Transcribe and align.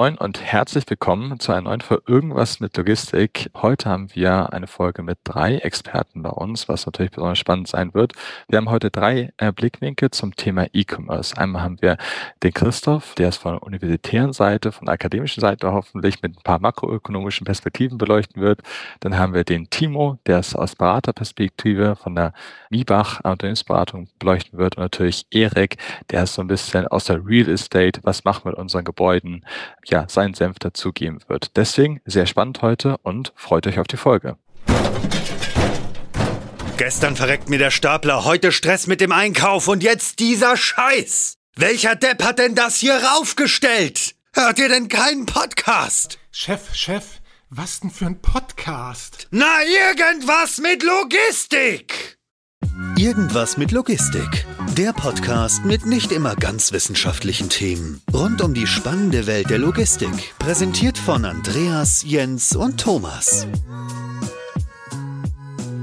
Moin 0.00 0.16
und 0.16 0.40
herzlich 0.40 0.84
willkommen 0.88 1.38
zu 1.40 1.52
einer 1.52 1.60
neuen 1.60 1.82
Folge 1.82 2.04
Irgendwas 2.06 2.58
mit 2.58 2.74
Logistik. 2.74 3.50
Heute 3.54 3.90
haben 3.90 4.08
wir 4.14 4.50
eine 4.50 4.66
Folge 4.66 5.02
mit 5.02 5.18
drei 5.24 5.56
Experten 5.58 6.22
bei 6.22 6.30
uns, 6.30 6.70
was 6.70 6.86
natürlich 6.86 7.12
besonders 7.12 7.38
spannend 7.38 7.68
sein 7.68 7.92
wird. 7.92 8.14
Wir 8.48 8.56
haben 8.56 8.70
heute 8.70 8.90
drei 8.90 9.30
äh, 9.36 9.52
Blickwinkel 9.52 10.10
zum 10.10 10.34
Thema 10.34 10.68
E-Commerce. 10.72 11.36
Einmal 11.36 11.60
haben 11.60 11.82
wir 11.82 11.98
den 12.42 12.54
Christoph, 12.54 13.14
der 13.16 13.28
es 13.28 13.36
von 13.36 13.56
der 13.56 13.62
universitären 13.62 14.32
Seite, 14.32 14.72
von 14.72 14.86
der 14.86 14.94
akademischen 14.94 15.42
Seite 15.42 15.70
hoffentlich 15.70 16.22
mit 16.22 16.34
ein 16.34 16.42
paar 16.44 16.60
makroökonomischen 16.60 17.44
Perspektiven 17.44 17.98
beleuchten 17.98 18.40
wird. 18.40 18.62
Dann 19.00 19.18
haben 19.18 19.34
wir 19.34 19.44
den 19.44 19.68
Timo, 19.68 20.18
der 20.24 20.38
es 20.38 20.56
aus 20.56 20.76
Beraterperspektive 20.76 21.94
von 21.96 22.14
der 22.14 22.32
MIBACH 22.70 23.20
Unternehmensberatung 23.22 24.08
beleuchten 24.18 24.58
wird. 24.58 24.78
Und 24.78 24.84
natürlich 24.84 25.26
Erik, 25.30 25.76
der 26.08 26.22
es 26.22 26.32
so 26.32 26.40
ein 26.40 26.48
bisschen 26.48 26.88
aus 26.88 27.04
der 27.04 27.22
Real 27.22 27.50
Estate, 27.50 28.00
was 28.02 28.24
machen 28.24 28.46
wir 28.46 28.52
mit 28.52 28.58
unseren 28.58 28.84
Gebäuden, 28.84 29.44
ja, 29.90 30.06
seinen 30.08 30.34
Senf 30.34 30.58
dazugeben 30.58 31.20
wird. 31.28 31.56
Deswegen 31.56 32.00
sehr 32.04 32.26
spannend 32.26 32.62
heute 32.62 32.96
und 32.98 33.32
freut 33.36 33.66
euch 33.66 33.78
auf 33.78 33.86
die 33.86 33.96
Folge. 33.96 34.36
Gestern 36.76 37.14
verreckt 37.14 37.50
mir 37.50 37.58
der 37.58 37.70
Stapler, 37.70 38.24
heute 38.24 38.52
Stress 38.52 38.86
mit 38.86 39.02
dem 39.02 39.12
Einkauf 39.12 39.68
und 39.68 39.82
jetzt 39.82 40.18
dieser 40.18 40.56
Scheiß. 40.56 41.36
Welcher 41.56 41.94
Depp 41.94 42.22
hat 42.22 42.38
denn 42.38 42.54
das 42.54 42.78
hier 42.78 42.94
raufgestellt? 42.94 44.14
Hört 44.32 44.58
ihr 44.58 44.68
denn 44.68 44.88
keinen 44.88 45.26
Podcast? 45.26 46.18
Chef, 46.30 46.74
Chef, 46.74 47.04
was 47.50 47.80
denn 47.80 47.90
für 47.90 48.06
ein 48.06 48.22
Podcast? 48.22 49.28
Na, 49.30 49.62
irgendwas 49.64 50.58
mit 50.58 50.82
Logistik! 50.82 52.19
Irgendwas 53.00 53.56
mit 53.56 53.72
Logistik. 53.72 54.44
Der 54.76 54.92
Podcast 54.92 55.64
mit 55.64 55.86
nicht 55.86 56.12
immer 56.12 56.36
ganz 56.36 56.70
wissenschaftlichen 56.70 57.48
Themen. 57.48 58.02
Rund 58.12 58.42
um 58.42 58.52
die 58.52 58.66
spannende 58.66 59.26
Welt 59.26 59.48
der 59.48 59.56
Logistik. 59.56 60.34
Präsentiert 60.38 60.98
von 60.98 61.24
Andreas, 61.24 62.04
Jens 62.06 62.54
und 62.54 62.78
Thomas. 62.78 63.46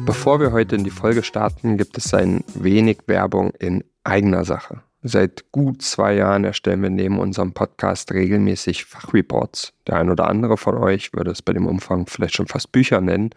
Bevor 0.06 0.40
wir 0.40 0.52
heute 0.52 0.76
in 0.76 0.84
die 0.84 0.92
Folge 0.92 1.24
starten, 1.24 1.78
gibt 1.78 1.98
es 1.98 2.14
ein 2.14 2.44
wenig 2.54 3.00
Werbung 3.08 3.50
in 3.58 3.84
eigener 4.04 4.46
Sache. 4.46 4.84
Seit 5.02 5.52
gut 5.52 5.82
zwei 5.82 6.14
Jahren 6.14 6.44
erstellen 6.44 6.84
wir 6.84 6.92
neben 6.92 7.18
unserem 7.18 7.54
Podcast 7.54 8.12
regelmäßig 8.12 8.86
Fachreports. 8.86 9.74
Der 9.88 9.96
ein 9.96 10.12
oder 10.12 10.28
andere 10.28 10.56
von 10.56 10.78
euch 10.78 11.14
würde 11.14 11.32
es 11.32 11.42
bei 11.42 11.54
dem 11.54 11.66
Umfang 11.66 12.06
vielleicht 12.06 12.36
schon 12.36 12.48
fast 12.48 12.72
Bücher 12.72 13.02
nennen. 13.02 13.32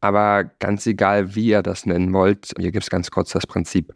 Aber 0.00 0.44
ganz 0.44 0.86
egal, 0.86 1.34
wie 1.34 1.48
ihr 1.48 1.62
das 1.62 1.86
nennen 1.86 2.12
wollt, 2.12 2.52
hier 2.58 2.70
gibt 2.70 2.84
es 2.84 2.90
ganz 2.90 3.10
kurz 3.10 3.32
das 3.32 3.46
Prinzip. 3.46 3.94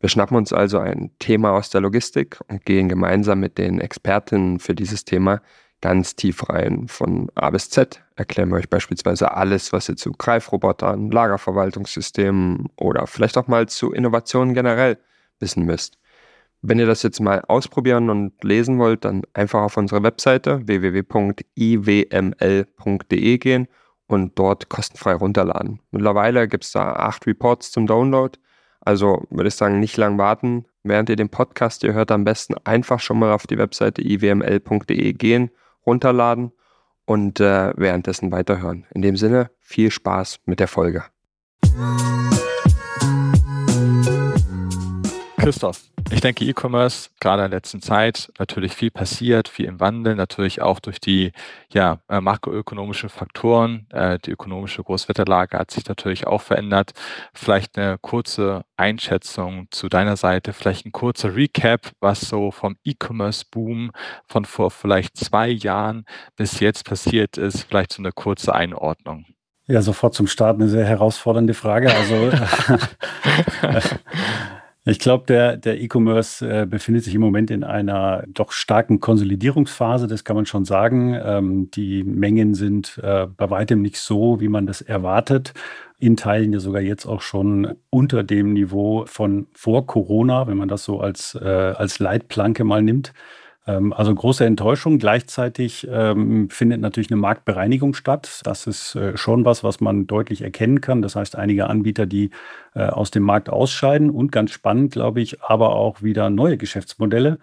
Wir 0.00 0.08
schnappen 0.08 0.36
uns 0.36 0.52
also 0.52 0.78
ein 0.78 1.12
Thema 1.18 1.52
aus 1.52 1.70
der 1.70 1.80
Logistik 1.80 2.40
und 2.48 2.64
gehen 2.64 2.88
gemeinsam 2.88 3.40
mit 3.40 3.56
den 3.58 3.80
Expertinnen 3.80 4.58
für 4.58 4.74
dieses 4.74 5.04
Thema 5.04 5.40
ganz 5.80 6.16
tief 6.16 6.48
rein. 6.48 6.88
Von 6.88 7.30
A 7.34 7.50
bis 7.50 7.70
Z 7.70 8.02
erklären 8.16 8.48
wir 8.50 8.56
euch 8.56 8.68
beispielsweise 8.68 9.32
alles, 9.32 9.72
was 9.72 9.88
ihr 9.88 9.96
zu 9.96 10.12
Greifrobotern, 10.12 11.10
Lagerverwaltungssystemen 11.10 12.68
oder 12.76 13.06
vielleicht 13.06 13.38
auch 13.38 13.48
mal 13.48 13.68
zu 13.68 13.92
Innovationen 13.92 14.54
generell 14.54 14.98
wissen 15.38 15.64
müsst. 15.64 15.98
Wenn 16.62 16.78
ihr 16.78 16.86
das 16.86 17.02
jetzt 17.02 17.20
mal 17.20 17.42
ausprobieren 17.48 18.08
und 18.10 18.42
lesen 18.42 18.78
wollt, 18.78 19.04
dann 19.04 19.22
einfach 19.34 19.62
auf 19.62 19.76
unsere 19.76 20.02
Webseite 20.04 20.66
www.iwml.de 20.66 21.38
gehen 23.38 23.68
und 24.12 24.38
dort 24.38 24.68
kostenfrei 24.68 25.14
runterladen. 25.14 25.80
Mittlerweile 25.90 26.48
gibt 26.48 26.64
es 26.64 26.72
da 26.72 26.92
acht 26.92 27.26
Reports 27.26 27.70
zum 27.70 27.86
Download. 27.86 28.38
Also 28.80 29.24
würde 29.30 29.48
ich 29.48 29.54
sagen, 29.54 29.80
nicht 29.80 29.96
lang 29.96 30.18
warten. 30.18 30.66
Während 30.82 31.08
ihr 31.08 31.16
den 31.16 31.28
Podcast 31.28 31.84
ihr 31.84 31.92
hört, 31.92 32.10
am 32.10 32.24
besten 32.24 32.54
einfach 32.64 33.00
schon 33.00 33.18
mal 33.18 33.32
auf 33.32 33.46
die 33.46 33.58
Webseite 33.58 34.02
iwml.de 34.02 35.12
gehen, 35.12 35.50
runterladen 35.86 36.52
und 37.04 37.40
äh, 37.40 37.72
währenddessen 37.76 38.32
weiterhören. 38.32 38.86
In 38.92 39.02
dem 39.02 39.16
Sinne, 39.16 39.50
viel 39.60 39.90
Spaß 39.90 40.40
mit 40.46 40.60
der 40.60 40.68
Folge. 40.68 41.04
Christoph, 45.42 45.80
ich 46.12 46.20
denke, 46.20 46.44
E-Commerce, 46.44 47.10
gerade 47.18 47.44
in 47.44 47.50
der 47.50 47.58
letzten 47.58 47.82
Zeit, 47.82 48.30
natürlich 48.38 48.74
viel 48.74 48.92
passiert, 48.92 49.48
viel 49.48 49.66
im 49.66 49.80
Wandel, 49.80 50.14
natürlich 50.14 50.62
auch 50.62 50.78
durch 50.78 51.00
die 51.00 51.32
ja, 51.72 51.98
äh, 52.08 52.20
makroökonomischen 52.20 53.08
Faktoren. 53.08 53.86
Äh, 53.90 54.20
die 54.20 54.30
ökonomische 54.30 54.84
Großwetterlage 54.84 55.58
hat 55.58 55.72
sich 55.72 55.84
natürlich 55.86 56.28
auch 56.28 56.42
verändert. 56.42 56.92
Vielleicht 57.34 57.76
eine 57.76 57.98
kurze 57.98 58.64
Einschätzung 58.76 59.66
zu 59.72 59.88
deiner 59.88 60.16
Seite, 60.16 60.52
vielleicht 60.52 60.86
ein 60.86 60.92
kurzer 60.92 61.34
Recap, 61.34 61.90
was 61.98 62.20
so 62.20 62.52
vom 62.52 62.76
E-Commerce-Boom 62.84 63.90
von 64.26 64.44
vor 64.44 64.70
vielleicht 64.70 65.16
zwei 65.16 65.48
Jahren 65.48 66.04
bis 66.36 66.60
jetzt 66.60 66.84
passiert 66.84 67.36
ist, 67.36 67.64
vielleicht 67.64 67.92
so 67.92 68.00
eine 68.00 68.12
kurze 68.12 68.54
Einordnung. 68.54 69.26
Ja, 69.66 69.82
sofort 69.82 70.14
zum 70.14 70.26
Start 70.28 70.60
eine 70.60 70.68
sehr 70.68 70.84
herausfordernde 70.84 71.54
Frage. 71.54 71.92
Also 71.92 72.30
Ich 74.84 74.98
glaube, 74.98 75.26
der, 75.28 75.56
der 75.56 75.80
E-Commerce 75.80 76.44
äh, 76.62 76.66
befindet 76.66 77.04
sich 77.04 77.14
im 77.14 77.20
Moment 77.20 77.52
in 77.52 77.62
einer 77.62 78.24
doch 78.26 78.50
starken 78.50 78.98
Konsolidierungsphase, 78.98 80.08
das 80.08 80.24
kann 80.24 80.34
man 80.34 80.44
schon 80.44 80.64
sagen. 80.64 81.14
Ähm, 81.22 81.70
die 81.70 82.02
Mengen 82.02 82.54
sind 82.54 82.98
äh, 83.00 83.28
bei 83.28 83.48
weitem 83.48 83.80
nicht 83.80 83.98
so, 83.98 84.40
wie 84.40 84.48
man 84.48 84.66
das 84.66 84.80
erwartet. 84.80 85.54
In 86.00 86.16
Teilen 86.16 86.52
ja 86.52 86.58
sogar 86.58 86.82
jetzt 86.82 87.06
auch 87.06 87.20
schon 87.20 87.76
unter 87.90 88.24
dem 88.24 88.54
Niveau 88.54 89.04
von 89.06 89.46
vor 89.52 89.86
Corona, 89.86 90.48
wenn 90.48 90.56
man 90.56 90.68
das 90.68 90.82
so 90.82 90.98
als, 90.98 91.36
äh, 91.40 91.46
als 91.46 92.00
Leitplanke 92.00 92.64
mal 92.64 92.82
nimmt. 92.82 93.12
Ähm, 93.66 93.92
also 93.92 94.14
große 94.14 94.44
Enttäuschung. 94.44 94.98
Gleichzeitig 94.98 95.86
ähm, 95.90 96.48
findet 96.50 96.80
natürlich 96.80 97.10
eine 97.10 97.20
Marktbereinigung 97.20 97.94
statt. 97.94 98.40
Das 98.44 98.66
ist 98.66 98.94
äh, 98.94 99.16
schon 99.16 99.44
was, 99.44 99.62
was 99.64 99.80
man 99.80 100.06
deutlich 100.06 100.42
erkennen 100.42 100.80
kann. 100.80 101.02
Das 101.02 101.16
heißt, 101.16 101.36
einige 101.36 101.68
Anbieter, 101.68 102.06
die 102.06 102.30
äh, 102.74 102.84
aus 102.84 103.10
dem 103.10 103.22
Markt 103.22 103.50
ausscheiden 103.50 104.10
und 104.10 104.32
ganz 104.32 104.50
spannend, 104.50 104.92
glaube 104.92 105.20
ich, 105.20 105.42
aber 105.42 105.74
auch 105.74 106.02
wieder 106.02 106.30
neue 106.30 106.56
Geschäftsmodelle 106.56 107.38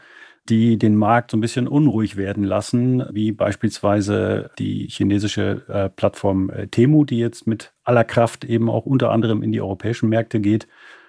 die 0.50 0.78
den 0.78 0.96
Markt 0.96 1.32
so 1.32 1.38
ein 1.38 1.42
bisschen 1.42 1.68
unruhig 1.68 2.16
werden 2.16 2.44
lassen, 2.44 3.06
wie 3.12 3.32
beispielsweise 3.32 4.50
die 4.58 4.88
chinesische 4.90 5.64
äh, 5.68 5.90
Plattform 5.90 6.50
äh, 6.50 6.68
Temu, 6.68 7.06
die 7.06 7.20
jetzt 7.20 7.48
mit 7.48 7.74
aller 7.84 8.04
Kraft 8.04 8.44
eben 8.44 8.70
auch 8.70 8.86
unter 8.86 9.12
anderem 9.12 9.44
in 9.44 9.52
die 9.52 9.62
europäischen 9.62 10.10
Märkte 10.10 10.40
geht. 10.40 10.68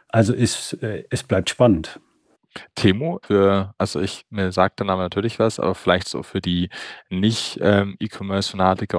Also 0.09 0.35
ist, 0.35 0.75
äh, 0.83 1.05
es 1.11 1.23
bleibt 1.23 1.49
spannend. 1.49 2.01
Temo, 2.75 3.21
für, 3.23 3.75
also 3.79 4.01
ich, 4.01 4.25
mir 4.31 4.53
sagt 4.53 4.81
der 4.81 4.87
Name 4.87 5.03
natürlich 5.03 5.39
was, 5.39 5.61
aber 5.61 5.75
vielleicht 5.75 6.09
so 6.09 6.23
für 6.23 6.41
die 6.41 6.69
nicht 7.09 7.59
ähm, 7.63 7.97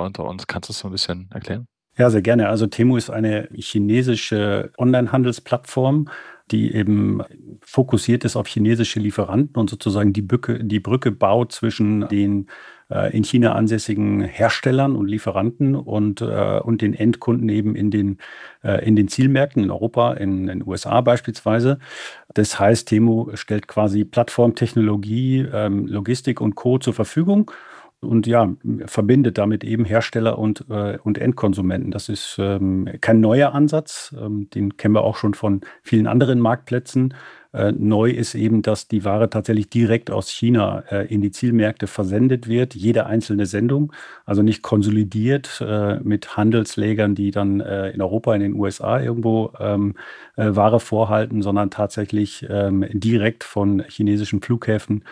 unter 0.02 0.26
uns, 0.26 0.48
kannst 0.48 0.70
du 0.70 0.74
es 0.74 0.80
so 0.80 0.88
ein 0.88 0.92
bisschen 0.92 1.30
erklären? 1.32 1.68
Ja, 1.98 2.10
sehr 2.10 2.22
gerne. 2.22 2.48
Also 2.48 2.68
Temu 2.68 2.96
ist 2.96 3.10
eine 3.10 3.50
chinesische 3.54 4.72
Online-Handelsplattform, 4.78 6.08
die 6.50 6.74
eben 6.74 7.22
fokussiert 7.62 8.24
ist 8.24 8.36
auf 8.36 8.48
chinesische 8.48 9.00
Lieferanten 9.00 9.60
und 9.60 9.70
sozusagen 9.70 10.14
die 10.14 10.22
Brücke, 10.22 10.64
die 10.64 10.80
Brücke 10.80 11.12
baut 11.12 11.52
zwischen 11.52 12.08
den 12.08 12.50
äh, 12.92 13.16
in 13.16 13.24
China 13.24 13.54
ansässigen 13.54 14.22
Herstellern 14.22 14.96
und 14.96 15.08
Lieferanten 15.08 15.76
und, 15.76 16.22
äh, 16.22 16.60
und 16.60 16.82
den 16.82 16.94
Endkunden 16.94 17.50
eben 17.50 17.76
in 17.76 17.92
den, 17.92 18.18
äh, 18.64 18.86
in 18.86 18.96
den 18.96 19.08
Zielmärkten 19.08 19.64
in 19.64 19.72
Europa, 19.72 20.14
in 20.14 20.48
den 20.48 20.68
USA 20.68 21.02
beispielsweise. 21.02 21.80
Das 22.34 22.60
heißt, 22.60 22.88
Temu 22.88 23.30
stellt 23.36 23.68
quasi 23.68 24.04
Plattformtechnologie, 24.04 25.48
ähm, 25.54 25.88
Logistik 25.88 26.42
und 26.42 26.56
Co. 26.56 26.78
zur 26.78 26.94
Verfügung 26.94 27.52
und 28.02 28.26
ja, 28.26 28.52
verbindet 28.86 29.38
damit 29.38 29.64
eben 29.64 29.86
Hersteller 29.86 30.40
und, 30.40 30.66
äh, 30.70 30.98
und 31.04 31.18
Endkonsumenten. 31.18 31.92
Das 31.92 32.10
ist 32.10 32.38
ähm, 32.40 32.90
kein 33.00 33.22
neuer 33.22 33.54
Ansatz, 33.54 34.14
ähm, 34.20 34.50
den 34.50 34.76
kennen 34.78 34.96
wir 34.96 35.04
auch 35.04 35.18
schon 35.18 35.36
von 35.36 35.62
vielen 35.84 36.08
anderen 36.08 36.40
Marktplätzen. 36.40 37.14
Äh, 37.54 37.74
neu 37.74 38.10
ist 38.10 38.34
eben, 38.34 38.62
dass 38.62 38.88
die 38.88 39.04
Ware 39.04 39.30
tatsächlich 39.30 39.70
direkt 39.70 40.10
aus 40.10 40.30
China 40.30 40.84
äh, 40.90 41.08
in 41.14 41.22
die 41.22 41.32
Zielmärkte 41.32 41.88
versendet 41.88 42.48
wird, 42.48 42.76
jede 42.76 43.06
einzelne 43.08 43.46
Sendung, 43.46 43.92
also 44.26 44.42
nicht 44.42 44.62
konsolidiert 44.62 45.62
äh, 45.66 46.00
mit 46.00 46.38
Handelslägern, 46.38 47.14
die 47.14 47.32
dann 47.32 47.60
äh, 47.60 47.90
in 47.92 48.02
Europa, 48.02 48.34
in 48.36 48.42
den 48.42 48.56
USA 48.56 49.02
irgendwo 49.02 49.52
ähm, 49.60 49.96
äh, 50.38 50.56
Ware 50.56 50.80
vorhalten, 50.80 51.42
sondern 51.42 51.70
tatsächlich 51.70 52.46
ähm, 52.50 52.86
direkt 52.92 53.44
von 53.44 53.84
chinesischen 53.88 54.42
Flughäfen 54.42 55.04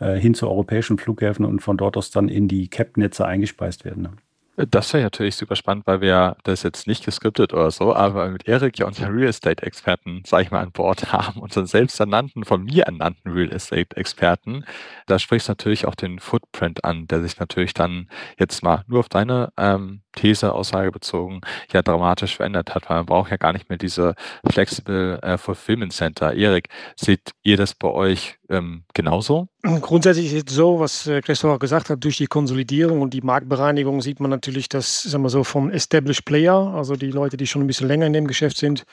hin 0.00 0.34
zu 0.34 0.48
europäischen 0.48 0.96
Flughäfen 0.96 1.44
und 1.44 1.58
von 1.58 1.76
dort 1.76 1.96
aus 1.96 2.12
dann 2.12 2.28
in 2.28 2.46
die 2.46 2.68
CAP-Netze 2.68 3.26
eingespeist 3.26 3.84
werden. 3.84 4.20
Das 4.66 4.92
wäre 4.92 5.04
natürlich 5.04 5.36
super 5.36 5.54
spannend, 5.54 5.86
weil 5.86 6.00
wir 6.00 6.36
das 6.42 6.64
jetzt 6.64 6.88
nicht 6.88 7.04
geskriptet 7.04 7.54
oder 7.54 7.70
so, 7.70 7.94
aber 7.94 8.28
mit 8.28 8.48
Erik 8.48 8.76
ja 8.80 8.86
unseren 8.86 9.14
Real 9.14 9.28
Estate 9.28 9.62
Experten, 9.64 10.24
sag 10.26 10.42
ich 10.42 10.50
mal, 10.50 10.60
an 10.60 10.72
Bord 10.72 11.12
haben, 11.12 11.40
unseren 11.40 11.66
selbst 11.66 12.00
ernannten, 12.00 12.44
von 12.44 12.64
mir 12.64 12.82
ernannten 12.82 13.30
Real 13.30 13.52
Estate 13.52 13.96
Experten. 13.96 14.64
Da 15.06 15.20
sprichst 15.20 15.46
du 15.46 15.52
natürlich 15.52 15.86
auch 15.86 15.94
den 15.94 16.18
Footprint 16.18 16.84
an, 16.84 17.06
der 17.06 17.22
sich 17.22 17.38
natürlich 17.38 17.72
dann 17.72 18.08
jetzt 18.36 18.64
mal 18.64 18.82
nur 18.88 18.98
auf 18.98 19.08
deine 19.08 19.52
ähm, 19.56 20.02
These, 20.18 20.52
Aussage 20.52 20.90
bezogen, 20.90 21.40
ja 21.72 21.82
dramatisch 21.82 22.36
verändert 22.36 22.74
hat, 22.74 22.88
weil 22.88 22.98
man 22.98 23.06
braucht 23.06 23.30
ja 23.30 23.36
gar 23.36 23.52
nicht 23.52 23.68
mehr 23.68 23.78
diese 23.78 24.14
Flexible 24.44 25.18
äh, 25.22 25.38
Fulfillment 25.38 25.92
Center. 25.92 26.34
Erik, 26.34 26.68
seht 26.96 27.32
ihr 27.42 27.56
das 27.56 27.74
bei 27.74 27.88
euch 27.88 28.38
ähm, 28.50 28.84
genauso? 28.94 29.48
Grundsätzlich 29.62 30.32
ist 30.32 30.50
es 30.50 30.56
so, 30.56 30.80
was 30.80 31.06
äh, 31.06 31.20
Christoph 31.20 31.54
auch 31.54 31.58
gesagt 31.58 31.90
hat, 31.90 32.02
durch 32.02 32.16
die 32.16 32.26
Konsolidierung 32.26 33.00
und 33.00 33.14
die 33.14 33.20
Marktbereinigung 33.20 34.00
sieht 34.02 34.20
man 34.20 34.30
natürlich, 34.30 34.68
dass, 34.68 35.02
sagen 35.02 35.22
wir 35.22 35.30
so, 35.30 35.44
von 35.44 35.70
Established 35.70 36.24
Player, 36.24 36.54
also 36.74 36.96
die 36.96 37.10
Leute, 37.10 37.36
die 37.36 37.46
schon 37.46 37.62
ein 37.62 37.66
bisschen 37.66 37.88
länger 37.88 38.06
in 38.06 38.12
dem 38.12 38.26
Geschäft 38.26 38.56
sind, 38.56 38.84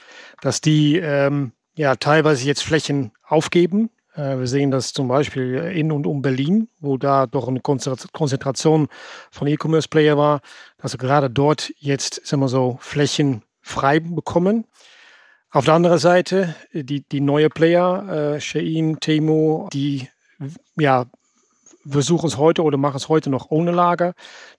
dass 0.42 0.62
die 0.62 0.98
ähm, 0.98 1.52
ja 1.76 1.96
teilweise 1.96 2.46
jetzt 2.46 2.64
Flächen 2.64 3.12
aufgeben. 3.28 3.90
Äh, 4.16 4.40
wir 4.40 4.48
sehen 4.48 4.72
das 4.72 4.94
zum 4.94 5.08
Beispiel 5.08 5.56
in 5.56 5.92
und 5.92 6.08
um 6.08 6.22
Berlin, 6.22 6.70
wo 6.80 6.98
da 6.98 7.28
doch 7.28 7.48
eine 7.48 7.62
Konzentration 7.62 8.88
von 9.32 9.48
E-Commerce-Player 9.48 10.18
war, 10.18 10.42
dass 10.78 10.94
wir 10.94 11.00
gerade 11.00 11.30
dort 11.30 11.72
jetzt, 11.78 12.26
sagen 12.26 12.42
wir 12.42 12.50
so, 12.50 12.78
Flächen 12.80 13.44
frei 13.62 14.00
bekommen. 14.00 14.66
Auf 15.52 15.66
der 15.66 15.76
anderen 15.76 16.00
Seite, 16.00 16.56
die, 16.74 17.02
die 17.08 17.22
neue 17.22 17.50
Player, 17.50 18.36
äh, 18.36 18.42
Shein, 18.42 18.98
Temo, 19.00 19.70
die 19.72 20.10
ja, 20.78 21.06
versuchen 21.88 22.28
es 22.28 22.38
heute 22.38 22.64
oder 22.64 22.78
machen 22.78 22.98
es 22.98 23.10
heute 23.10 23.30
noch 23.30 23.50
ohne 23.50 23.72
Lager. 23.72 24.14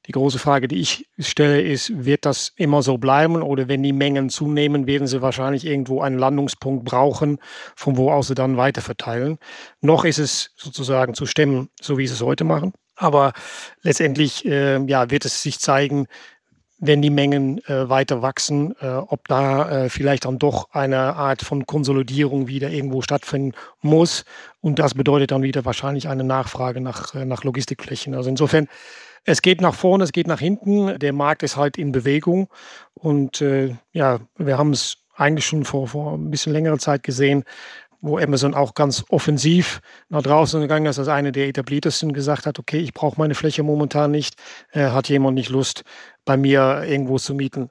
Die 0.06 0.12
große 0.12 0.38
Frage, 0.38 0.68
die 0.68 0.80
ich 0.80 1.08
stelle, 1.18 1.60
ist, 1.60 2.04
wird 2.04 2.24
das 2.24 2.52
immer 2.56 2.82
so 2.82 2.98
bleiben 2.98 3.42
oder 3.42 3.68
wenn 3.68 3.82
die 3.82 3.92
Mengen 3.92 4.28
zunehmen, 4.30 4.86
werden 4.86 5.06
sie 5.06 5.22
wahrscheinlich 5.22 5.66
irgendwo 5.66 6.00
einen 6.00 6.18
Landungspunkt 6.18 6.84
brauchen, 6.84 7.38
von 7.74 7.96
wo 7.96 8.10
aus 8.10 8.28
sie 8.28 8.34
dann 8.34 8.56
weiter 8.56 8.82
verteilen. 8.82 9.38
Noch 9.80 10.04
ist 10.04 10.18
es 10.18 10.52
sozusagen 10.56 11.14
zu 11.14 11.26
stemmen, 11.26 11.68
so 11.80 11.98
wie 11.98 12.06
sie 12.06 12.14
es 12.14 12.22
heute 12.22 12.44
machen. 12.44 12.72
Aber 12.96 13.32
letztendlich 13.82 14.46
äh, 14.46 14.82
ja, 14.86 15.10
wird 15.10 15.26
es 15.26 15.42
sich 15.42 15.58
zeigen, 15.58 16.06
wenn 16.78 17.00
die 17.00 17.10
Mengen 17.10 17.58
äh, 17.66 17.88
weiter 17.88 18.20
wachsen, 18.22 18.74
äh, 18.80 18.88
ob 18.88 19.26
da 19.28 19.84
äh, 19.84 19.88
vielleicht 19.88 20.26
dann 20.26 20.38
doch 20.38 20.70
eine 20.72 21.16
Art 21.16 21.42
von 21.42 21.64
Konsolidierung 21.64 22.48
wieder 22.48 22.70
irgendwo 22.70 23.00
stattfinden 23.00 23.52
muss. 23.80 24.24
Und 24.60 24.78
das 24.78 24.94
bedeutet 24.94 25.30
dann 25.30 25.42
wieder 25.42 25.64
wahrscheinlich 25.64 26.08
eine 26.08 26.24
Nachfrage 26.24 26.80
nach, 26.80 27.14
äh, 27.14 27.24
nach 27.24 27.44
Logistikflächen. 27.44 28.14
Also 28.14 28.28
insofern, 28.28 28.68
es 29.24 29.42
geht 29.42 29.60
nach 29.60 29.74
vorne, 29.74 30.04
es 30.04 30.12
geht 30.12 30.26
nach 30.26 30.40
hinten. 30.40 30.98
Der 30.98 31.12
Markt 31.12 31.42
ist 31.42 31.56
halt 31.56 31.78
in 31.78 31.92
Bewegung. 31.92 32.48
Und 32.94 33.40
äh, 33.40 33.74
ja, 33.92 34.20
wir 34.36 34.58
haben 34.58 34.72
es 34.72 34.98
eigentlich 35.14 35.46
schon 35.46 35.64
vor, 35.64 35.88
vor 35.88 36.12
ein 36.12 36.30
bisschen 36.30 36.52
längerer 36.52 36.78
Zeit 36.78 37.02
gesehen, 37.02 37.44
wo 38.00 38.18
Amazon 38.18 38.54
auch 38.54 38.74
ganz 38.74 39.04
offensiv 39.08 39.80
nach 40.08 40.22
draußen 40.22 40.60
gegangen 40.60 40.86
ist, 40.86 40.98
als 40.98 41.08
eine 41.08 41.32
der 41.32 41.48
etabliertesten 41.48 42.12
gesagt 42.12 42.46
hat, 42.46 42.58
okay, 42.58 42.78
ich 42.78 42.92
brauche 42.92 43.18
meine 43.18 43.34
Fläche 43.34 43.62
momentan 43.62 44.10
nicht, 44.10 44.36
äh, 44.72 44.90
hat 44.90 45.08
jemand 45.08 45.34
nicht 45.34 45.48
Lust, 45.48 45.82
bei 46.26 46.36
mir 46.36 46.84
irgendwo 46.86 47.18
zu 47.18 47.34
mieten. 47.34 47.70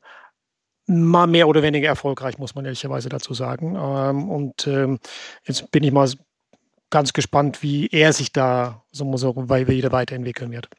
Mal 0.87 1.27
mehr 1.27 1.47
oder 1.47 1.61
weniger 1.61 1.87
erfolgreich, 1.87 2.39
muss 2.39 2.55
man 2.55 2.65
ehrlicherweise 2.65 3.09
dazu 3.09 3.35
sagen. 3.35 3.75
Ähm, 3.75 4.29
und 4.29 4.65
ähm, 4.65 4.99
jetzt 5.43 5.69
bin 5.71 5.83
ich 5.83 5.91
mal 5.91 6.09
ganz 6.89 7.13
gespannt, 7.13 7.61
wie 7.61 7.87
er 7.87 8.13
sich 8.13 8.31
da 8.31 8.83
so, 8.91 9.15
so 9.17 9.35
wieder 9.35 9.91
weiterentwickeln 9.91 10.51
wird. 10.51 10.69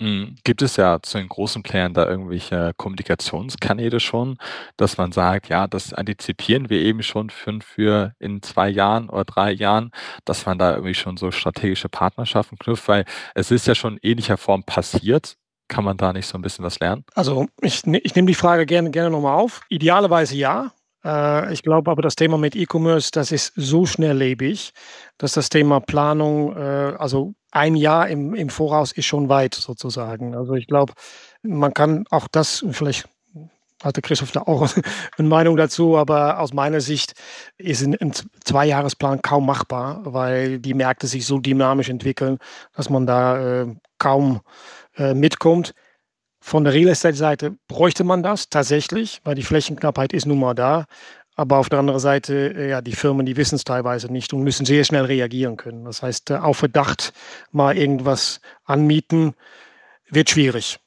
Mhm. 0.00 0.36
Gibt 0.42 0.60
es 0.60 0.76
ja 0.76 1.00
zu 1.00 1.18
den 1.18 1.28
großen 1.28 1.62
Playern 1.62 1.94
da 1.94 2.06
irgendwelche 2.06 2.72
Kommunikationskanäle 2.76 4.00
schon, 4.00 4.38
dass 4.76 4.96
man 4.98 5.12
sagt, 5.12 5.48
ja, 5.48 5.68
das 5.68 5.94
antizipieren 5.94 6.68
wir 6.68 6.80
eben 6.80 7.02
schon 7.04 7.30
für, 7.30 7.60
für 7.60 8.12
in 8.18 8.42
zwei 8.42 8.68
Jahren 8.68 9.08
oder 9.08 9.24
drei 9.24 9.52
Jahren, 9.52 9.92
dass 10.24 10.46
man 10.46 10.58
da 10.58 10.72
irgendwie 10.72 10.94
schon 10.94 11.16
so 11.16 11.30
strategische 11.30 11.88
Partnerschaften 11.88 12.58
knüpft, 12.58 12.88
weil 12.88 13.04
es 13.34 13.52
ist 13.52 13.68
ja 13.68 13.76
schon 13.76 13.98
in 13.98 14.10
ähnlicher 14.10 14.36
Form 14.36 14.64
passiert. 14.64 15.36
Kann 15.68 15.84
man 15.84 15.96
da 15.96 16.12
nicht 16.12 16.26
so 16.26 16.36
ein 16.36 16.42
bisschen 16.42 16.64
was 16.64 16.78
lernen? 16.80 17.04
Also 17.14 17.46
ich, 17.60 17.86
ne, 17.86 17.98
ich 17.98 18.14
nehme 18.14 18.26
die 18.26 18.34
Frage 18.34 18.66
gerne, 18.66 18.90
gerne 18.90 19.10
nochmal 19.10 19.38
auf. 19.38 19.62
Idealerweise 19.68 20.36
ja. 20.36 20.72
Äh, 21.04 21.52
ich 21.52 21.62
glaube 21.62 21.90
aber, 21.90 22.02
das 22.02 22.16
Thema 22.16 22.38
mit 22.38 22.56
E-Commerce, 22.56 23.10
das 23.12 23.32
ist 23.32 23.52
so 23.56 23.86
schnelllebig, 23.86 24.72
dass 25.18 25.32
das 25.32 25.48
Thema 25.48 25.80
Planung, 25.80 26.56
äh, 26.56 26.94
also 26.98 27.34
ein 27.50 27.76
Jahr 27.76 28.08
im, 28.08 28.34
im 28.34 28.48
Voraus 28.48 28.92
ist 28.92 29.06
schon 29.06 29.28
weit 29.28 29.54
sozusagen. 29.54 30.34
Also 30.34 30.54
ich 30.54 30.66
glaube, 30.66 30.92
man 31.42 31.72
kann 31.72 32.04
auch 32.10 32.26
das, 32.30 32.64
vielleicht 32.70 33.08
hatte 33.82 34.02
Christoph 34.02 34.32
da 34.32 34.40
auch 34.42 34.68
eine 35.18 35.28
Meinung 35.28 35.56
dazu, 35.56 35.96
aber 35.96 36.40
aus 36.40 36.52
meiner 36.52 36.80
Sicht 36.80 37.12
ist 37.58 37.82
ein, 37.82 38.12
Zweijahresplan 38.44 39.22
kaum 39.22 39.46
machbar, 39.46 40.00
weil 40.04 40.58
die 40.58 40.74
Märkte 40.74 41.06
sich 41.06 41.26
so 41.26 41.38
dynamisch 41.38 41.90
entwickeln, 41.90 42.38
dass 42.74 42.90
man 42.90 43.06
da 43.06 43.62
äh, 43.62 43.74
kaum 43.98 44.40
äh, 44.96 45.14
mitkommt. 45.14 45.74
Von 46.40 46.64
der 46.64 46.74
Real 46.74 46.90
Estate-Seite 46.90 47.56
bräuchte 47.68 48.04
man 48.04 48.22
das 48.22 48.50
tatsächlich, 48.50 49.20
weil 49.24 49.34
die 49.34 49.42
Flächenknappheit 49.42 50.12
ist 50.12 50.26
nun 50.26 50.40
mal 50.40 50.54
da. 50.54 50.84
Aber 51.36 51.56
auf 51.56 51.68
der 51.68 51.80
anderen 51.80 52.00
Seite, 52.00 52.54
äh, 52.54 52.70
ja, 52.70 52.80
die 52.80 52.92
Firmen, 52.92 53.26
die 53.26 53.36
wissen 53.36 53.56
es 53.56 53.64
teilweise 53.64 54.12
nicht 54.12 54.32
und 54.32 54.42
müssen 54.42 54.66
sehr 54.66 54.84
schnell 54.84 55.04
reagieren 55.04 55.56
können. 55.56 55.84
Das 55.84 56.02
heißt, 56.02 56.30
äh, 56.30 56.36
auf 56.36 56.58
Verdacht 56.58 57.12
mal 57.50 57.76
irgendwas 57.76 58.40
anmieten, 58.64 59.34
wird 60.10 60.30
schwierig. 60.30 60.78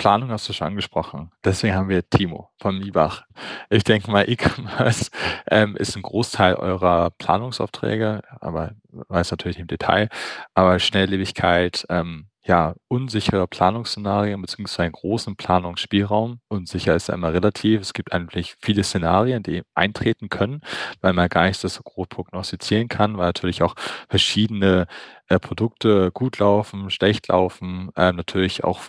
Planung 0.00 0.30
hast 0.30 0.48
du 0.48 0.54
schon 0.54 0.68
angesprochen. 0.68 1.30
Deswegen 1.44 1.74
haben 1.74 1.90
wir 1.90 2.08
Timo 2.08 2.48
von 2.58 2.78
Miebach. 2.78 3.24
Ich 3.68 3.84
denke 3.84 4.10
mal, 4.10 4.26
E-Commerce 4.30 5.10
ähm, 5.50 5.76
ist 5.76 5.94
ein 5.94 6.00
Großteil 6.00 6.54
eurer 6.54 7.10
Planungsaufträge, 7.10 8.22
aber 8.40 8.72
weiß 8.88 9.30
natürlich 9.30 9.58
im 9.58 9.66
Detail. 9.66 10.08
Aber 10.54 10.78
Schnelllebigkeit, 10.78 11.84
ähm, 11.90 12.29
ja, 12.42 12.74
unsichere 12.88 13.46
Planungsszenarien 13.46 14.40
beziehungsweise 14.40 14.84
einen 14.84 14.92
großen 14.92 15.36
Planungsspielraum. 15.36 16.40
Unsicher 16.48 16.96
ist 16.96 17.10
immer 17.10 17.32
relativ. 17.34 17.82
Es 17.82 17.92
gibt 17.92 18.12
eigentlich 18.12 18.56
viele 18.60 18.82
Szenarien, 18.82 19.42
die 19.42 19.62
eintreten 19.74 20.30
können, 20.30 20.62
weil 21.02 21.12
man 21.12 21.28
gar 21.28 21.46
nicht 21.46 21.62
das 21.62 21.74
so 21.74 21.82
grob 21.82 22.08
prognostizieren 22.08 22.88
kann, 22.88 23.18
weil 23.18 23.26
natürlich 23.26 23.62
auch 23.62 23.74
verschiedene 24.08 24.86
äh, 25.28 25.38
Produkte 25.38 26.10
gut 26.12 26.38
laufen, 26.38 26.90
schlecht 26.90 27.28
laufen, 27.28 27.90
äh, 27.96 28.12
natürlich 28.12 28.64
auch 28.64 28.80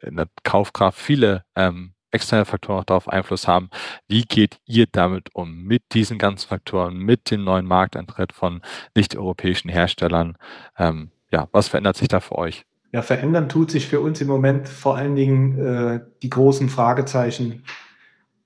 in 0.00 0.16
der 0.16 0.28
Kaufkraft 0.44 0.98
viele 0.98 1.44
ähm, 1.56 1.94
externe 2.12 2.44
Faktoren 2.44 2.80
auch 2.80 2.84
darauf 2.84 3.08
Einfluss 3.08 3.48
haben. 3.48 3.70
Wie 4.06 4.22
geht 4.22 4.58
ihr 4.66 4.86
damit 4.86 5.34
um, 5.34 5.64
mit 5.64 5.82
diesen 5.94 6.18
ganzen 6.18 6.48
Faktoren, 6.48 6.96
mit 6.96 7.30
dem 7.30 7.42
neuen 7.42 7.66
Markteintritt 7.66 8.32
von 8.32 8.62
nicht-europäischen 8.94 9.68
Herstellern? 9.68 10.38
Ähm, 10.78 11.10
ja, 11.32 11.48
was 11.50 11.68
verändert 11.68 11.96
sich 11.96 12.08
da 12.08 12.20
für 12.20 12.38
euch? 12.38 12.64
Ja, 12.94 13.02
verändern 13.02 13.48
tut 13.48 13.72
sich 13.72 13.88
für 13.88 13.98
uns 13.98 14.20
im 14.20 14.28
Moment 14.28 14.68
vor 14.68 14.96
allen 14.96 15.16
Dingen 15.16 15.58
äh, 15.58 16.00
die 16.22 16.30
großen 16.30 16.68
Fragezeichen 16.68 17.64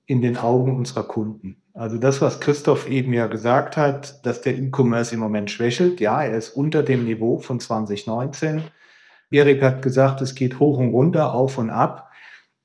in 0.07 0.23
den 0.23 0.37
Augen 0.37 0.75
unserer 0.75 1.03
Kunden. 1.03 1.61
Also 1.75 1.99
das, 1.99 2.19
was 2.19 2.39
Christoph 2.39 2.89
eben 2.89 3.13
ja 3.13 3.27
gesagt 3.27 3.77
hat, 3.77 4.25
dass 4.25 4.41
der 4.41 4.57
E-Commerce 4.57 5.13
im 5.13 5.19
Moment 5.19 5.51
schwächelt. 5.51 5.99
Ja, 5.99 6.23
er 6.23 6.35
ist 6.35 6.49
unter 6.49 6.81
dem 6.81 7.05
Niveau 7.05 7.37
von 7.37 7.59
2019. 7.59 8.63
Erik 9.29 9.61
hat 9.61 9.83
gesagt, 9.83 10.19
es 10.21 10.33
geht 10.33 10.59
hoch 10.59 10.79
und 10.79 10.89
runter, 10.89 11.35
auf 11.35 11.59
und 11.59 11.69
ab. 11.69 12.09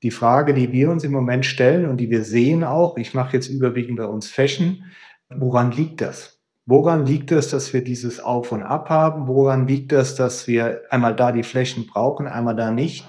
Die 0.01 0.09
Frage, 0.09 0.55
die 0.55 0.71
wir 0.71 0.89
uns 0.89 1.03
im 1.03 1.11
Moment 1.11 1.45
stellen 1.45 1.87
und 1.87 1.97
die 1.97 2.09
wir 2.09 2.23
sehen 2.23 2.63
auch, 2.63 2.97
ich 2.97 3.13
mache 3.13 3.33
jetzt 3.33 3.47
überwiegend 3.47 3.97
bei 3.97 4.05
uns 4.05 4.27
Fashion, 4.27 4.85
woran 5.29 5.71
liegt 5.71 6.01
das? 6.01 6.34
Woran 6.67 7.05
liegt 7.05 7.31
es, 7.31 7.49
dass 7.49 7.73
wir 7.73 7.83
dieses 7.83 8.19
Auf 8.19 8.51
und 8.51 8.63
Ab 8.63 8.89
haben? 8.89 9.27
Woran 9.27 9.67
liegt 9.67 9.91
es, 9.91 10.15
dass 10.15 10.47
wir 10.47 10.81
einmal 10.89 11.15
da 11.15 11.31
die 11.31 11.43
Flächen 11.43 11.85
brauchen, 11.85 12.27
einmal 12.27 12.55
da 12.55 12.71
nicht? 12.71 13.07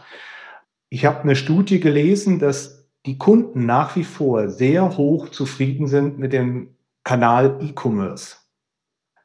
Ich 0.90 1.06
habe 1.06 1.22
eine 1.22 1.36
Studie 1.36 1.80
gelesen, 1.80 2.38
dass 2.38 2.86
die 3.06 3.16
Kunden 3.16 3.64
nach 3.64 3.96
wie 3.96 4.04
vor 4.04 4.48
sehr 4.50 4.96
hoch 4.98 5.30
zufrieden 5.30 5.86
sind 5.86 6.18
mit 6.18 6.32
dem 6.32 6.76
Kanal 7.02 7.58
E-Commerce. 7.62 8.36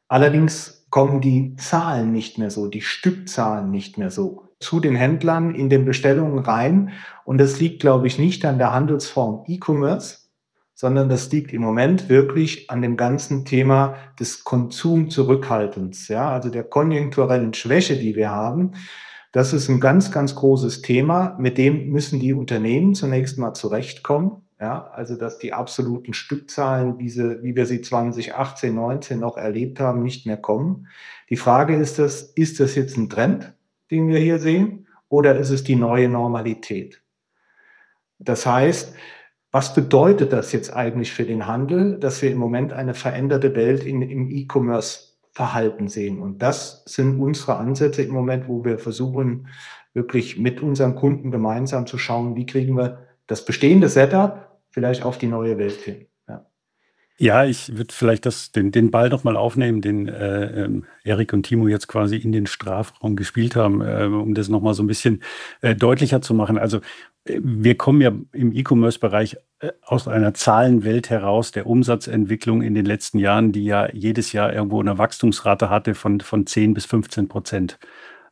Allerdings 0.08 0.86
kommen 0.90 1.20
die 1.20 1.56
Zahlen 1.56 2.12
nicht 2.12 2.38
mehr 2.38 2.52
so, 2.52 2.68
die 2.68 2.82
Stückzahlen 2.82 3.70
nicht 3.70 3.98
mehr 3.98 4.12
so 4.12 4.50
zu 4.60 4.80
den 4.80 4.96
Händlern 4.96 5.56
in 5.56 5.70
den 5.70 5.86
Bestellungen 5.86 6.40
rein. 6.40 6.92
Und 7.26 7.40
das 7.40 7.60
liegt, 7.60 7.82
glaube 7.82 8.08
ich, 8.08 8.20
nicht 8.20 8.46
an 8.46 8.60
der 8.60 8.72
Handelsform 8.72 9.44
E-Commerce, 9.48 10.30
sondern 10.82 11.10
das 11.10 11.32
liegt 11.32 11.54
im 11.54 11.62
Moment 11.62 12.10
wirklich 12.10 12.72
an 12.72 12.82
dem 12.82 12.98
ganzen 12.98 13.46
Thema 13.46 13.98
des 14.20 14.44
Konsumzurückhaltens, 14.44 16.08
ja, 16.08 16.32
also 16.32 16.50
der 16.50 16.64
konjunkturellen 16.64 17.54
Schwäche, 17.54 17.98
die 17.98 18.16
wir 18.16 18.32
haben. 18.32 18.72
Das 19.32 19.54
ist 19.54 19.70
ein 19.70 19.80
ganz, 19.80 20.12
ganz 20.12 20.34
großes 20.34 20.82
Thema. 20.82 21.38
Mit 21.38 21.60
dem 21.60 21.90
müssen 21.90 22.20
die 22.20 22.34
Unternehmen 22.34 22.96
zunächst 22.96 23.38
mal 23.38 23.54
zurechtkommen. 23.54 24.42
Ja, 24.60 24.88
also 24.88 25.16
dass 25.16 25.38
die 25.38 25.54
absoluten 25.54 26.16
Stückzahlen, 26.16 26.98
diese, 26.98 27.44
wie 27.44 27.56
wir 27.56 27.68
sie 27.68 27.82
2018, 27.82 28.74
19 28.74 29.20
noch 29.20 29.38
erlebt 29.38 29.80
haben, 29.80 30.02
nicht 30.02 30.26
mehr 30.26 30.38
kommen. 30.38 30.88
Die 31.30 31.38
Frage 31.38 31.76
ist 31.76 32.00
das, 32.00 32.24
ist 32.24 32.60
das 32.60 32.74
jetzt 32.74 32.98
ein 32.98 33.08
Trend, 33.08 33.54
den 33.92 34.08
wir 34.08 34.18
hier 34.18 34.40
sehen, 34.40 34.88
oder 35.10 35.38
ist 35.38 35.52
es 35.52 35.64
die 35.64 35.76
neue 35.76 36.10
Normalität? 36.10 37.04
Das 38.18 38.48
heißt, 38.48 38.96
was 39.52 39.74
bedeutet 39.74 40.32
das 40.34 40.52
jetzt 40.52 40.74
eigentlich 40.74 41.12
für 41.12 41.26
den 41.26 41.46
Handel, 41.48 42.00
dass 42.00 42.22
wir 42.22 42.32
im 42.32 42.38
Moment 42.38 42.74
eine 42.74 42.94
veränderte 42.94 43.56
Welt 43.56 43.84
in, 43.84 44.02
im 44.02 44.30
E-Commerce 44.30 45.12
Verhalten 45.34 45.88
sehen. 45.88 46.20
Und 46.20 46.42
das 46.42 46.84
sind 46.86 47.20
unsere 47.20 47.56
Ansätze 47.56 48.04
im 48.04 48.12
Moment, 48.12 48.48
wo 48.48 48.66
wir 48.66 48.78
versuchen, 48.78 49.48
wirklich 49.94 50.38
mit 50.38 50.62
unseren 50.62 50.96
Kunden 50.96 51.32
gemeinsam 51.32 51.88
zu 51.88 51.98
schauen, 51.98 52.36
wie 52.36 52.46
kriegen 52.46 52.76
wir 52.78 53.08
das 53.28 53.46
bestehende 53.46 53.88
Setup 53.88 54.60
vielleicht 54.70 55.04
auf 55.04 55.18
die 55.18 55.28
neue 55.28 55.58
Welt 55.58 55.82
hin. 55.82 56.08
Ja, 57.22 57.46
ich 57.46 57.78
würde 57.78 57.94
vielleicht 57.94 58.26
das, 58.26 58.52
den, 58.52 58.72
den 58.72 58.90
Ball 58.90 59.10
nochmal 59.10 59.38
aufnehmen, 59.38 59.82
den 59.82 60.08
äh, 60.08 60.64
ähm, 60.64 60.86
Erik 61.04 61.34
und 61.34 61.44
Timo 61.44 61.68
jetzt 61.68 61.88
quasi 61.88 62.18
in 62.18 62.32
den 62.32 62.48
Strafraum 62.48 63.16
gespielt 63.16 63.56
haben, 63.56 63.82
äh, 63.82 64.06
um 64.06 64.34
das 64.34 64.50
nochmal 64.50 64.74
so 64.74 64.82
ein 64.82 64.88
bisschen 64.88 65.22
äh, 65.62 65.76
deutlicher 65.76 66.24
zu 66.24 66.34
machen. 66.34 66.58
Also 66.58 66.80
wir 67.26 67.76
kommen 67.78 68.02
ja 68.02 68.12
im 68.32 68.54
E-Commerce-Bereich 68.54 69.38
äh, 69.60 69.72
aus 69.84 70.08
einer 70.08 70.34
Zahlenwelt 70.34 71.10
heraus 71.10 71.52
der 71.52 71.68
Umsatzentwicklung 71.68 72.62
in 72.62 72.74
den 72.74 72.86
letzten 72.86 73.20
Jahren, 73.20 73.52
die 73.52 73.66
ja 73.66 73.90
jedes 73.94 74.32
Jahr 74.34 74.54
irgendwo 74.54 74.80
eine 74.80 74.98
Wachstumsrate 74.98 75.70
hatte 75.70 75.94
von, 75.96 76.20
von 76.22 76.46
10 76.46 76.74
bis 76.74 76.86
15 76.86 77.28
Prozent 77.28 77.80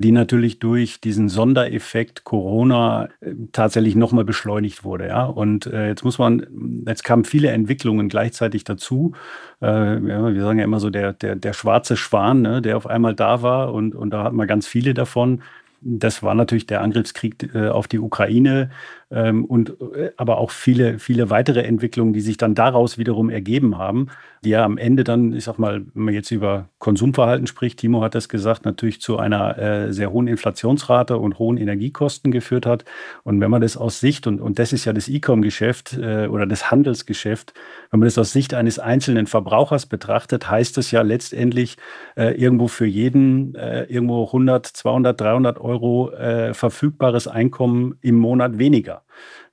die 0.01 0.13
natürlich 0.13 0.59
durch 0.59 1.01
diesen 1.01 1.27
Sondereffekt 1.27 2.23
Corona 2.23 3.09
äh, 3.19 3.33
tatsächlich 3.51 3.95
nochmal 3.95 4.23
beschleunigt 4.23 4.85
wurde. 4.85 5.07
Ja? 5.07 5.25
Und 5.25 5.65
äh, 5.65 5.89
jetzt 5.89 6.05
muss 6.05 6.17
man, 6.17 6.83
jetzt 6.87 7.03
kamen 7.03 7.25
viele 7.25 7.49
Entwicklungen 7.49 8.07
gleichzeitig 8.07 8.63
dazu. 8.63 9.11
Wir 9.59 10.33
sagen 10.41 10.59
ja 10.59 10.63
immer 10.63 10.79
so, 10.79 10.89
der, 10.89 11.11
der, 11.11 11.35
der 11.35 11.51
schwarze 11.51 11.97
Schwan, 11.97 12.41
ne, 12.41 12.61
der 12.61 12.77
auf 12.77 12.87
einmal 12.87 13.13
da 13.13 13.41
war 13.41 13.73
und, 13.73 13.93
und 13.93 14.11
da 14.11 14.23
hat 14.23 14.31
man 14.31 14.47
ganz 14.47 14.67
viele 14.67 14.93
davon. 14.93 15.41
Das 15.81 16.23
war 16.23 16.35
natürlich 16.35 16.67
der 16.67 16.81
Angriffskrieg 16.81 17.53
äh, 17.53 17.69
auf 17.69 17.87
die 17.87 17.99
Ukraine 17.99 18.69
ähm, 19.11 19.45
und 19.45 19.75
äh, 19.95 20.11
aber 20.17 20.37
auch 20.37 20.51
viele, 20.51 20.99
viele 20.99 21.29
weitere 21.29 21.63
Entwicklungen, 21.63 22.13
die 22.13 22.21
sich 22.21 22.37
dann 22.37 22.53
daraus 22.53 22.97
wiederum 22.97 23.29
ergeben 23.29 23.77
haben, 23.77 24.07
die 24.43 24.51
ja 24.51 24.63
am 24.63 24.77
Ende 24.77 25.03
dann, 25.03 25.33
ich 25.33 25.43
sag 25.43 25.57
mal, 25.57 25.81
wenn 25.93 26.03
man 26.03 26.13
jetzt 26.13 26.31
über 26.31 26.69
Konsumverhalten 26.77 27.47
spricht, 27.47 27.79
Timo 27.79 28.01
hat 28.01 28.15
das 28.15 28.29
gesagt, 28.29 28.65
natürlich 28.65 29.01
zu 29.01 29.17
einer 29.17 29.57
äh, 29.57 29.93
sehr 29.93 30.11
hohen 30.11 30.27
Inflationsrate 30.27 31.17
und 31.17 31.39
hohen 31.39 31.57
Energiekosten 31.57 32.31
geführt 32.31 32.65
hat. 32.65 32.85
Und 33.23 33.41
wenn 33.41 33.49
man 33.51 33.61
das 33.61 33.77
aus 33.77 33.99
Sicht, 33.99 34.27
und, 34.27 34.39
und 34.39 34.59
das 34.59 34.73
ist 34.73 34.85
ja 34.85 34.93
das 34.93 35.07
E-Com-Geschäft 35.07 35.97
äh, 35.97 36.27
oder 36.27 36.45
das 36.45 36.69
Handelsgeschäft, 36.69 37.53
wenn 37.89 37.99
man 37.99 38.07
das 38.07 38.17
aus 38.17 38.31
Sicht 38.31 38.53
eines 38.53 38.77
einzelnen 38.77 39.25
Verbrauchers 39.25 39.87
betrachtet, 39.87 40.49
heißt 40.49 40.77
es 40.77 40.91
ja 40.91 41.01
letztendlich 41.01 41.77
äh, 42.15 42.39
irgendwo 42.39 42.67
für 42.67 42.85
jeden 42.85 43.55
äh, 43.55 43.83
irgendwo 43.85 44.25
100, 44.25 44.67
200, 44.67 45.19
300 45.19 45.59
Euro 45.59 46.11
äh, 46.11 46.53
verfügbares 46.53 47.27
Einkommen 47.27 47.97
im 48.01 48.15
Monat 48.15 48.59
weniger 48.59 48.98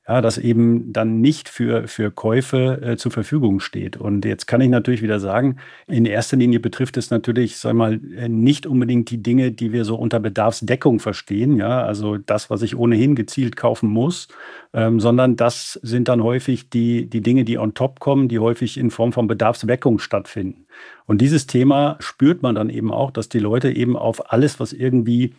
ja, 0.09 0.21
das 0.21 0.39
eben 0.39 0.93
dann 0.93 1.21
nicht 1.21 1.49
für, 1.49 1.89
für 1.89 2.13
Käufe 2.13 2.81
äh, 2.81 2.97
zur 2.97 3.11
Verfügung 3.11 3.59
steht. 3.59 3.97
Und 3.97 4.25
jetzt 4.25 4.47
kann 4.47 4.61
ich 4.61 4.69
natürlich 4.69 5.03
wieder 5.03 5.19
sagen, 5.19 5.57
in 5.89 6.05
erster 6.05 6.37
Linie 6.37 6.61
betrifft 6.61 6.97
es 6.97 7.11
natürlich, 7.11 7.57
sag 7.57 7.75
mal, 7.75 8.01
äh, 8.17 8.29
nicht 8.29 8.67
unbedingt 8.67 9.11
die 9.11 9.21
Dinge, 9.21 9.51
die 9.51 9.73
wir 9.73 9.85
so 9.85 9.97
unter 9.97 10.21
Bedarfsdeckung 10.21 11.01
verstehen, 11.01 11.57
ja, 11.57 11.83
also 11.83 12.19
das, 12.19 12.51
was 12.51 12.63
ich 12.63 12.77
ohnehin 12.77 13.17
gezielt 13.17 13.57
kaufen 13.57 13.91
muss, 13.91 14.29
ähm, 14.73 15.01
sondern 15.01 15.35
das 15.35 15.73
sind 15.83 16.07
dann 16.07 16.23
häufig 16.23 16.71
die, 16.71 17.11
die 17.11 17.21
Dinge, 17.21 17.45
die 17.45 17.59
on 17.59 17.75
top 17.75 17.99
kommen, 17.99 18.29
die 18.29 18.39
häufig 18.39 18.79
in 18.79 18.91
Form 18.91 19.13
von 19.13 19.27
Bedarfsweckung 19.27 19.99
stattfinden. 19.99 20.67
Und 21.07 21.21
dieses 21.21 21.49
Thema 21.49 21.97
spürt 21.99 22.43
man 22.43 22.55
dann 22.55 22.71
eben 22.71 22.93
auch, 22.93 23.11
dass 23.11 23.29
die 23.29 23.41
Leute 23.41 23.73
eben 23.73 23.97
auf 23.97 24.33
alles, 24.33 24.61
was 24.61 24.73
irgendwie 24.73 25.35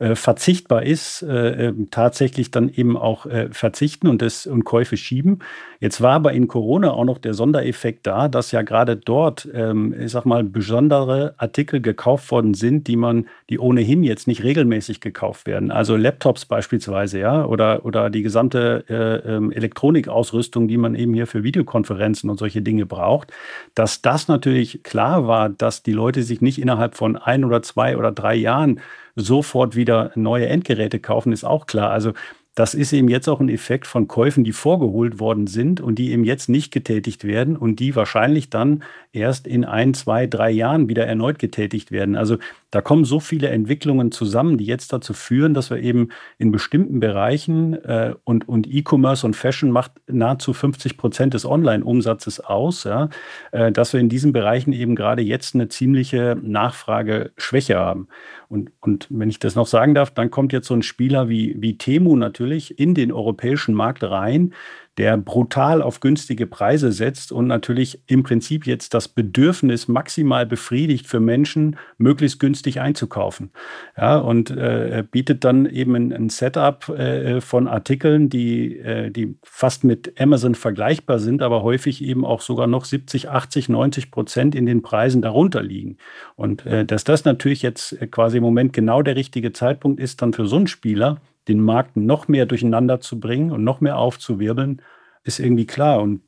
äh, 0.00 0.14
verzichtbar 0.14 0.84
ist, 0.84 1.22
äh, 1.22 1.68
ähm, 1.68 1.88
tatsächlich 1.90 2.52
dann 2.52 2.68
eben 2.68 2.96
auch 2.96 3.26
äh, 3.26 3.48
verzichten 3.50 4.06
und, 4.06 4.22
das, 4.22 4.46
und 4.46 4.64
Käufe 4.64 4.96
schieben. 4.96 5.40
Jetzt 5.80 6.00
war 6.00 6.12
aber 6.12 6.32
in 6.32 6.46
Corona 6.46 6.92
auch 6.92 7.04
noch 7.04 7.18
der 7.18 7.34
Sondereffekt 7.34 8.06
da, 8.06 8.28
dass 8.28 8.52
ja 8.52 8.62
gerade 8.62 8.96
dort, 8.96 9.48
ähm, 9.52 9.92
ich 9.98 10.12
sag 10.12 10.24
mal, 10.24 10.44
besondere 10.44 11.34
Artikel 11.38 11.80
gekauft 11.80 12.30
worden 12.30 12.54
sind, 12.54 12.86
die 12.86 12.94
man, 12.94 13.26
die 13.50 13.58
ohnehin 13.58 14.04
jetzt 14.04 14.28
nicht 14.28 14.44
regelmäßig 14.44 15.00
gekauft 15.00 15.46
werden. 15.46 15.72
Also 15.72 15.96
Laptops 15.96 16.44
beispielsweise, 16.44 17.18
ja, 17.18 17.44
oder, 17.44 17.84
oder 17.84 18.08
die 18.08 18.22
gesamte 18.22 18.84
äh, 18.88 19.34
ähm, 19.34 19.50
Elektronikausrüstung, 19.50 20.68
die 20.68 20.76
man 20.76 20.94
eben 20.94 21.12
hier 21.12 21.26
für 21.26 21.42
Videokonferenzen 21.42 22.30
und 22.30 22.38
solche 22.38 22.62
Dinge 22.62 22.86
braucht, 22.86 23.32
dass 23.74 24.00
das 24.00 24.28
natürlich 24.28 24.84
klar 24.84 25.26
war, 25.26 25.48
dass 25.48 25.82
die 25.82 25.92
Leute 25.92 26.22
sich 26.22 26.40
nicht 26.40 26.60
innerhalb 26.60 26.94
von 26.94 27.16
ein 27.16 27.44
oder 27.44 27.62
zwei 27.62 27.96
oder 27.96 28.12
drei 28.12 28.36
Jahren 28.36 28.80
sofort 29.18 29.76
wieder 29.76 30.12
neue 30.14 30.46
Endgeräte 30.46 31.00
kaufen, 31.00 31.32
ist 31.32 31.44
auch 31.44 31.66
klar. 31.66 31.90
Also 31.90 32.12
das 32.58 32.74
ist 32.74 32.92
eben 32.92 33.06
jetzt 33.06 33.28
auch 33.28 33.38
ein 33.38 33.48
Effekt 33.48 33.86
von 33.86 34.08
Käufen, 34.08 34.42
die 34.42 34.50
vorgeholt 34.50 35.20
worden 35.20 35.46
sind 35.46 35.80
und 35.80 35.96
die 35.96 36.10
eben 36.10 36.24
jetzt 36.24 36.48
nicht 36.48 36.72
getätigt 36.72 37.22
werden 37.22 37.56
und 37.56 37.78
die 37.78 37.94
wahrscheinlich 37.94 38.50
dann 38.50 38.82
erst 39.12 39.46
in 39.46 39.64
ein, 39.64 39.94
zwei, 39.94 40.26
drei 40.26 40.50
Jahren 40.50 40.88
wieder 40.88 41.06
erneut 41.06 41.38
getätigt 41.38 41.92
werden. 41.92 42.16
Also 42.16 42.38
da 42.72 42.80
kommen 42.80 43.04
so 43.04 43.20
viele 43.20 43.48
Entwicklungen 43.48 44.10
zusammen, 44.10 44.58
die 44.58 44.64
jetzt 44.64 44.92
dazu 44.92 45.14
führen, 45.14 45.54
dass 45.54 45.70
wir 45.70 45.78
eben 45.78 46.08
in 46.36 46.50
bestimmten 46.50 46.98
Bereichen 46.98 47.74
äh, 47.84 48.14
und, 48.24 48.48
und 48.48 48.66
E-Commerce 48.66 49.24
und 49.24 49.36
Fashion 49.36 49.70
macht 49.70 49.92
nahezu 50.08 50.52
50 50.52 50.96
Prozent 50.96 51.34
des 51.34 51.46
Online-Umsatzes 51.46 52.40
aus, 52.40 52.82
ja, 52.82 53.08
äh, 53.52 53.70
dass 53.70 53.92
wir 53.92 54.00
in 54.00 54.08
diesen 54.08 54.32
Bereichen 54.32 54.72
eben 54.72 54.96
gerade 54.96 55.22
jetzt 55.22 55.54
eine 55.54 55.68
ziemliche 55.68 56.36
Nachfrageschwäche 56.42 57.76
haben. 57.76 58.08
Und, 58.48 58.72
und 58.80 59.06
wenn 59.10 59.28
ich 59.28 59.38
das 59.38 59.54
noch 59.54 59.66
sagen 59.66 59.94
darf, 59.94 60.10
dann 60.10 60.30
kommt 60.30 60.52
jetzt 60.52 60.68
so 60.68 60.74
ein 60.74 60.82
Spieler 60.82 61.28
wie, 61.28 61.54
wie 61.60 61.76
Temu 61.76 62.16
natürlich 62.16 62.78
in 62.78 62.94
den 62.94 63.12
europäischen 63.12 63.74
Markt 63.74 64.02
rein, 64.02 64.54
der 64.98 65.16
brutal 65.16 65.80
auf 65.80 66.00
günstige 66.00 66.46
Preise 66.46 66.90
setzt 66.90 67.30
und 67.30 67.46
natürlich 67.46 68.00
im 68.08 68.24
Prinzip 68.24 68.66
jetzt 68.66 68.94
das 68.94 69.06
Bedürfnis 69.06 69.86
maximal 69.86 70.44
befriedigt 70.44 71.06
für 71.06 71.20
Menschen, 71.20 71.76
möglichst 71.98 72.40
günstig 72.40 72.80
einzukaufen. 72.80 73.50
Ja, 73.96 74.18
und 74.18 74.50
äh, 74.50 75.04
bietet 75.08 75.44
dann 75.44 75.66
eben 75.66 75.94
ein, 75.94 76.12
ein 76.12 76.28
Setup 76.28 76.88
äh, 76.88 77.40
von 77.40 77.68
Artikeln, 77.68 78.28
die, 78.28 78.78
äh, 78.78 79.10
die 79.10 79.36
fast 79.44 79.84
mit 79.84 80.20
Amazon 80.20 80.56
vergleichbar 80.56 81.20
sind, 81.20 81.42
aber 81.42 81.62
häufig 81.62 82.02
eben 82.02 82.24
auch 82.24 82.40
sogar 82.40 82.66
noch 82.66 82.84
70, 82.84 83.30
80, 83.30 83.68
90 83.68 84.10
Prozent 84.10 84.56
in 84.56 84.66
den 84.66 84.82
Preisen 84.82 85.22
darunter 85.22 85.62
liegen. 85.62 85.96
Und 86.34 86.66
äh, 86.66 86.84
dass 86.84 87.04
das 87.04 87.24
natürlich 87.24 87.62
jetzt 87.62 87.96
quasi 88.10 88.38
im 88.38 88.42
Moment 88.42 88.72
genau 88.72 89.02
der 89.02 89.14
richtige 89.14 89.52
Zeitpunkt 89.52 90.00
ist, 90.00 90.22
dann 90.22 90.32
für 90.32 90.46
so 90.46 90.56
einen 90.56 90.66
Spieler, 90.66 91.20
den 91.48 91.60
Markt 91.60 91.96
noch 91.96 92.28
mehr 92.28 92.46
durcheinander 92.46 93.00
zu 93.00 93.18
bringen 93.18 93.50
und 93.50 93.64
noch 93.64 93.80
mehr 93.80 93.98
aufzuwirbeln, 93.98 94.82
ist 95.24 95.40
irgendwie 95.40 95.66
klar. 95.66 96.00
Und 96.00 96.22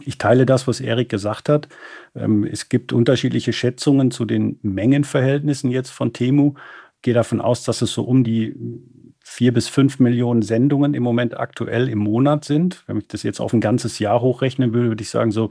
ich 0.00 0.18
teile 0.18 0.46
das, 0.46 0.66
was 0.66 0.80
Erik 0.80 1.08
gesagt 1.08 1.48
hat. 1.48 1.68
Ähm, 2.14 2.44
es 2.44 2.68
gibt 2.68 2.92
unterschiedliche 2.92 3.52
Schätzungen 3.52 4.10
zu 4.10 4.24
den 4.24 4.58
Mengenverhältnissen 4.62 5.70
jetzt 5.70 5.90
von 5.90 6.12
Temu. 6.12 6.54
Ich 6.96 7.02
gehe 7.02 7.14
davon 7.14 7.40
aus, 7.40 7.64
dass 7.64 7.82
es 7.82 7.92
so 7.92 8.02
um 8.04 8.24
die 8.24 8.54
vier 9.24 9.52
bis 9.52 9.68
fünf 9.68 9.98
Millionen 9.98 10.42
Sendungen 10.42 10.94
im 10.94 11.02
Moment 11.02 11.38
aktuell 11.38 11.88
im 11.88 11.98
Monat 11.98 12.44
sind. 12.44 12.82
Wenn 12.86 12.98
ich 12.98 13.08
das 13.08 13.22
jetzt 13.22 13.40
auf 13.40 13.52
ein 13.52 13.60
ganzes 13.60 13.98
Jahr 13.98 14.20
hochrechnen 14.20 14.72
würde, 14.72 14.88
würde 14.88 15.02
ich 15.02 15.10
sagen, 15.10 15.30
so 15.30 15.50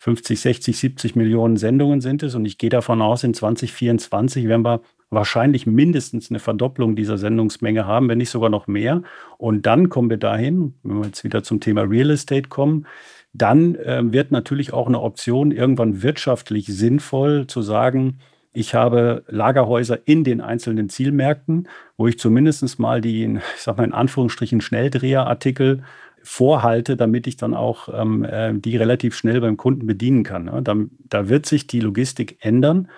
50, 0.00 0.40
60, 0.40 0.78
70 0.78 1.14
Millionen 1.14 1.58
Sendungen 1.58 2.00
sind 2.00 2.22
es. 2.22 2.34
Und 2.34 2.46
ich 2.46 2.56
gehe 2.56 2.70
davon 2.70 3.02
aus, 3.02 3.22
in 3.22 3.34
2024 3.34 4.48
werden 4.48 4.64
wir 4.64 4.80
wahrscheinlich 5.10 5.66
mindestens 5.66 6.30
eine 6.30 6.38
Verdopplung 6.38 6.96
dieser 6.96 7.18
Sendungsmenge 7.18 7.86
haben, 7.86 8.08
wenn 8.08 8.16
nicht 8.16 8.30
sogar 8.30 8.48
noch 8.48 8.66
mehr. 8.66 9.02
Und 9.36 9.66
dann 9.66 9.90
kommen 9.90 10.08
wir 10.08 10.16
dahin, 10.16 10.74
wenn 10.82 11.00
wir 11.00 11.06
jetzt 11.06 11.22
wieder 11.22 11.42
zum 11.42 11.60
Thema 11.60 11.82
Real 11.82 12.10
Estate 12.10 12.48
kommen, 12.48 12.86
dann 13.34 13.74
äh, 13.74 14.00
wird 14.04 14.30
natürlich 14.30 14.72
auch 14.72 14.86
eine 14.86 15.00
Option 15.00 15.52
irgendwann 15.52 16.02
wirtschaftlich 16.02 16.66
sinnvoll 16.66 17.46
zu 17.46 17.60
sagen, 17.60 18.20
ich 18.52 18.74
habe 18.74 19.22
Lagerhäuser 19.28 19.98
in 20.06 20.24
den 20.24 20.40
einzelnen 20.40 20.88
Zielmärkten, 20.88 21.68
wo 21.96 22.08
ich 22.08 22.18
zumindest 22.18 22.78
mal 22.80 23.00
die, 23.00 23.38
ich 23.54 23.62
sag 23.62 23.76
mal 23.76 23.84
in 23.84 23.92
Anführungsstrichen, 23.92 24.60
Schnelldreherartikel 24.60 25.84
vorhalte, 26.22 26.96
damit 26.96 27.26
ich 27.26 27.36
dann 27.36 27.54
auch 27.54 27.88
ähm, 27.92 28.24
äh, 28.24 28.52
die 28.54 28.76
relativ 28.76 29.14
schnell 29.14 29.40
beim 29.40 29.56
Kunden 29.56 29.86
bedienen 29.86 30.22
kann. 30.22 30.44
Ne? 30.44 30.60
Da, 30.62 30.76
da 31.08 31.28
wird 31.28 31.46
sich 31.46 31.66
die 31.66 31.80
Logistik 31.80 32.38
ändern. 32.40 32.88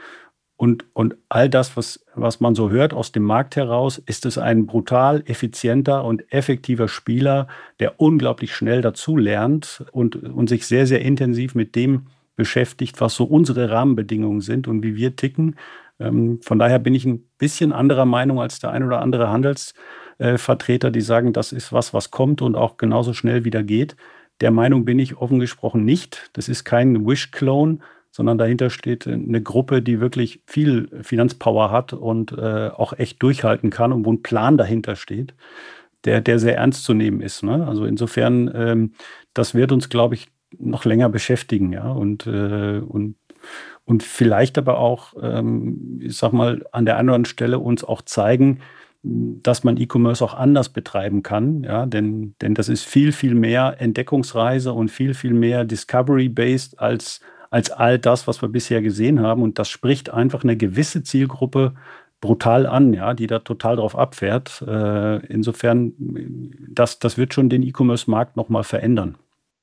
Und, 0.56 0.84
und 0.92 1.16
all 1.28 1.48
das, 1.48 1.76
was, 1.76 2.04
was 2.14 2.38
man 2.38 2.54
so 2.54 2.70
hört 2.70 2.94
aus 2.94 3.10
dem 3.10 3.24
Markt 3.24 3.56
heraus, 3.56 3.98
ist 3.98 4.26
es 4.26 4.38
ein 4.38 4.66
brutal 4.66 5.24
effizienter 5.26 6.04
und 6.04 6.32
effektiver 6.32 6.86
Spieler, 6.86 7.48
der 7.80 8.00
unglaublich 8.00 8.54
schnell 8.54 8.80
dazu 8.80 9.16
lernt 9.16 9.84
und, 9.90 10.14
und 10.14 10.48
sich 10.48 10.66
sehr, 10.66 10.86
sehr 10.86 11.00
intensiv 11.00 11.56
mit 11.56 11.74
dem 11.74 12.06
beschäftigt, 12.36 13.00
was 13.00 13.14
so 13.14 13.24
unsere 13.24 13.70
Rahmenbedingungen 13.70 14.40
sind 14.40 14.68
und 14.68 14.82
wie 14.82 14.94
wir 14.94 15.16
ticken. 15.16 15.56
Ähm, 15.98 16.40
von 16.42 16.58
daher 16.58 16.78
bin 16.78 16.94
ich 16.94 17.04
ein 17.04 17.24
bisschen 17.38 17.72
anderer 17.72 18.04
Meinung 18.04 18.40
als 18.40 18.60
der 18.60 18.70
ein 18.70 18.84
oder 18.84 19.00
andere 19.00 19.30
Handelsvertreter, 20.22 20.90
die 20.90 21.00
sagen, 21.00 21.32
das 21.32 21.52
ist 21.52 21.72
was, 21.72 21.92
was 21.92 22.10
kommt 22.10 22.42
und 22.42 22.56
auch 22.56 22.76
genauso 22.76 23.12
schnell 23.12 23.44
wieder 23.44 23.62
geht. 23.62 23.96
Der 24.40 24.50
Meinung 24.50 24.84
bin 24.84 24.98
ich 24.98 25.16
offen 25.16 25.38
gesprochen 25.38 25.84
nicht. 25.84 26.30
Das 26.32 26.48
ist 26.48 26.64
kein 26.64 27.06
Wish-Clone, 27.06 27.78
sondern 28.10 28.38
dahinter 28.38 28.70
steht 28.70 29.06
eine 29.06 29.42
Gruppe, 29.42 29.82
die 29.82 30.00
wirklich 30.00 30.42
viel 30.46 30.88
Finanzpower 31.02 31.70
hat 31.70 31.92
und 31.92 32.32
äh, 32.32 32.68
auch 32.68 32.92
echt 32.94 33.22
durchhalten 33.22 33.70
kann 33.70 33.92
und 33.92 34.04
wo 34.04 34.12
ein 34.12 34.22
Plan 34.22 34.56
dahinter 34.56 34.96
steht, 34.96 35.34
der, 36.04 36.20
der 36.20 36.38
sehr 36.38 36.56
ernst 36.56 36.84
zu 36.84 36.94
nehmen 36.94 37.20
ist. 37.20 37.42
Ne? 37.42 37.66
Also 37.66 37.84
insofern, 37.84 38.50
ähm, 38.54 38.92
das 39.34 39.54
wird 39.54 39.72
uns, 39.72 39.88
glaube 39.88 40.14
ich, 40.14 40.28
noch 40.58 40.84
länger 40.84 41.08
beschäftigen, 41.08 41.72
ja, 41.72 41.90
und, 41.90 42.26
äh, 42.26 42.78
und, 42.78 43.16
und 43.86 44.02
vielleicht 44.02 44.58
aber 44.58 44.78
auch, 44.78 45.14
ähm, 45.22 45.98
ich 46.02 46.14
sag 46.18 46.34
mal, 46.34 46.66
an 46.72 46.84
der 46.84 46.98
anderen 46.98 47.24
Stelle 47.24 47.58
uns 47.58 47.82
auch 47.82 48.02
zeigen, 48.02 48.60
dass 49.02 49.64
man 49.64 49.76
E-Commerce 49.76 50.24
auch 50.24 50.34
anders 50.34 50.68
betreiben 50.68 51.22
kann, 51.22 51.64
ja, 51.64 51.86
denn, 51.86 52.34
denn 52.40 52.54
das 52.54 52.68
ist 52.68 52.84
viel, 52.84 53.12
viel 53.12 53.34
mehr 53.34 53.80
Entdeckungsreise 53.80 54.72
und 54.72 54.90
viel, 54.90 55.14
viel 55.14 55.34
mehr 55.34 55.64
Discovery-based 55.64 56.78
als, 56.78 57.20
als 57.50 57.70
all 57.70 57.98
das, 57.98 58.28
was 58.28 58.42
wir 58.42 58.48
bisher 58.48 58.80
gesehen 58.80 59.20
haben. 59.20 59.42
Und 59.42 59.58
das 59.58 59.68
spricht 59.68 60.10
einfach 60.10 60.44
eine 60.44 60.56
gewisse 60.56 61.02
Zielgruppe 61.02 61.74
brutal 62.20 62.66
an, 62.66 62.94
ja, 62.94 63.12
die 63.14 63.26
da 63.26 63.40
total 63.40 63.76
drauf 63.76 63.98
abfährt. 63.98 64.62
Äh, 64.66 65.26
insofern, 65.26 65.92
das, 66.68 67.00
das 67.00 67.18
wird 67.18 67.34
schon 67.34 67.48
den 67.48 67.64
E-Commerce-Markt 67.64 68.36
nochmal 68.36 68.62
verändern. 68.62 69.16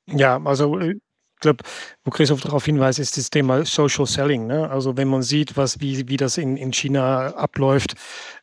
Ja, 0.05 0.41
also 0.43 0.77
äh, 0.77 0.95
glaube, 1.39 1.63
wo 2.03 2.11
Christoph 2.11 2.41
darauf 2.41 2.65
hinweist, 2.65 2.99
ist 2.99 3.17
das 3.17 3.29
Thema 3.29 3.65
Social 3.65 4.05
Selling. 4.05 4.47
Ne? 4.47 4.69
Also 4.69 4.97
wenn 4.97 5.07
man 5.07 5.21
sieht, 5.21 5.57
was, 5.57 5.79
wie, 5.79 6.07
wie 6.07 6.17
das 6.17 6.37
in, 6.37 6.57
in 6.57 6.73
China 6.73 7.33
abläuft, 7.35 7.95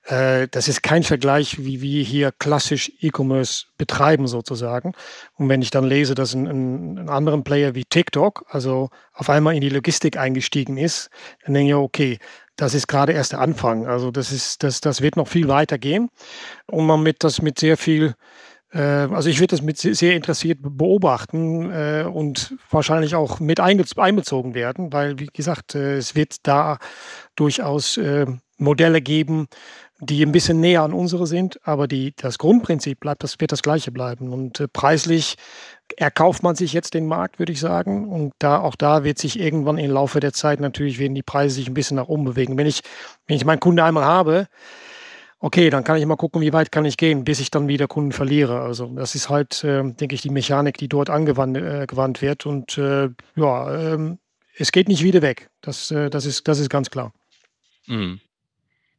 äh, 0.04 0.48
das 0.50 0.68
ist 0.68 0.82
kein 0.82 1.02
Vergleich, 1.02 1.64
wie 1.64 1.80
wir 1.80 2.02
hier 2.02 2.32
klassisch 2.32 2.92
E-Commerce 3.00 3.66
betreiben 3.78 4.26
sozusagen. 4.26 4.92
Und 5.34 5.48
wenn 5.48 5.62
ich 5.62 5.70
dann 5.70 5.84
lese, 5.84 6.14
dass 6.14 6.34
ein, 6.34 6.46
ein, 6.46 6.98
ein 6.98 7.08
anderen 7.08 7.44
Player 7.44 7.74
wie 7.74 7.84
TikTok, 7.84 8.44
also 8.48 8.90
auf 9.12 9.30
einmal 9.30 9.54
in 9.54 9.60
die 9.60 9.68
Logistik 9.68 10.16
eingestiegen 10.16 10.76
ist, 10.76 11.10
dann 11.44 11.54
denke 11.54 11.70
ich, 11.70 11.76
okay, 11.76 12.18
das 12.56 12.72
ist 12.72 12.86
gerade 12.86 13.12
erst 13.12 13.32
der 13.32 13.40
Anfang. 13.40 13.86
Also 13.86 14.10
das 14.10 14.32
ist, 14.32 14.62
das, 14.62 14.80
das 14.80 15.02
wird 15.02 15.16
noch 15.16 15.28
viel 15.28 15.48
weiter 15.48 15.78
gehen. 15.78 16.08
Und 16.66 16.86
man 16.86 17.02
mit 17.02 17.22
das 17.22 17.42
mit 17.42 17.58
sehr 17.58 17.76
viel 17.76 18.14
also 18.78 19.28
ich 19.28 19.38
würde 19.38 19.52
das 19.56 19.62
mit 19.62 19.78
sehr 19.78 20.16
interessiert 20.16 20.58
beobachten 20.60 21.70
äh, 21.70 22.04
und 22.04 22.56
wahrscheinlich 22.70 23.14
auch 23.14 23.40
mit 23.40 23.60
einbezogen 23.60 24.54
werden, 24.54 24.92
weil, 24.92 25.18
wie 25.18 25.26
gesagt, 25.26 25.74
äh, 25.74 25.96
es 25.96 26.14
wird 26.14 26.46
da 26.46 26.78
durchaus 27.36 27.98
Modelle 28.58 29.02
geben, 29.02 29.48
die 30.00 30.22
ein 30.22 30.32
bisschen 30.32 30.60
näher 30.60 30.82
an 30.82 30.92
unsere 30.92 31.26
sind, 31.26 31.58
aber 31.66 31.88
die, 31.88 32.12
das 32.16 32.36
Grundprinzip 32.38 33.00
bleibt, 33.00 33.22
das 33.22 33.40
wird 33.40 33.52
das 33.52 33.62
gleiche 33.62 33.90
bleiben. 33.90 34.30
Und 34.32 34.62
preislich 34.72 35.36
erkauft 35.96 36.42
man 36.42 36.54
sich 36.54 36.72
jetzt 36.74 36.92
den 36.92 37.06
Markt, 37.06 37.38
würde 37.38 37.52
ich 37.52 37.60
sagen. 37.60 38.08
Und 38.08 38.34
da, 38.38 38.58
auch 38.60 38.76
da 38.76 39.04
wird 39.04 39.18
sich 39.18 39.40
irgendwann 39.40 39.78
im 39.78 39.90
Laufe 39.90 40.20
der 40.20 40.34
Zeit 40.34 40.60
natürlich 40.60 40.98
werden 40.98 41.14
die 41.14 41.22
Preise 41.22 41.56
sich 41.56 41.68
ein 41.68 41.74
bisschen 41.74 41.96
nach 41.96 42.08
oben 42.08 42.24
bewegen. 42.24 42.58
Wenn 42.58 42.66
ich, 42.66 42.82
wenn 43.26 43.36
ich 43.36 43.44
meinen 43.46 43.60
Kunde 43.60 43.84
einmal 43.84 44.04
habe, 44.04 44.48
okay, 45.38 45.70
dann 45.70 45.84
kann 45.84 45.98
ich 45.98 46.06
mal 46.06 46.16
gucken, 46.16 46.40
wie 46.40 46.52
weit 46.52 46.72
kann 46.72 46.84
ich 46.84 46.96
gehen, 46.96 47.24
bis 47.24 47.40
ich 47.40 47.50
dann 47.50 47.68
wieder 47.68 47.86
Kunden 47.86 48.12
verliere. 48.12 48.60
Also 48.60 48.86
das 48.86 49.14
ist 49.14 49.28
halt, 49.28 49.62
äh, 49.64 49.82
denke 49.82 50.14
ich, 50.14 50.22
die 50.22 50.30
Mechanik, 50.30 50.78
die 50.78 50.88
dort 50.88 51.10
angewandt 51.10 51.56
äh, 51.56 51.86
gewandt 51.86 52.22
wird. 52.22 52.46
Und 52.46 52.78
äh, 52.78 53.10
ja, 53.34 53.94
ähm, 53.94 54.18
es 54.56 54.72
geht 54.72 54.88
nicht 54.88 55.02
wieder 55.02 55.22
weg. 55.22 55.50
Das, 55.60 55.90
äh, 55.90 56.10
das, 56.10 56.26
ist, 56.26 56.48
das 56.48 56.58
ist 56.58 56.70
ganz 56.70 56.90
klar. 56.90 57.12
Mhm. 57.86 58.20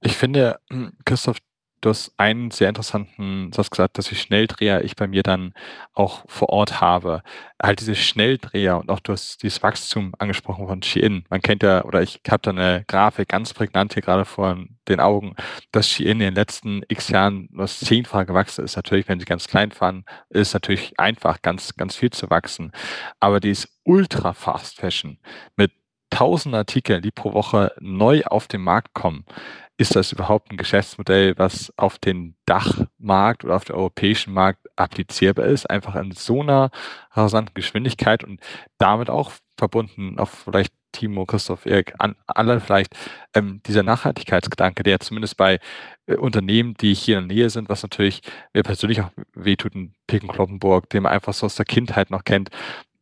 Ich 0.02 0.16
finde, 0.16 0.60
Christoph, 1.06 1.38
Du 1.82 1.90
hast 1.90 2.12
einen 2.18 2.50
sehr 2.50 2.70
interessanten 2.70 3.52
Satz 3.54 3.70
gesagt, 3.70 3.98
dass 4.00 4.08
die 4.10 4.16
Schnelldreher 4.16 4.84
ich 4.84 4.96
bei 4.96 5.06
mir 5.08 5.22
dann 5.22 5.54
auch 5.94 6.24
vor 6.28 6.50
Ort 6.50 6.82
habe. 6.82 7.22
Halt 7.62 7.80
diese 7.82 7.94
Schnelldreher 7.94 8.80
und 8.80 8.90
auch 8.90 9.00
du 9.00 9.14
hast 9.14 9.44
dieses 9.44 9.62
Wachstum 9.62 10.14
angesprochen 10.18 10.68
von 10.68 10.82
Shein. 10.82 11.26
Man 11.30 11.42
kennt 11.42 11.62
ja, 11.62 11.86
oder 11.86 12.02
ich 12.02 12.20
habe 12.28 12.42
da 12.42 12.50
eine 12.50 12.84
Grafik 12.88 13.30
ganz 13.30 13.54
prägnant 13.54 13.94
hier 13.94 14.02
gerade 14.02 14.26
vor 14.26 14.58
den 14.88 15.00
Augen, 15.00 15.36
dass 15.72 15.88
Shein 15.88 16.08
in 16.08 16.20
den 16.20 16.36
letzten 16.36 16.82
x 16.88 17.10
Jahren 17.10 17.48
nur 17.52 17.68
zehnfach 17.68 18.26
gewachsen 18.26 18.66
ist. 18.66 18.76
Natürlich, 18.76 19.08
wenn 19.08 19.20
sie 19.20 19.26
ganz 19.26 19.48
klein 19.48 19.72
fahren, 19.72 20.04
ist 20.30 20.54
natürlich 20.54 21.00
einfach, 21.00 21.44
ganz, 21.44 21.76
ganz 21.76 21.96
viel 21.96 22.10
zu 22.10 22.30
wachsen. 22.32 22.72
Aber 23.20 23.40
dieses 23.40 23.70
Ultra 23.84 24.34
Fast 24.34 24.78
Fashion 24.78 25.20
mit 25.56 25.72
tausend 26.10 26.56
Artikeln, 26.56 27.02
die 27.02 27.12
pro 27.12 27.34
Woche 27.34 27.74
neu 27.80 28.24
auf 28.24 28.48
den 28.48 28.62
Markt 28.62 28.94
kommen, 28.94 29.26
ist 29.78 29.96
das 29.96 30.12
überhaupt 30.12 30.52
ein 30.52 30.58
Geschäftsmodell, 30.58 31.38
was 31.38 31.72
auf 31.78 32.00
den 32.00 32.36
Dachmarkt 32.46 33.46
oder 33.46 33.56
auf 33.56 33.66
den 33.66 33.76
europäischen 33.76 34.34
Markt 34.34 34.68
applizierbar 34.76 35.46
ist, 35.46 35.70
einfach 35.70 35.96
in 35.96 36.12
so 36.12 36.42
einer 36.42 36.72
rasanten 37.12 37.54
Geschwindigkeit 37.54 38.24
und 38.24 38.42
damit 38.80 39.10
auch 39.10 39.32
verbunden 39.58 40.18
auf 40.20 40.30
vielleicht 40.46 40.74
Timo, 40.94 41.26
Christoph, 41.26 41.66
Erik, 41.66 41.94
an, 42.00 42.16
alle 42.26 42.60
vielleicht 42.60 42.96
ähm, 43.36 43.62
dieser 43.68 43.84
Nachhaltigkeitsgedanke, 43.84 44.82
der 44.82 45.00
zumindest 45.00 45.38
bei 45.38 45.60
äh, 46.08 46.16
Unternehmen, 46.16 46.74
die 46.76 46.94
hier 46.96 47.20
in 47.20 47.28
der 47.28 47.36
Nähe 47.36 47.50
sind, 47.52 47.70
was 47.70 47.84
natürlich 47.84 48.22
mir 48.54 48.64
persönlich 48.64 49.02
auch 49.02 49.12
wehtut, 49.34 49.76
in 49.76 49.94
Picken 50.08 50.30
Kloppenburg, 50.30 50.90
den 50.90 51.04
man 51.04 51.12
einfach 51.12 51.34
so 51.34 51.46
aus 51.46 51.56
der 51.56 51.66
Kindheit 51.66 52.10
noch 52.10 52.24
kennt, 52.24 52.50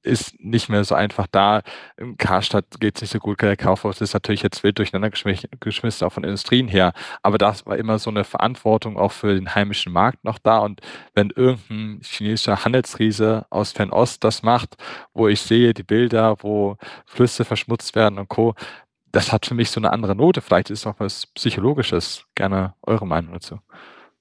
ist 0.05 0.39
nicht 0.39 0.69
mehr 0.69 0.83
so 0.83 0.95
einfach 0.95 1.27
da. 1.27 1.61
Im 1.97 2.17
Karstadt 2.17 2.79
geht 2.79 2.95
es 2.95 3.01
nicht 3.01 3.11
so 3.11 3.19
gut. 3.19 3.41
Der 3.41 3.57
Kaufhaus 3.57 4.01
ist 4.01 4.13
natürlich 4.13 4.43
jetzt 4.43 4.63
wild 4.63 4.77
durcheinander 4.77 5.09
geschmissen, 5.09 6.07
auch 6.07 6.13
von 6.13 6.23
Industrien 6.23 6.67
her. 6.67 6.93
Aber 7.23 7.37
das 7.37 7.65
war 7.65 7.77
immer 7.77 7.99
so 7.99 8.09
eine 8.09 8.23
Verantwortung 8.23 8.97
auch 8.97 9.11
für 9.11 9.33
den 9.33 9.53
heimischen 9.55 9.91
Markt 9.91 10.23
noch 10.23 10.39
da. 10.39 10.59
Und 10.59 10.81
wenn 11.13 11.31
irgendein 11.31 12.01
chinesischer 12.03 12.63
Handelsriese 12.63 13.45
aus 13.49 13.71
Fernost 13.71 14.23
das 14.23 14.43
macht, 14.43 14.77
wo 15.13 15.27
ich 15.27 15.41
sehe 15.41 15.73
die 15.73 15.83
Bilder, 15.83 16.37
wo 16.41 16.77
Flüsse 17.05 17.45
verschmutzt 17.45 17.95
werden 17.95 18.19
und 18.19 18.29
Co., 18.29 18.55
das 19.11 19.31
hat 19.31 19.45
für 19.45 19.53
mich 19.53 19.71
so 19.71 19.79
eine 19.79 19.93
andere 19.93 20.13
Note. 20.13 20.41
Vielleicht 20.41 20.69
ist 20.69 20.79
es 20.79 20.87
auch 20.87 20.99
was 20.99 21.27
Psychologisches. 21.27 22.25
Gerne 22.35 22.73
eure 22.81 23.07
Meinung 23.07 23.33
dazu. 23.33 23.59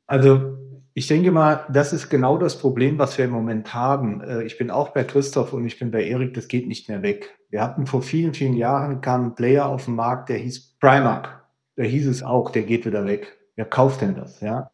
Also 0.07 0.57
ich 0.97 1.09
denke 1.09 1.33
mal, 1.33 1.67
das 1.71 1.93
ist 1.93 2.09
genau 2.09 2.39
das 2.39 2.57
Problem, 2.57 2.99
was 2.99 3.19
wir 3.19 3.25
im 3.25 3.33
Moment 3.33 3.75
haben. 3.75 4.21
Äh, 4.21 4.45
ich 4.45 4.57
bin 4.57 4.71
auch 4.71 4.91
bei 4.91 5.03
Christoph 5.03 5.53
und 5.53 5.67
ich 5.67 5.79
bin 5.79 5.91
bei 5.91 6.05
Erik, 6.05 6.35
das 6.35 6.47
geht 6.47 6.69
nicht 6.69 6.89
mehr 6.89 7.03
weg. 7.03 7.37
Wir 7.51 7.63
hatten 7.63 7.87
vor 7.87 8.03
vielen, 8.03 8.33
vielen 8.33 8.55
Jahren 8.55 9.01
kam 9.01 9.27
ein 9.27 9.35
Player 9.35 9.67
auf 9.67 9.87
den 9.87 9.97
Markt, 9.97 10.29
der 10.29 10.39
hieß 10.39 10.77
Primark. 10.79 11.45
Da 11.77 11.83
hieß 11.83 12.07
es 12.07 12.23
auch, 12.23 12.51
der 12.51 12.63
geht 12.63 12.87
wieder 12.87 13.05
weg. 13.07 13.37
Wer 13.57 13.65
kauft 13.65 14.01
denn 14.01 14.15
das? 14.15 14.41
Ja? 14.41 14.71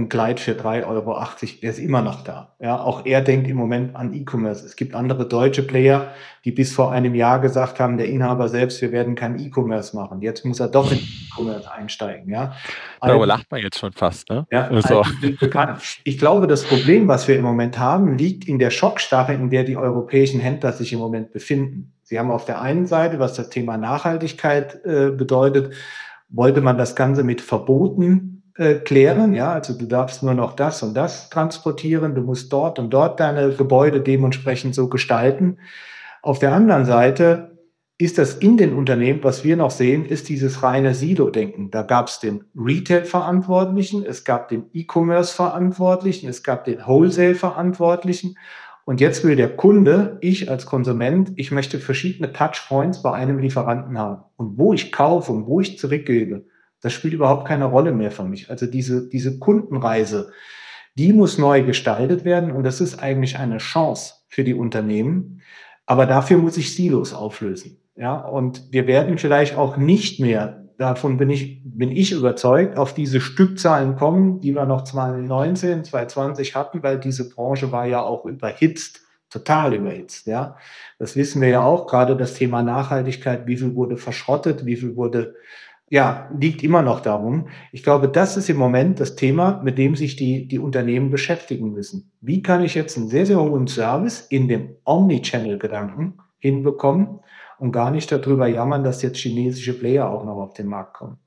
Ein 0.00 0.08
Kleid 0.08 0.40
für 0.40 0.52
3,80 0.52 0.86
Euro, 0.86 1.18
der 1.62 1.70
ist 1.70 1.78
immer 1.78 2.02
noch 2.02 2.24
da. 2.24 2.54
Ja, 2.58 2.80
auch 2.80 3.06
er 3.06 3.20
denkt 3.20 3.48
im 3.48 3.56
Moment 3.56 3.94
an 3.94 4.14
E-Commerce. 4.14 4.64
Es 4.64 4.76
gibt 4.76 4.94
andere 4.94 5.28
deutsche 5.28 5.62
Player, 5.62 6.12
die 6.44 6.52
bis 6.52 6.72
vor 6.72 6.92
einem 6.92 7.14
Jahr 7.14 7.40
gesagt 7.40 7.80
haben, 7.80 7.98
der 7.98 8.08
Inhaber 8.08 8.48
selbst, 8.48 8.80
wir 8.80 8.92
werden 8.92 9.14
kein 9.14 9.38
E-Commerce 9.38 9.94
machen. 9.94 10.22
Jetzt 10.22 10.44
muss 10.44 10.60
er 10.60 10.68
doch 10.68 10.90
in 10.90 10.98
E-Commerce 10.98 11.70
einsteigen. 11.70 12.30
Ja. 12.30 12.54
Darüber 13.00 13.26
lacht 13.26 13.50
man 13.50 13.60
jetzt 13.60 13.78
schon 13.78 13.92
fast, 13.92 14.28
ne? 14.30 14.46
Ja, 14.50 14.68
also. 14.68 15.04
Ich 16.04 16.18
glaube, 16.18 16.46
das 16.46 16.64
Problem, 16.64 17.08
was 17.08 17.28
wir 17.28 17.36
im 17.36 17.42
Moment 17.42 17.78
haben, 17.78 18.16
liegt 18.16 18.48
in 18.48 18.58
der 18.58 18.70
Schockstarre, 18.70 19.34
in 19.34 19.50
der 19.50 19.64
die 19.64 19.76
europäischen 19.76 20.40
Händler 20.40 20.72
sich 20.72 20.92
im 20.92 20.98
Moment 20.98 21.32
befinden. 21.32 21.92
Sie 22.02 22.18
haben 22.18 22.30
auf 22.30 22.44
der 22.44 22.60
einen 22.60 22.86
Seite, 22.86 23.18
was 23.18 23.34
das 23.34 23.50
Thema 23.50 23.76
Nachhaltigkeit 23.76 24.84
äh, 24.84 25.10
bedeutet, 25.10 25.74
wollte 26.28 26.60
man 26.60 26.78
das 26.78 26.96
Ganze 26.96 27.22
mit 27.22 27.40
Verboten 27.40 28.39
äh, 28.60 28.74
klären. 28.74 29.32
Ja, 29.32 29.52
also 29.54 29.72
du 29.72 29.86
darfst 29.86 30.22
nur 30.22 30.34
noch 30.34 30.54
das 30.54 30.82
und 30.82 30.92
das 30.92 31.30
transportieren. 31.30 32.14
Du 32.14 32.20
musst 32.20 32.52
dort 32.52 32.78
und 32.78 32.90
dort 32.90 33.18
deine 33.18 33.54
Gebäude 33.54 34.02
dementsprechend 34.02 34.74
so 34.74 34.88
gestalten. 34.88 35.56
Auf 36.20 36.40
der 36.40 36.52
anderen 36.52 36.84
Seite 36.84 37.58
ist 37.96 38.18
das 38.18 38.34
in 38.34 38.58
den 38.58 38.74
Unternehmen, 38.74 39.20
was 39.22 39.44
wir 39.44 39.56
noch 39.56 39.70
sehen, 39.70 40.04
ist 40.04 40.28
dieses 40.28 40.62
reine 40.62 40.94
Silo-Denken. 40.94 41.70
Da 41.70 41.82
gab 41.82 42.08
es 42.08 42.20
den 42.20 42.44
Retail-Verantwortlichen, 42.54 44.04
es 44.04 44.24
gab 44.24 44.48
den 44.48 44.66
E-Commerce-Verantwortlichen, 44.74 46.28
es 46.28 46.42
gab 46.42 46.66
den 46.66 46.80
Wholesale-Verantwortlichen. 46.86 48.36
Und 48.84 49.00
jetzt 49.00 49.24
will 49.24 49.36
der 49.36 49.56
Kunde, 49.56 50.18
ich 50.20 50.50
als 50.50 50.66
Konsument, 50.66 51.32
ich 51.36 51.50
möchte 51.50 51.78
verschiedene 51.78 52.32
Touchpoints 52.32 53.02
bei 53.02 53.12
einem 53.12 53.38
Lieferanten 53.38 53.98
haben. 53.98 54.22
Und 54.36 54.58
wo 54.58 54.74
ich 54.74 54.92
kaufe 54.92 55.32
und 55.32 55.46
wo 55.46 55.60
ich 55.60 55.78
zurückgebe, 55.78 56.44
das 56.80 56.92
spielt 56.92 57.14
überhaupt 57.14 57.46
keine 57.46 57.66
Rolle 57.66 57.92
mehr 57.92 58.10
für 58.10 58.24
mich. 58.24 58.50
Also 58.50 58.66
diese, 58.66 59.08
diese 59.08 59.38
Kundenreise, 59.38 60.32
die 60.96 61.12
muss 61.12 61.38
neu 61.38 61.62
gestaltet 61.62 62.24
werden 62.24 62.52
und 62.52 62.64
das 62.64 62.80
ist 62.80 62.98
eigentlich 62.98 63.38
eine 63.38 63.58
Chance 63.58 64.14
für 64.28 64.44
die 64.44 64.54
Unternehmen. 64.54 65.42
Aber 65.86 66.06
dafür 66.06 66.38
muss 66.38 66.56
ich 66.56 66.74
Silos 66.74 67.12
auflösen. 67.12 67.78
Ja, 67.96 68.14
und 68.14 68.72
wir 68.72 68.86
werden 68.86 69.18
vielleicht 69.18 69.56
auch 69.56 69.76
nicht 69.76 70.20
mehr, 70.20 70.64
davon 70.78 71.18
bin 71.18 71.28
ich, 71.28 71.60
bin 71.64 71.90
ich 71.90 72.12
überzeugt, 72.12 72.78
auf 72.78 72.94
diese 72.94 73.20
Stückzahlen 73.20 73.96
kommen, 73.96 74.40
die 74.40 74.54
wir 74.54 74.64
noch 74.64 74.84
2019, 74.84 75.84
2020 75.84 76.54
hatten, 76.54 76.82
weil 76.82 76.98
diese 76.98 77.28
Branche 77.28 77.72
war 77.72 77.86
ja 77.86 78.00
auch 78.02 78.24
überhitzt, 78.24 79.00
total 79.28 79.74
überhitzt. 79.74 80.26
Ja, 80.26 80.56
das 80.98 81.16
wissen 81.16 81.42
wir 81.42 81.48
ja 81.48 81.62
auch, 81.62 81.86
gerade 81.86 82.16
das 82.16 82.34
Thema 82.34 82.62
Nachhaltigkeit, 82.62 83.46
wie 83.46 83.56
viel 83.56 83.74
wurde 83.74 83.96
verschrottet, 83.96 84.64
wie 84.64 84.76
viel 84.76 84.96
wurde 84.96 85.34
ja, 85.90 86.30
liegt 86.38 86.62
immer 86.62 86.82
noch 86.82 87.00
darum. 87.00 87.48
Ich 87.72 87.82
glaube, 87.82 88.08
das 88.08 88.36
ist 88.36 88.48
im 88.48 88.56
Moment 88.56 89.00
das 89.00 89.16
Thema, 89.16 89.60
mit 89.64 89.76
dem 89.76 89.96
sich 89.96 90.14
die, 90.14 90.46
die 90.46 90.60
Unternehmen 90.60 91.10
beschäftigen 91.10 91.72
müssen. 91.72 92.12
Wie 92.20 92.42
kann 92.42 92.62
ich 92.62 92.76
jetzt 92.76 92.96
einen 92.96 93.08
sehr, 93.08 93.26
sehr 93.26 93.40
hohen 93.40 93.66
Service 93.66 94.20
in 94.30 94.46
dem 94.46 94.76
Omnichannel-Gedanken 94.84 96.14
hinbekommen 96.38 97.18
und 97.58 97.72
gar 97.72 97.90
nicht 97.90 98.10
darüber 98.12 98.46
jammern, 98.46 98.84
dass 98.84 99.02
jetzt 99.02 99.18
chinesische 99.18 99.76
Player 99.76 100.08
auch 100.08 100.24
noch 100.24 100.36
auf 100.36 100.54
den 100.54 100.68
Markt 100.68 100.94
kommen? 100.94 101.18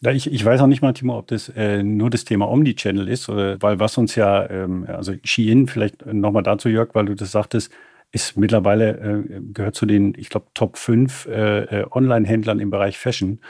Ich, 0.00 0.30
ich 0.30 0.44
weiß 0.44 0.60
auch 0.60 0.66
nicht 0.68 0.82
mal, 0.82 0.92
Timo, 0.92 1.18
ob 1.18 1.26
das 1.28 1.48
äh, 1.48 1.82
nur 1.82 2.10
das 2.10 2.24
Thema 2.24 2.48
Omnichannel 2.48 3.08
ist, 3.08 3.28
oder, 3.28 3.60
weil 3.60 3.80
was 3.80 3.98
uns 3.98 4.14
ja, 4.14 4.48
ähm, 4.48 4.84
also 4.86 5.14
Shein, 5.24 5.66
vielleicht 5.66 6.06
nochmal 6.06 6.42
dazu, 6.42 6.68
Jörg, 6.68 6.90
weil 6.92 7.06
du 7.06 7.14
das 7.14 7.32
sagtest, 7.32 7.72
ist 8.12 8.36
mittlerweile, 8.36 9.24
äh, 9.26 9.40
gehört 9.52 9.74
zu 9.74 9.86
den, 9.86 10.14
ich 10.16 10.28
glaube, 10.28 10.46
Top 10.54 10.76
5 10.76 11.26
äh, 11.26 11.80
äh, 11.80 11.86
Online-Händlern 11.90 12.60
im 12.60 12.70
Bereich 12.70 12.98
Fashion. 12.98 13.40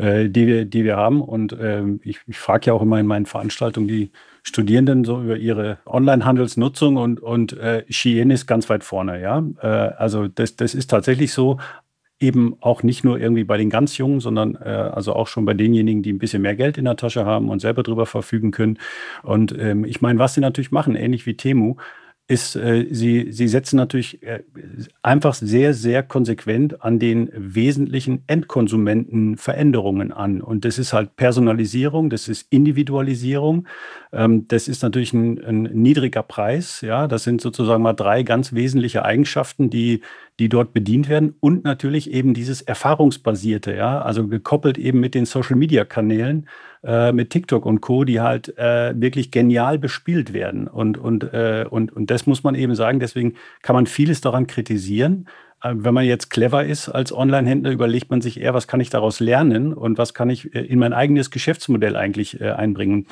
Äh, 0.00 0.28
die, 0.28 0.46
wir, 0.46 0.64
die 0.64 0.84
wir 0.84 0.96
haben. 0.96 1.20
Und 1.20 1.52
äh, 1.52 1.82
ich, 2.02 2.20
ich 2.26 2.38
frage 2.38 2.66
ja 2.66 2.72
auch 2.72 2.82
immer 2.82 2.98
in 2.98 3.06
meinen 3.06 3.26
Veranstaltungen 3.26 3.88
die 3.88 4.10
Studierenden 4.42 5.04
so 5.04 5.20
über 5.20 5.36
ihre 5.36 5.78
Online-Handelsnutzung 5.86 6.96
und, 6.96 7.20
und 7.20 7.52
äh, 7.58 7.84
Shein 7.90 8.30
ist 8.30 8.46
ganz 8.46 8.70
weit 8.70 8.84
vorne, 8.84 9.20
ja. 9.20 9.44
Äh, 9.60 9.66
also 9.66 10.28
das, 10.28 10.56
das 10.56 10.74
ist 10.74 10.88
tatsächlich 10.88 11.32
so, 11.32 11.58
eben 12.20 12.56
auch 12.60 12.82
nicht 12.82 13.02
nur 13.02 13.18
irgendwie 13.18 13.44
bei 13.44 13.56
den 13.56 13.70
ganz 13.70 13.96
Jungen, 13.96 14.20
sondern 14.20 14.54
äh, 14.54 14.68
also 14.68 15.14
auch 15.14 15.26
schon 15.26 15.46
bei 15.46 15.54
denjenigen, 15.54 16.02
die 16.02 16.12
ein 16.12 16.18
bisschen 16.18 16.42
mehr 16.42 16.54
Geld 16.54 16.76
in 16.76 16.84
der 16.84 16.96
Tasche 16.96 17.24
haben 17.24 17.48
und 17.48 17.60
selber 17.60 17.82
drüber 17.82 18.04
verfügen 18.04 18.50
können. 18.50 18.78
Und 19.22 19.56
ähm, 19.58 19.86
ich 19.86 20.02
meine, 20.02 20.18
was 20.18 20.34
sie 20.34 20.42
natürlich 20.42 20.70
machen, 20.70 20.94
ähnlich 20.96 21.24
wie 21.24 21.36
Temu, 21.36 21.76
ist, 22.30 22.54
äh, 22.54 22.86
sie, 22.92 23.32
sie 23.32 23.48
setzen 23.48 23.76
natürlich 23.76 24.22
äh, 24.22 24.44
einfach 25.02 25.34
sehr, 25.34 25.74
sehr 25.74 26.04
konsequent 26.04 26.80
an 26.82 27.00
den 27.00 27.28
wesentlichen 27.34 28.22
Endkonsumenten 28.28 29.36
Veränderungen 29.36 30.12
an. 30.12 30.40
Und 30.40 30.64
das 30.64 30.78
ist 30.78 30.92
halt 30.92 31.16
Personalisierung, 31.16 32.08
das 32.08 32.28
ist 32.28 32.46
Individualisierung, 32.50 33.66
ähm, 34.12 34.46
das 34.46 34.68
ist 34.68 34.84
natürlich 34.84 35.12
ein, 35.12 35.42
ein, 35.44 35.62
niedriger 35.62 36.22
Preis. 36.22 36.82
Ja, 36.82 37.08
das 37.08 37.24
sind 37.24 37.40
sozusagen 37.40 37.82
mal 37.82 37.94
drei 37.94 38.22
ganz 38.22 38.52
wesentliche 38.52 39.04
Eigenschaften, 39.04 39.68
die, 39.68 40.02
die 40.38 40.48
dort 40.48 40.72
bedient 40.72 41.08
werden. 41.08 41.34
Und 41.40 41.64
natürlich 41.64 42.12
eben 42.12 42.32
dieses 42.32 42.62
Erfahrungsbasierte, 42.62 43.74
ja, 43.74 44.00
also 44.02 44.28
gekoppelt 44.28 44.78
eben 44.78 45.00
mit 45.00 45.16
den 45.16 45.26
Social 45.26 45.56
Media 45.56 45.84
Kanälen 45.84 46.46
äh, 46.82 47.12
mit 47.12 47.30
TikTok 47.30 47.66
und 47.66 47.80
Co., 47.80 48.04
die 48.04 48.20
halt 48.20 48.56
äh, 48.58 48.94
wirklich 48.98 49.30
genial 49.30 49.78
bespielt 49.78 50.32
werden. 50.32 50.66
Und, 50.66 50.98
und, 50.98 51.24
äh, 51.32 51.66
und, 51.68 51.92
und 51.92 52.10
das 52.10 52.26
muss 52.26 52.42
man 52.42 52.54
eben 52.54 52.74
sagen. 52.74 53.00
Deswegen 53.00 53.34
kann 53.62 53.74
man 53.74 53.86
vieles 53.86 54.20
daran 54.20 54.46
kritisieren. 54.46 55.28
Äh, 55.62 55.74
wenn 55.76 55.94
man 55.94 56.04
jetzt 56.04 56.30
clever 56.30 56.64
ist 56.64 56.88
als 56.88 57.12
Online-Händler, 57.12 57.70
überlegt 57.70 58.10
man 58.10 58.20
sich 58.20 58.40
eher, 58.40 58.54
was 58.54 58.66
kann 58.66 58.80
ich 58.80 58.90
daraus 58.90 59.20
lernen 59.20 59.72
und 59.72 59.98
was 59.98 60.14
kann 60.14 60.30
ich 60.30 60.54
äh, 60.54 60.60
in 60.60 60.78
mein 60.78 60.92
eigenes 60.92 61.30
Geschäftsmodell 61.30 61.96
eigentlich 61.96 62.40
äh, 62.40 62.50
einbringen. 62.50 63.06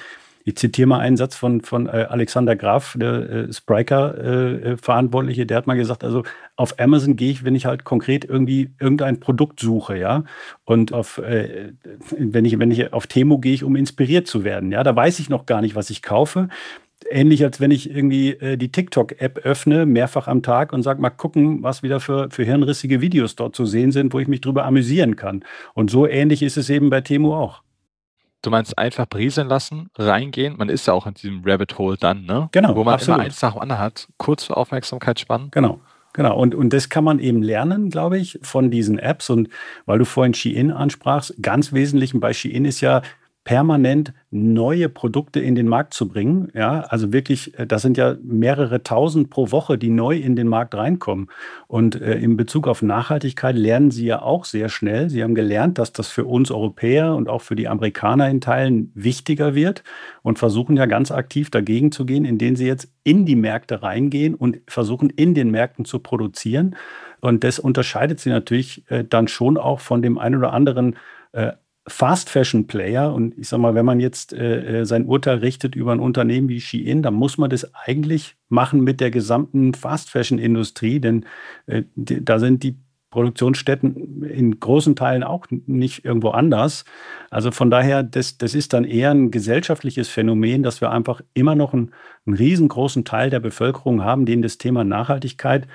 Ich 0.49 0.57
zitiere 0.57 0.89
mal 0.89 1.01
einen 1.01 1.19
Satz 1.19 1.37
von, 1.37 1.61
von 1.61 1.89
äh, 1.89 2.07
Alexander 2.09 2.57
Graf, 2.57 2.97
der 2.99 3.31
äh, 3.31 3.53
Spriker-Verantwortliche, 3.53 5.43
äh, 5.43 5.45
der 5.45 5.59
hat 5.59 5.67
mal 5.67 5.77
gesagt, 5.77 6.03
also 6.03 6.23
auf 6.57 6.81
Amazon 6.81 7.17
gehe 7.17 7.31
ich, 7.31 7.45
wenn 7.45 7.55
ich 7.55 7.67
halt 7.67 7.85
konkret 7.85 8.25
irgendwie 8.25 8.71
irgendein 8.81 9.21
Produkt 9.21 9.61
suche, 9.61 9.99
ja. 9.99 10.25
Und 10.65 10.95
auf, 10.95 11.19
äh, 11.19 11.75
wenn 12.17 12.47
ich, 12.47 12.59
wenn 12.59 12.71
ich 12.71 12.95
auf 12.95 13.07
Temo 13.07 13.37
gehe 13.41 13.53
ich, 13.53 13.63
um 13.63 13.77
inspiriert 13.77 14.27
zu 14.27 14.43
werden, 14.43 14.73
ja. 14.73 14.83
Da 14.83 14.97
weiß 14.97 15.19
ich 15.19 15.29
noch 15.29 15.45
gar 15.45 15.61
nicht, 15.61 15.75
was 15.75 15.91
ich 15.91 16.01
kaufe 16.01 16.49
ähnlich 17.11 17.45
als 17.45 17.61
wenn 17.61 17.71
ich 17.71 17.91
irgendwie 17.91 18.31
äh, 18.31 18.57
die 18.57 18.73
TikTok-App 18.73 19.45
öffne, 19.45 19.85
mehrfach 19.87 20.29
am 20.29 20.43
Tag 20.43 20.73
und 20.73 20.83
sage, 20.83 21.01
mal 21.01 21.11
gucken, 21.11 21.63
was 21.63 21.83
wieder 21.83 22.01
für, 22.01 22.29
für 22.31 22.43
hirnrissige 22.43 23.01
Videos 23.03 23.37
dort 23.37 23.55
zu 23.55 23.67
sehen 23.67 23.93
sind, 23.93 24.13
wo 24.15 24.19
ich 24.19 24.29
mich 24.29 24.41
drüber 24.41 24.65
amüsieren 24.65 25.15
kann. 25.15 25.45
Und 25.75 25.91
so 25.91 26.07
ähnlich 26.07 26.43
ist 26.43 26.57
es 26.57 26.71
eben 26.71 26.91
bei 26.91 27.03
Temo 27.03 27.39
auch. 27.39 27.63
Du 28.43 28.51
meinst 28.51 28.79
einfach 28.79 29.07
brieseln 29.07 29.49
lassen, 29.49 29.91
reingehen. 29.97 30.57
Man 30.57 30.69
ist 30.69 30.87
ja 30.87 30.93
auch 30.93 31.07
in 31.07 31.15
diesem 31.15 31.43
Rabbit 31.45 31.77
Hole 31.79 31.97
dann, 31.99 32.25
ne? 32.25 32.49
Genau. 32.53 32.77
Wo 32.77 32.85
man 32.85 32.95
absolut. 32.95 33.19
immer 33.19 33.25
eins 33.27 33.43
nach 33.43 33.53
dem 33.55 33.63
anderen 33.63 33.83
hat. 33.83 34.09
Kurze 34.17 34.57
Aufmerksamkeit 34.57 35.19
spannen. 35.19 35.49
Genau. 35.51 35.81
Genau, 36.15 36.37
und, 36.37 36.55
und 36.55 36.73
das 36.73 36.89
kann 36.89 37.05
man 37.05 37.21
eben 37.21 37.43
lernen, 37.43 37.91
glaube 37.91 38.19
ich, 38.19 38.41
von 38.43 38.71
diesen 38.71 38.99
Apps. 38.99 39.31
Und 39.31 39.51
weil 39.87 39.99
du 39.99 40.05
vorhin 40.05 40.35
Shein 40.35 40.73
ansprachst, 40.73 41.35
ganz 41.41 41.73
wesentlich 41.73 42.13
bei 42.15 42.33
Shein 42.33 42.65
ist 42.65 42.81
ja, 42.81 43.03
permanent 43.49 44.13
neue 44.31 44.91
Produkte 44.91 45.41
in 45.41 45.55
den 45.55 45.69
Markt 45.69 45.95
zu 45.95 46.07
bringen. 46.07 46.53
Ja, 46.53 46.81
also 46.81 47.15
wirklich, 47.15 47.59
äh, 47.59 47.67
das 47.67 47.81
sind 47.81 47.97
ja 47.97 48.15
mehrere 48.23 48.83
tausend 48.83 49.31
pro 49.31 49.51
Woche, 49.51 49.79
die 49.79 49.89
neu 49.89 50.19
in 50.19 50.37
den 50.37 50.49
Markt 50.49 50.75
reinkommen. 50.75 51.29
Und 51.67 51.99
äh, 51.99 52.19
in 52.19 52.37
Bezug 52.37 52.69
auf 52.69 52.83
Nachhaltigkeit 52.83 53.57
lernen 53.57 53.91
sie 53.91 54.05
ja 54.05 54.21
auch 54.21 54.45
sehr 54.45 54.69
schnell. 54.69 55.09
Sie 55.09 55.23
haben 55.23 55.35
gelernt, 55.35 55.79
dass 55.79 55.95
das 55.95 56.09
für 56.09 56.27
uns 56.27 56.51
Europäer 56.51 57.15
und 57.15 57.31
auch 57.31 57.41
für 57.41 57.57
die 57.57 57.69
Amerikaner 57.69 58.29
in 58.29 58.43
Teilen 58.43 58.93
wichtiger 58.95 59.55
wird 59.55 59.83
und 60.21 60.39
versuchen 60.39 60.77
ja 60.77 60.85
ganz 60.85 61.11
aktiv 61.11 61.49
dagegen 61.49 61.91
zu 61.91 62.05
gehen, 62.05 62.27
indem 62.27 62.55
sie 62.55 62.67
jetzt 62.67 62.93
in 63.03 63.25
die 63.25 63.37
Märkte 63.37 63.83
reingehen 63.83 64.35
und 64.35 64.59
versuchen, 64.69 65.09
in 65.09 65.33
den 65.33 65.51
Märkten 65.51 65.87
zu 65.87 66.01
produzieren. 66.01 66.77
Und 67.23 67.45
das 67.45 67.59
unterscheidet 67.59 68.21
sie 68.21 68.29
natürlich 68.29 68.85
äh, 68.91 69.05
dann 69.09 69.27
schon 69.27 69.57
auch 69.57 69.81
von 69.81 70.03
dem 70.03 70.19
einen 70.19 70.37
oder 70.37 70.53
anderen 70.53 70.97
äh, 71.33 71.53
Fast 71.89 72.31
Fashion 72.31 72.67
Player 72.67 73.13
und 73.13 73.37
ich 73.39 73.49
sag 73.49 73.59
mal, 73.59 73.75
wenn 73.75 73.85
man 73.85 74.01
jetzt 74.01 74.33
äh, 74.33 74.81
äh, 74.81 74.85
sein 74.85 75.07
Urteil 75.07 75.39
richtet 75.39 75.75
über 75.75 75.93
ein 75.93 76.01
Unternehmen 76.01 76.49
wie 76.49 76.61
Shein, 76.61 77.03
dann 77.03 77.15
muss 77.15 77.39
man 77.39 77.51
das 77.51 77.75
eigentlich 77.75 78.37
machen 78.49 78.83
mit 78.83 79.01
der 79.01 79.11
gesamten 79.11 79.75
Fast 79.75 80.11
Fashion 80.11 80.39
Industrie, 80.39 81.01
denn 81.01 81.25
äh, 81.67 81.83
die, 81.95 82.25
da 82.25 82.39
sind 82.39 82.63
die 82.63 82.77
Produktionsstätten 83.11 84.23
in 84.23 84.61
großen 84.61 84.95
Teilen 84.95 85.23
auch 85.23 85.47
nicht 85.49 86.05
irgendwo 86.05 86.29
anders. 86.31 86.85
Also 87.31 87.51
von 87.51 87.71
daher, 87.71 88.03
das, 88.03 88.37
das 88.37 88.55
ist 88.55 88.75
dann 88.75 88.85
eher 88.85 89.13
ein 89.13 89.31
gesellschaftliches 89.31 90.09
Phänomen, 90.09 90.63
dass 90.63 90.83
wir 90.83 90.91
einfach 90.91 91.23
immer 91.33 91.55
noch 91.55 91.73
einen, 91.73 91.93
einen 92.27 92.37
riesengroßen 92.37 93.07
Teil 93.07 93.31
der 93.31 93.41
Bevölkerung 93.41 94.05
haben, 94.05 94.27
denen 94.27 94.43
das 94.43 94.59
Thema 94.59 94.85
Nachhaltigkeit 94.85 95.67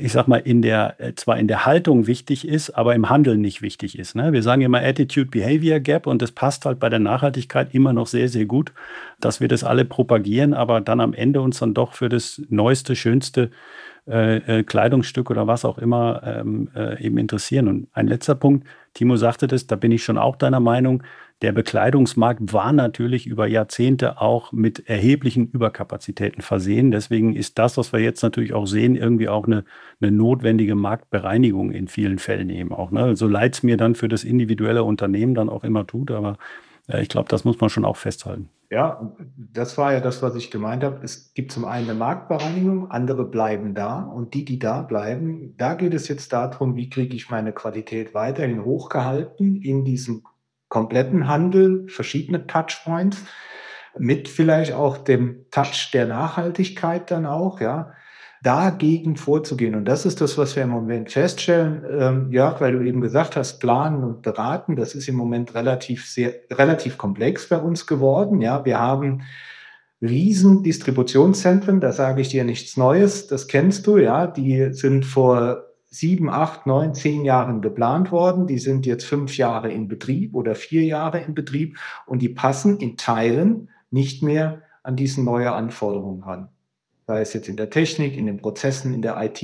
ich 0.00 0.12
sag 0.12 0.26
mal, 0.26 0.38
in 0.38 0.62
der, 0.62 0.94
äh, 0.98 1.14
zwar 1.14 1.38
in 1.38 1.48
der 1.48 1.66
Haltung 1.66 2.06
wichtig 2.06 2.46
ist, 2.46 2.70
aber 2.70 2.94
im 2.94 3.10
Handeln 3.10 3.40
nicht 3.40 3.62
wichtig 3.62 3.98
ist. 3.98 4.14
Ne? 4.14 4.32
Wir 4.32 4.42
sagen 4.42 4.62
immer 4.62 4.80
Attitude-Behavior 4.80 5.80
Gap 5.80 6.06
und 6.06 6.22
das 6.22 6.32
passt 6.32 6.64
halt 6.64 6.78
bei 6.78 6.88
der 6.88 6.98
Nachhaltigkeit 6.98 7.74
immer 7.74 7.92
noch 7.92 8.06
sehr, 8.06 8.28
sehr 8.28 8.46
gut, 8.46 8.72
dass 9.20 9.40
wir 9.40 9.48
das 9.48 9.64
alle 9.64 9.84
propagieren, 9.84 10.54
aber 10.54 10.80
dann 10.80 11.00
am 11.00 11.12
Ende 11.12 11.40
uns 11.40 11.58
dann 11.58 11.74
doch 11.74 11.94
für 11.94 12.08
das 12.08 12.40
neueste, 12.48 12.96
schönste 12.96 13.50
äh, 14.08 14.60
äh, 14.60 14.62
Kleidungsstück 14.62 15.30
oder 15.30 15.46
was 15.46 15.64
auch 15.64 15.78
immer 15.78 16.22
ähm, 16.24 16.70
äh, 16.74 17.04
eben 17.04 17.18
interessieren. 17.18 17.68
Und 17.68 17.88
ein 17.92 18.06
letzter 18.06 18.34
Punkt, 18.34 18.66
Timo 18.94 19.16
sagte 19.16 19.46
das, 19.46 19.66
da 19.66 19.76
bin 19.76 19.92
ich 19.92 20.02
schon 20.02 20.18
auch 20.18 20.36
deiner 20.36 20.60
Meinung, 20.60 21.02
der 21.42 21.52
Bekleidungsmarkt 21.52 22.52
war 22.52 22.72
natürlich 22.72 23.26
über 23.26 23.46
Jahrzehnte 23.46 24.20
auch 24.20 24.52
mit 24.52 24.88
erheblichen 24.88 25.50
Überkapazitäten 25.50 26.42
versehen. 26.42 26.90
Deswegen 26.90 27.34
ist 27.34 27.58
das, 27.58 27.78
was 27.78 27.92
wir 27.92 28.00
jetzt 28.00 28.22
natürlich 28.22 28.52
auch 28.52 28.66
sehen, 28.66 28.94
irgendwie 28.94 29.28
auch 29.28 29.46
eine, 29.46 29.64
eine 30.00 30.10
notwendige 30.10 30.74
Marktbereinigung 30.74 31.70
in 31.72 31.88
vielen 31.88 32.18
Fällen 32.18 32.50
eben 32.50 32.72
auch. 32.72 32.90
Ne? 32.90 33.16
So 33.16 33.26
leid 33.26 33.54
es 33.54 33.62
mir 33.62 33.78
dann 33.78 33.94
für 33.94 34.08
das 34.08 34.22
individuelle 34.22 34.84
Unternehmen 34.84 35.34
dann 35.34 35.48
auch 35.48 35.64
immer 35.64 35.86
tut, 35.86 36.10
aber 36.10 36.36
äh, 36.88 37.00
ich 37.00 37.08
glaube, 37.08 37.28
das 37.28 37.44
muss 37.44 37.58
man 37.58 37.70
schon 37.70 37.86
auch 37.86 37.96
festhalten. 37.96 38.50
Ja, 38.70 39.12
das 39.36 39.78
war 39.78 39.92
ja 39.92 40.00
das, 40.00 40.22
was 40.22 40.36
ich 40.36 40.50
gemeint 40.50 40.84
habe. 40.84 41.00
Es 41.02 41.34
gibt 41.34 41.50
zum 41.50 41.64
einen 41.64 41.90
eine 41.90 41.98
Marktbereinigung, 41.98 42.90
andere 42.90 43.24
bleiben 43.24 43.74
da 43.74 44.02
und 44.02 44.34
die, 44.34 44.44
die 44.44 44.60
da 44.60 44.82
bleiben, 44.82 45.54
da 45.56 45.74
geht 45.74 45.92
es 45.92 46.06
jetzt 46.06 46.32
darum, 46.32 46.76
wie 46.76 46.88
kriege 46.88 47.16
ich 47.16 47.30
meine 47.30 47.52
Qualität 47.52 48.14
weiterhin 48.14 48.64
hochgehalten 48.64 49.56
in 49.56 49.84
diesem 49.84 50.22
kompletten 50.70 51.28
Handel, 51.28 51.86
verschiedene 51.88 52.46
Touchpoints, 52.46 53.18
mit 53.98 54.28
vielleicht 54.28 54.72
auch 54.72 54.96
dem 54.96 55.44
Touch 55.50 55.90
der 55.92 56.06
Nachhaltigkeit 56.06 57.10
dann 57.10 57.26
auch, 57.26 57.60
ja, 57.60 57.92
dagegen 58.42 59.16
vorzugehen. 59.16 59.74
Und 59.74 59.84
das 59.84 60.06
ist 60.06 60.20
das, 60.22 60.38
was 60.38 60.56
wir 60.56 60.62
im 60.62 60.70
Moment 60.70 61.10
feststellen. 61.12 61.84
Ähm, 61.90 62.32
ja, 62.32 62.58
weil 62.58 62.72
du 62.72 62.80
eben 62.80 63.02
gesagt 63.02 63.36
hast, 63.36 63.58
planen 63.58 64.02
und 64.02 64.22
beraten, 64.22 64.76
das 64.76 64.94
ist 64.94 65.08
im 65.08 65.16
Moment 65.16 65.54
relativ 65.54 66.06
sehr, 66.06 66.32
relativ 66.50 66.96
komplex 66.96 67.48
bei 67.48 67.58
uns 67.58 67.86
geworden. 67.86 68.40
Ja, 68.40 68.64
wir 68.64 68.78
haben 68.78 69.22
riesen 70.00 70.62
Distributionszentren, 70.62 71.80
da 71.80 71.92
sage 71.92 72.22
ich 72.22 72.30
dir 72.30 72.44
nichts 72.44 72.78
Neues, 72.78 73.26
das 73.26 73.48
kennst 73.48 73.86
du, 73.86 73.98
ja, 73.98 74.26
die 74.26 74.72
sind 74.72 75.04
vor 75.04 75.69
sieben, 75.90 76.30
acht, 76.30 76.66
neun, 76.66 76.94
zehn 76.94 77.24
Jahren 77.24 77.60
geplant 77.60 78.12
worden. 78.12 78.46
Die 78.46 78.58
sind 78.58 78.86
jetzt 78.86 79.04
fünf 79.04 79.36
Jahre 79.36 79.70
in 79.70 79.88
Betrieb 79.88 80.34
oder 80.34 80.54
vier 80.54 80.84
Jahre 80.84 81.20
in 81.20 81.34
Betrieb 81.34 81.76
und 82.06 82.22
die 82.22 82.28
passen 82.28 82.78
in 82.78 82.96
Teilen 82.96 83.68
nicht 83.90 84.22
mehr 84.22 84.62
an 84.82 84.96
diese 84.96 85.22
neue 85.22 85.52
Anforderungen 85.52 86.22
an. 86.22 86.48
Sei 87.06 87.20
es 87.20 87.32
jetzt 87.32 87.48
in 87.48 87.56
der 87.56 87.70
Technik, 87.70 88.16
in 88.16 88.26
den 88.26 88.38
Prozessen, 88.38 88.94
in 88.94 89.02
der 89.02 89.20
IT. 89.20 89.42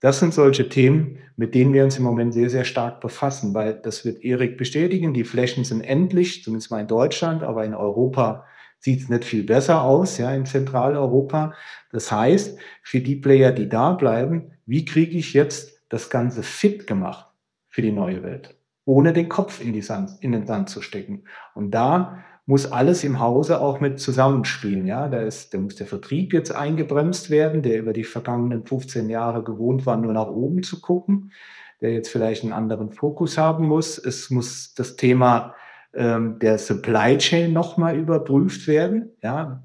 Das 0.00 0.18
sind 0.18 0.34
solche 0.34 0.68
Themen, 0.68 1.18
mit 1.36 1.54
denen 1.54 1.72
wir 1.72 1.84
uns 1.84 1.98
im 1.98 2.04
Moment 2.04 2.34
sehr, 2.34 2.50
sehr 2.50 2.64
stark 2.64 3.00
befassen, 3.00 3.54
weil 3.54 3.74
das 3.74 4.04
wird 4.04 4.24
Erik 4.24 4.56
bestätigen. 4.56 5.14
Die 5.14 5.24
Flächen 5.24 5.62
sind 5.64 5.82
endlich, 5.82 6.42
zumindest 6.42 6.70
mal 6.70 6.80
in 6.80 6.88
Deutschland, 6.88 7.42
aber 7.42 7.64
in 7.64 7.74
Europa 7.74 8.44
sieht 8.78 9.02
es 9.02 9.08
nicht 9.10 9.24
viel 9.24 9.44
besser 9.44 9.82
aus, 9.82 10.16
ja, 10.16 10.34
in 10.34 10.46
Zentraleuropa. 10.46 11.52
Das 11.92 12.10
heißt, 12.10 12.58
für 12.82 13.00
die 13.00 13.16
Player, 13.16 13.52
die 13.52 13.68
da 13.68 13.92
bleiben, 13.92 14.52
wie 14.70 14.84
kriege 14.84 15.18
ich 15.18 15.34
jetzt 15.34 15.82
das 15.88 16.10
Ganze 16.10 16.44
fit 16.44 16.86
gemacht 16.86 17.26
für 17.68 17.82
die 17.82 17.90
neue 17.90 18.22
Welt, 18.22 18.54
ohne 18.84 19.12
den 19.12 19.28
Kopf 19.28 19.60
in, 19.60 19.82
Sand, 19.82 20.12
in 20.20 20.30
den 20.30 20.46
Sand 20.46 20.70
zu 20.70 20.80
stecken. 20.80 21.24
Und 21.54 21.72
da 21.72 22.22
muss 22.46 22.70
alles 22.70 23.02
im 23.02 23.18
Hause 23.18 23.60
auch 23.60 23.80
mit 23.80 23.98
zusammenspielen. 23.98 24.86
Ja, 24.86 25.08
da, 25.08 25.22
ist, 25.22 25.52
da 25.52 25.58
muss 25.58 25.74
der 25.74 25.88
Vertrieb 25.88 26.32
jetzt 26.32 26.52
eingebremst 26.54 27.30
werden, 27.30 27.62
der 27.62 27.80
über 27.80 27.92
die 27.92 28.04
vergangenen 28.04 28.64
15 28.64 29.10
Jahre 29.10 29.42
gewohnt 29.42 29.86
war, 29.86 29.96
nur 29.96 30.12
nach 30.12 30.28
oben 30.28 30.62
zu 30.62 30.80
gucken, 30.80 31.32
der 31.80 31.92
jetzt 31.92 32.08
vielleicht 32.08 32.44
einen 32.44 32.52
anderen 32.52 32.92
Fokus 32.92 33.38
haben 33.38 33.66
muss. 33.66 33.98
Es 33.98 34.30
muss 34.30 34.74
das 34.74 34.94
Thema 34.94 35.56
ähm, 35.94 36.38
der 36.38 36.58
Supply 36.58 37.18
Chain 37.18 37.52
nochmal 37.52 37.96
überprüft 37.96 38.68
werden. 38.68 39.10
Ja, 39.20 39.64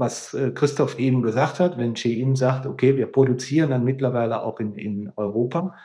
was 0.00 0.34
äh, 0.34 0.50
Christoph 0.50 0.98
eben 0.98 1.22
gesagt 1.22 1.60
hat, 1.60 1.78
wenn 1.78 1.94
Shein 1.94 2.34
sagt, 2.34 2.66
okay, 2.66 2.96
wir 2.96 3.06
produzieren 3.06 3.70
dann 3.70 3.84
mittlerweile 3.84 4.42
auch 4.42 4.58
in, 4.58 4.74
in 4.74 5.12
Europa, 5.14 5.76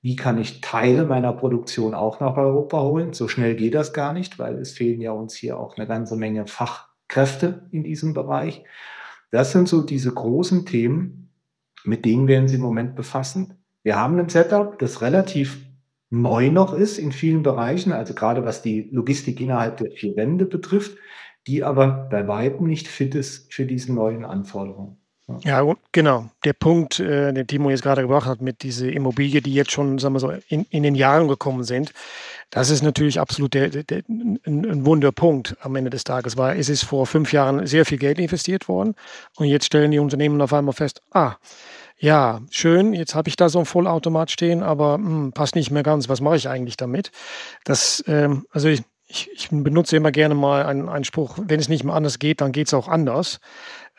wie 0.00 0.14
kann 0.14 0.38
ich 0.38 0.60
Teile 0.60 1.04
meiner 1.04 1.32
Produktion 1.32 1.92
auch 1.92 2.20
nach 2.20 2.36
Europa 2.36 2.80
holen. 2.80 3.12
So 3.12 3.26
schnell 3.26 3.56
geht 3.56 3.74
das 3.74 3.92
gar 3.92 4.12
nicht, 4.12 4.38
weil 4.38 4.54
es 4.58 4.72
fehlen 4.72 5.00
ja 5.00 5.10
uns 5.10 5.34
hier 5.34 5.58
auch 5.58 5.76
eine 5.76 5.88
ganze 5.88 6.16
Menge 6.16 6.46
Fachkräfte 6.46 7.66
in 7.72 7.82
diesem 7.82 8.14
Bereich. 8.14 8.62
Das 9.32 9.50
sind 9.50 9.68
so 9.68 9.82
diese 9.82 10.14
großen 10.14 10.64
Themen, 10.64 11.32
mit 11.84 12.04
denen 12.04 12.28
wir 12.28 12.38
uns 12.38 12.52
im 12.52 12.60
Moment 12.60 12.94
befassen. 12.94 13.54
Wir 13.82 13.96
haben 13.96 14.18
ein 14.20 14.28
Setup, 14.28 14.78
das 14.78 15.02
relativ 15.02 15.58
neu 16.10 16.50
noch 16.50 16.74
ist 16.74 16.98
in 16.98 17.10
vielen 17.10 17.42
Bereichen, 17.42 17.92
also 17.92 18.14
gerade 18.14 18.44
was 18.44 18.62
die 18.62 18.88
Logistik 18.92 19.40
innerhalb 19.40 19.78
der 19.78 19.90
vier 19.90 20.16
Wände 20.16 20.46
betrifft, 20.46 20.96
die 21.46 21.64
aber 21.64 22.08
bei 22.10 22.26
weitem 22.28 22.66
nicht 22.66 22.88
fit 22.88 23.14
ist 23.14 23.52
für 23.52 23.64
diese 23.64 23.92
neuen 23.92 24.24
Anforderungen. 24.24 24.98
Ja, 25.44 25.62
genau. 25.92 26.30
Der 26.44 26.54
Punkt, 26.54 27.00
äh, 27.00 27.34
den 27.34 27.46
Timo 27.46 27.68
jetzt 27.68 27.82
gerade 27.82 28.00
gebracht 28.00 28.26
hat 28.26 28.40
mit 28.40 28.62
dieser 28.62 28.90
Immobilie, 28.90 29.42
die 29.42 29.52
jetzt 29.52 29.72
schon, 29.72 29.98
sagen 29.98 30.14
wir 30.14 30.20
so, 30.20 30.32
in, 30.48 30.64
in 30.70 30.82
den 30.82 30.94
Jahren 30.94 31.28
gekommen 31.28 31.64
sind, 31.64 31.92
das 32.48 32.70
ist 32.70 32.82
natürlich 32.82 33.20
absolut 33.20 33.52
der, 33.52 33.68
der, 33.68 33.82
der, 33.82 34.02
ein, 34.08 34.38
ein 34.46 34.86
Wunderpunkt 34.86 35.54
am 35.60 35.76
Ende 35.76 35.90
des 35.90 36.04
Tages, 36.04 36.38
weil 36.38 36.58
es 36.58 36.70
ist 36.70 36.82
vor 36.82 37.06
fünf 37.06 37.30
Jahren 37.34 37.66
sehr 37.66 37.84
viel 37.84 37.98
Geld 37.98 38.18
investiert 38.18 38.68
worden 38.68 38.94
und 39.36 39.46
jetzt 39.46 39.66
stellen 39.66 39.90
die 39.90 39.98
Unternehmen 39.98 40.40
auf 40.40 40.54
einmal 40.54 40.72
fest, 40.72 41.02
ah, 41.10 41.34
ja, 42.00 42.40
schön, 42.50 42.94
jetzt 42.94 43.14
habe 43.14 43.28
ich 43.28 43.36
da 43.36 43.50
so 43.50 43.58
ein 43.58 43.64
Vollautomat 43.66 44.30
stehen, 44.30 44.62
aber 44.62 44.94
hm, 44.94 45.32
passt 45.32 45.56
nicht 45.56 45.70
mehr 45.70 45.82
ganz. 45.82 46.08
Was 46.08 46.20
mache 46.20 46.36
ich 46.36 46.48
eigentlich 46.48 46.76
damit? 46.76 47.10
Das, 47.64 48.02
ähm, 48.06 48.46
also 48.50 48.68
ich, 48.68 48.82
ich, 49.08 49.30
ich, 49.32 49.48
benutze 49.50 49.96
immer 49.96 50.12
gerne 50.12 50.34
mal 50.34 50.64
einen, 50.66 50.88
einen 50.88 51.04
Spruch, 51.04 51.38
wenn 51.42 51.58
es 51.58 51.68
nicht 51.68 51.82
mehr 51.82 51.94
anders 51.94 52.18
geht, 52.18 52.40
dann 52.40 52.52
geht 52.52 52.66
es 52.66 52.74
auch 52.74 52.88
anders. 52.88 53.40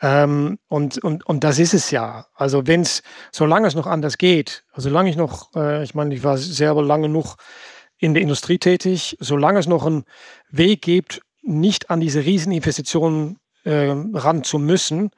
Ähm, 0.00 0.58
und, 0.68 0.98
und, 0.98 1.26
und 1.26 1.44
das 1.44 1.58
ist 1.58 1.74
es 1.74 1.90
ja. 1.90 2.26
Also 2.34 2.66
wenn 2.66 2.82
es, 2.82 3.02
solange 3.32 3.66
es 3.66 3.74
noch 3.74 3.86
anders 3.86 4.18
geht, 4.18 4.64
solange 4.74 5.10
ich 5.10 5.16
noch, 5.16 5.54
äh, 5.56 5.82
ich 5.82 5.94
meine, 5.94 6.14
ich 6.14 6.22
war 6.22 6.38
selber 6.38 6.82
lange 6.82 7.08
noch 7.08 7.36
in 7.98 8.14
der 8.14 8.22
Industrie 8.22 8.58
tätig, 8.58 9.16
solange 9.20 9.58
es 9.58 9.66
noch 9.66 9.84
einen 9.84 10.04
Weg 10.48 10.82
gibt, 10.82 11.22
nicht 11.42 11.90
an 11.90 12.00
diese 12.00 12.24
Rieseninvestitionen 12.24 13.38
äh, 13.64 13.92
ran 14.14 14.44
zu 14.44 14.58
müssen, 14.58 15.10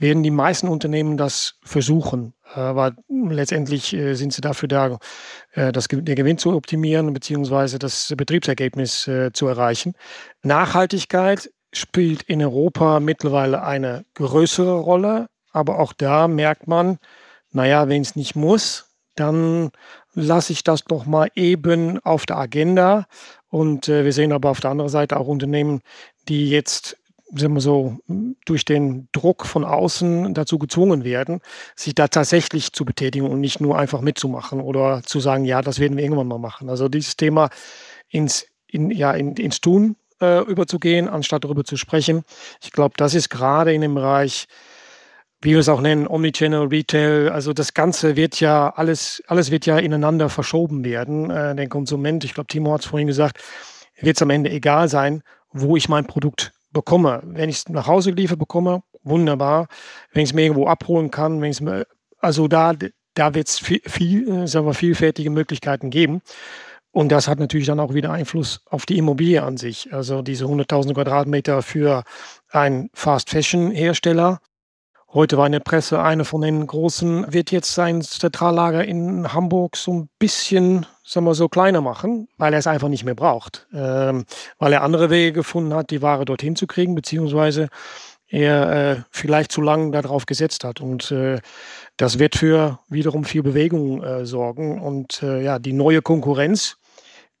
werden 0.00 0.22
die 0.22 0.30
meisten 0.30 0.66
Unternehmen 0.66 1.16
das 1.16 1.54
versuchen. 1.62 2.32
Aber 2.54 2.96
letztendlich 3.08 3.92
äh, 3.92 4.14
sind 4.14 4.32
sie 4.32 4.40
dafür 4.40 4.68
da, 4.68 4.98
äh, 5.52 5.70
das, 5.70 5.86
der 5.88 6.14
Gewinn 6.14 6.38
zu 6.38 6.52
optimieren 6.54 7.12
bzw. 7.12 7.78
das 7.78 8.12
Betriebsergebnis 8.16 9.06
äh, 9.06 9.30
zu 9.32 9.46
erreichen. 9.46 9.94
Nachhaltigkeit 10.42 11.50
spielt 11.72 12.22
in 12.22 12.42
Europa 12.42 12.98
mittlerweile 12.98 13.62
eine 13.62 14.04
größere 14.14 14.80
Rolle, 14.80 15.28
aber 15.52 15.78
auch 15.78 15.92
da 15.92 16.26
merkt 16.26 16.66
man, 16.66 16.98
naja, 17.52 17.88
wenn 17.88 18.02
es 18.02 18.16
nicht 18.16 18.34
muss, 18.34 18.88
dann 19.14 19.70
lasse 20.14 20.52
ich 20.52 20.64
das 20.64 20.82
doch 20.84 21.06
mal 21.06 21.28
eben 21.34 22.00
auf 22.00 22.26
der 22.26 22.38
Agenda. 22.38 23.06
Und 23.48 23.88
äh, 23.88 24.04
wir 24.04 24.12
sehen 24.12 24.32
aber 24.32 24.50
auf 24.50 24.60
der 24.60 24.70
anderen 24.70 24.90
Seite 24.90 25.18
auch 25.18 25.26
Unternehmen, 25.26 25.82
die 26.28 26.48
jetzt 26.48 26.96
sagen 27.34 27.54
wir 27.54 27.60
so, 27.60 27.98
durch 28.44 28.64
den 28.64 29.08
Druck 29.12 29.46
von 29.46 29.64
außen 29.64 30.34
dazu 30.34 30.58
gezwungen 30.58 31.04
werden, 31.04 31.40
sich 31.76 31.94
da 31.94 32.08
tatsächlich 32.08 32.72
zu 32.72 32.84
betätigen 32.84 33.26
und 33.26 33.40
nicht 33.40 33.60
nur 33.60 33.78
einfach 33.78 34.00
mitzumachen 34.00 34.60
oder 34.60 35.02
zu 35.02 35.20
sagen, 35.20 35.44
ja, 35.44 35.62
das 35.62 35.78
werden 35.78 35.96
wir 35.96 36.04
irgendwann 36.04 36.28
mal 36.28 36.38
machen. 36.38 36.68
Also 36.68 36.88
dieses 36.88 37.16
Thema 37.16 37.50
ins, 38.08 38.46
in, 38.66 38.90
ja, 38.90 39.12
in, 39.12 39.36
ins 39.36 39.60
Tun 39.60 39.96
äh, 40.20 40.42
überzugehen, 40.42 41.08
anstatt 41.08 41.44
darüber 41.44 41.64
zu 41.64 41.76
sprechen. 41.76 42.24
Ich 42.62 42.72
glaube, 42.72 42.94
das 42.96 43.14
ist 43.14 43.28
gerade 43.28 43.72
in 43.72 43.80
dem 43.80 43.94
Bereich, 43.94 44.46
wie 45.42 45.52
wir 45.52 45.60
es 45.60 45.68
auch 45.68 45.80
nennen, 45.80 46.06
Omnichannel, 46.06 46.68
Retail, 46.68 47.30
also 47.30 47.52
das 47.52 47.72
Ganze 47.72 48.16
wird 48.16 48.40
ja, 48.40 48.70
alles, 48.76 49.22
alles 49.26 49.50
wird 49.50 49.64
ja 49.64 49.78
ineinander 49.78 50.28
verschoben 50.28 50.84
werden. 50.84 51.30
Äh, 51.30 51.54
der 51.54 51.68
Konsument, 51.68 52.24
ich 52.24 52.34
glaube, 52.34 52.48
Timo 52.48 52.72
hat 52.72 52.82
es 52.82 52.86
vorhin 52.86 53.06
gesagt, 53.06 53.38
wird 54.00 54.16
es 54.16 54.22
am 54.22 54.30
Ende 54.30 54.50
egal 54.50 54.88
sein, 54.88 55.22
wo 55.52 55.76
ich 55.76 55.88
mein 55.88 56.06
Produkt 56.06 56.52
bekomme. 56.72 57.22
Wenn 57.24 57.48
ich 57.48 57.58
es 57.58 57.68
nach 57.68 57.86
Hause 57.86 58.12
geliefert 58.12 58.38
bekomme, 58.38 58.82
wunderbar. 59.02 59.68
Wenn 60.12 60.22
ich 60.22 60.30
es 60.30 60.34
mir 60.34 60.42
irgendwo 60.42 60.66
abholen 60.66 61.10
kann, 61.10 61.40
wenn 61.40 61.50
ich 61.50 61.62
also 62.18 62.48
da, 62.48 62.74
da 63.14 63.34
wird 63.34 63.48
es 63.48 63.58
viel, 63.58 63.80
viel, 63.86 64.28
äh, 64.28 64.52
wir, 64.52 64.74
vielfältige 64.74 65.30
Möglichkeiten 65.30 65.90
geben. 65.90 66.22
Und 66.92 67.10
das 67.10 67.28
hat 67.28 67.38
natürlich 67.38 67.66
dann 67.66 67.80
auch 67.80 67.94
wieder 67.94 68.12
Einfluss 68.12 68.62
auf 68.68 68.84
die 68.84 68.98
Immobilie 68.98 69.42
an 69.42 69.56
sich. 69.56 69.92
Also 69.92 70.22
diese 70.22 70.46
100.000 70.46 70.94
Quadratmeter 70.94 71.62
für 71.62 72.02
einen 72.50 72.90
Fast-Fashion-Hersteller 72.94 74.40
Heute 75.12 75.36
war 75.36 75.46
in 75.46 75.52
der 75.52 75.58
Presse, 75.58 76.00
eine 76.00 76.24
von 76.24 76.40
den 76.40 76.64
großen 76.64 77.32
wird 77.32 77.50
jetzt 77.50 77.74
sein 77.74 78.00
Zentrallager 78.00 78.84
in 78.84 79.32
Hamburg 79.32 79.76
so 79.76 79.92
ein 79.92 80.08
bisschen, 80.20 80.86
sagen 81.10 81.26
wir 81.26 81.34
so, 81.34 81.48
kleiner 81.48 81.80
machen, 81.80 82.28
weil 82.38 82.52
er 82.52 82.60
es 82.60 82.66
einfach 82.66 82.88
nicht 82.88 83.04
mehr 83.04 83.14
braucht. 83.14 83.66
Ähm, 83.74 84.24
weil 84.58 84.72
er 84.72 84.82
andere 84.82 85.10
Wege 85.10 85.32
gefunden 85.32 85.74
hat, 85.74 85.90
die 85.90 86.02
Ware 86.02 86.24
dorthin 86.24 86.54
zu 86.54 86.66
kriegen, 86.66 86.94
beziehungsweise 86.94 87.68
er 88.28 88.70
äh, 88.70 89.02
vielleicht 89.10 89.50
zu 89.50 89.60
lange 89.60 89.90
darauf 89.90 90.24
gesetzt 90.24 90.62
hat. 90.62 90.80
Und 90.80 91.10
äh, 91.10 91.40
das 91.96 92.20
wird 92.20 92.36
für 92.36 92.78
wiederum 92.88 93.24
viel 93.24 93.42
Bewegung 93.42 94.02
äh, 94.02 94.24
sorgen. 94.24 94.80
Und 94.80 95.22
äh, 95.22 95.42
ja, 95.42 95.58
die 95.58 95.72
neue 95.72 96.00
Konkurrenz, 96.00 96.76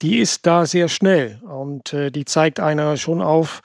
die 0.02 0.18
ist 0.18 0.46
da 0.46 0.66
sehr 0.66 0.88
schnell 0.88 1.40
und 1.42 1.92
äh, 1.92 2.10
die 2.10 2.24
zeigt 2.24 2.58
einer 2.58 2.96
schon 2.96 3.22
auf, 3.22 3.60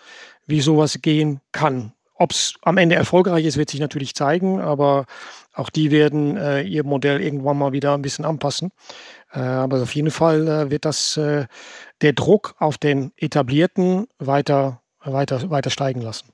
wie 0.45 0.61
sowas 0.61 0.99
gehen 1.01 1.41
kann. 1.51 1.93
Ob 2.17 2.31
es 2.31 2.53
am 2.61 2.77
Ende 2.77 2.95
erfolgreich 2.95 3.45
ist, 3.45 3.57
wird 3.57 3.69
sich 3.69 3.79
natürlich 3.79 4.15
zeigen, 4.15 4.61
aber 4.61 5.05
auch 5.53 5.69
die 5.69 5.91
werden 5.91 6.37
äh, 6.37 6.61
ihr 6.61 6.85
Modell 6.85 7.21
irgendwann 7.21 7.57
mal 7.57 7.71
wieder 7.73 7.93
ein 7.93 8.01
bisschen 8.01 8.25
anpassen. 8.25 8.71
Äh, 9.35 9.39
aber 9.39 9.81
auf 9.81 9.93
jeden 9.93 10.11
Fall 10.11 10.47
äh, 10.47 10.71
wird 10.71 10.85
das 10.85 11.17
äh, 11.17 11.45
der 12.01 12.13
Druck 12.13 12.55
auf 12.59 12.77
den 12.77 13.11
etablierten 13.17 14.07
weiter, 14.19 14.81
weiter, 15.03 15.49
weiter 15.49 15.69
steigen 15.69 16.01
lassen. 16.01 16.29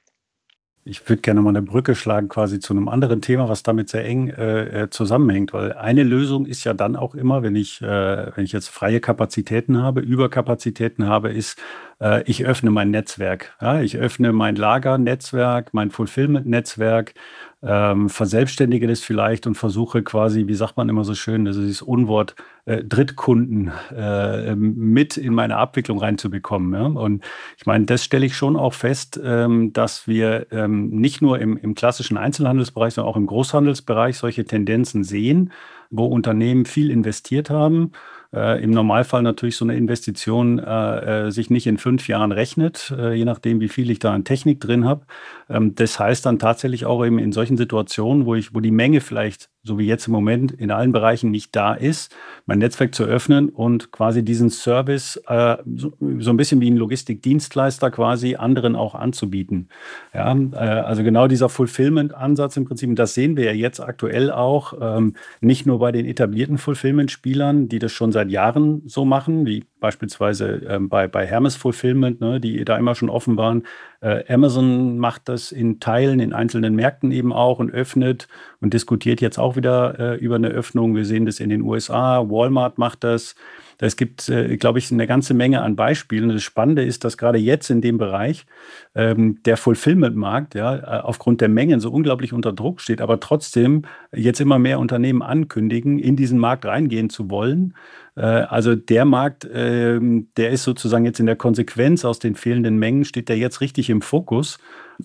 Ich 0.83 1.07
würde 1.07 1.21
gerne 1.21 1.41
mal 1.41 1.49
eine 1.49 1.61
Brücke 1.61 1.93
schlagen 1.93 2.27
quasi 2.27 2.59
zu 2.59 2.73
einem 2.73 2.87
anderen 2.87 3.21
Thema, 3.21 3.47
was 3.47 3.61
damit 3.61 3.89
sehr 3.89 4.03
eng 4.03 4.29
äh, 4.29 4.87
zusammenhängt, 4.89 5.53
weil 5.53 5.73
eine 5.73 6.01
Lösung 6.01 6.47
ist 6.47 6.63
ja 6.63 6.73
dann 6.73 6.95
auch 6.95 7.13
immer, 7.13 7.43
wenn 7.43 7.55
ich, 7.55 7.83
äh, 7.83 8.35
wenn 8.35 8.43
ich 8.43 8.51
jetzt 8.51 8.69
freie 8.69 8.99
Kapazitäten 8.99 9.77
habe, 9.77 10.01
Überkapazitäten 10.01 11.07
habe, 11.07 11.29
ist, 11.29 11.61
äh, 11.99 12.23
ich 12.23 12.45
öffne 12.47 12.71
mein 12.71 12.89
Netzwerk. 12.89 13.55
Ja? 13.61 13.79
Ich 13.81 13.95
öffne 13.95 14.33
mein 14.33 14.55
Lagernetzwerk, 14.55 15.71
mein 15.71 15.91
Fulfillment-Netzwerk 15.91 17.13
ähm, 17.63 18.09
verselbstständige 18.09 18.87
das 18.87 19.01
vielleicht 19.01 19.45
und 19.45 19.55
versuche 19.55 20.01
quasi, 20.01 20.47
wie 20.47 20.55
sagt 20.55 20.77
man 20.77 20.89
immer 20.89 21.03
so 21.03 21.13
schön, 21.13 21.45
das 21.45 21.57
ist 21.57 21.81
das 21.81 21.87
Unwort, 21.87 22.35
äh, 22.65 22.83
Drittkunden 22.83 23.71
äh, 23.95 24.55
mit 24.55 25.17
in 25.17 25.33
meine 25.33 25.57
Abwicklung 25.57 25.99
reinzubekommen. 25.99 26.73
Ja? 26.73 26.87
Und 26.87 27.23
ich 27.57 27.65
meine, 27.65 27.85
das 27.85 28.03
stelle 28.03 28.25
ich 28.25 28.35
schon 28.35 28.55
auch 28.55 28.73
fest, 28.73 29.19
ähm, 29.23 29.73
dass 29.73 30.07
wir 30.07 30.47
ähm, 30.51 30.89
nicht 30.89 31.21
nur 31.21 31.39
im, 31.39 31.57
im 31.57 31.75
klassischen 31.75 32.17
Einzelhandelsbereich, 32.17 32.95
sondern 32.95 33.11
auch 33.11 33.17
im 33.17 33.27
Großhandelsbereich 33.27 34.17
solche 34.17 34.45
Tendenzen 34.45 35.03
sehen, 35.03 35.51
wo 35.91 36.05
Unternehmen 36.05 36.65
viel 36.65 36.89
investiert 36.89 37.49
haben 37.49 37.91
äh, 38.33 38.63
im 38.63 38.71
Normalfall 38.71 39.21
natürlich 39.21 39.55
so 39.55 39.65
eine 39.65 39.75
Investition 39.75 40.59
äh, 40.59 41.27
äh, 41.27 41.31
sich 41.31 41.49
nicht 41.49 41.67
in 41.67 41.77
fünf 41.77 42.07
Jahren 42.07 42.31
rechnet, 42.31 42.93
äh, 42.97 43.13
je 43.13 43.25
nachdem, 43.25 43.59
wie 43.59 43.69
viel 43.69 43.89
ich 43.89 43.99
da 43.99 44.13
an 44.13 44.23
Technik 44.23 44.59
drin 44.59 44.85
habe. 44.85 45.05
Ähm, 45.49 45.75
das 45.75 45.99
heißt 45.99 46.25
dann 46.25 46.39
tatsächlich 46.39 46.85
auch 46.85 47.05
eben 47.05 47.19
in 47.19 47.31
solchen 47.31 47.57
Situationen, 47.57 48.25
wo 48.25 48.35
ich, 48.35 48.55
wo 48.55 48.59
die 48.59 48.71
Menge 48.71 49.01
vielleicht 49.01 49.49
so 49.63 49.77
wie 49.77 49.85
jetzt 49.85 50.07
im 50.07 50.13
Moment 50.13 50.51
in 50.51 50.71
allen 50.71 50.91
Bereichen 50.91 51.29
nicht 51.29 51.55
da 51.55 51.73
ist, 51.73 52.15
mein 52.47 52.57
Netzwerk 52.59 52.95
zu 52.95 53.03
öffnen 53.03 53.49
und 53.49 53.91
quasi 53.91 54.23
diesen 54.23 54.49
Service 54.49 55.21
äh, 55.27 55.57
so, 55.75 55.93
so, 56.19 56.31
ein 56.31 56.37
bisschen 56.37 56.61
wie 56.61 56.71
ein 56.71 56.77
Logistikdienstleister 56.77 57.91
quasi 57.91 58.35
anderen 58.35 58.75
auch 58.75 58.95
anzubieten. 58.95 59.69
Ja, 60.13 60.35
äh, 60.35 60.55
also 60.55 61.03
genau 61.03 61.27
dieser 61.27 61.47
Fulfillment-Ansatz 61.49 62.57
im 62.57 62.65
Prinzip, 62.65 62.95
das 62.95 63.13
sehen 63.13 63.37
wir 63.37 63.45
ja 63.45 63.51
jetzt 63.51 63.79
aktuell 63.79 64.31
auch, 64.31 64.73
ähm, 64.81 65.15
nicht 65.41 65.67
nur 65.67 65.77
bei 65.77 65.91
den 65.91 66.05
etablierten 66.05 66.57
Fulfillment-Spielern, 66.57 67.69
die 67.69 67.79
das 67.79 67.91
schon 67.91 68.11
seit 68.11 68.20
Jahren 68.29 68.83
so 68.85 69.05
machen, 69.05 69.45
wie 69.45 69.63
beispielsweise 69.79 70.61
ähm, 70.67 70.89
bei, 70.89 71.07
bei 71.07 71.25
Hermes 71.25 71.55
Fulfillment, 71.55 72.21
ne, 72.21 72.39
die 72.39 72.63
da 72.65 72.77
immer 72.77 72.95
schon 72.95 73.09
offen 73.09 73.37
waren, 73.37 73.63
äh, 74.01 74.23
Amazon 74.31 74.97
macht 74.97 75.29
das 75.29 75.51
in 75.51 75.79
Teilen, 75.79 76.19
in 76.19 76.33
einzelnen 76.33 76.75
Märkten 76.75 77.11
eben 77.11 77.33
auch 77.33 77.59
und 77.59 77.71
öffnet 77.71 78.27
und 78.59 78.73
diskutiert 78.73 79.21
jetzt 79.21 79.39
auch 79.39 79.55
wieder 79.55 79.99
äh, 79.99 80.15
über 80.17 80.35
eine 80.35 80.49
Öffnung. 80.49 80.95
Wir 80.95 81.05
sehen 81.05 81.25
das 81.25 81.39
in 81.39 81.49
den 81.49 81.61
USA, 81.61 82.29
Walmart 82.29 82.77
macht 82.77 83.03
das. 83.03 83.35
Es 83.81 83.97
gibt, 83.97 84.29
äh, 84.29 84.57
glaube 84.57 84.79
ich, 84.79 84.91
eine 84.91 85.07
ganze 85.07 85.33
Menge 85.33 85.61
an 85.61 85.75
Beispielen. 85.75 86.29
Das 86.29 86.43
Spannende 86.43 86.83
ist, 86.83 87.03
dass 87.03 87.17
gerade 87.17 87.39
jetzt 87.39 87.69
in 87.71 87.81
dem 87.81 87.97
Bereich 87.97 88.45
ähm, 88.93 89.41
der 89.43 89.57
Fulfillment-Markt 89.57 90.53
ja, 90.53 90.75
äh, 90.75 91.01
aufgrund 91.01 91.41
der 91.41 91.49
Mengen 91.49 91.79
so 91.79 91.91
unglaublich 91.91 92.31
unter 92.31 92.53
Druck 92.53 92.79
steht, 92.79 93.01
aber 93.01 93.19
trotzdem 93.19 93.81
jetzt 94.15 94.39
immer 94.39 94.59
mehr 94.59 94.79
Unternehmen 94.79 95.23
ankündigen, 95.23 95.97
in 95.97 96.15
diesen 96.15 96.37
Markt 96.37 96.65
reingehen 96.65 97.09
zu 97.09 97.31
wollen. 97.31 97.73
Äh, 98.15 98.21
also 98.21 98.75
der 98.75 99.05
Markt, 99.05 99.49
ähm, 99.51 100.29
der 100.37 100.51
ist 100.51 100.63
sozusagen 100.63 101.05
jetzt 101.05 101.19
in 101.19 101.25
der 101.25 101.35
Konsequenz 101.35 102.05
aus 102.05 102.19
den 102.19 102.35
fehlenden 102.35 102.77
Mengen, 102.77 103.03
steht 103.03 103.29
der 103.29 103.37
jetzt 103.37 103.61
richtig 103.61 103.89
im 103.89 104.01
Fokus. 104.01 104.59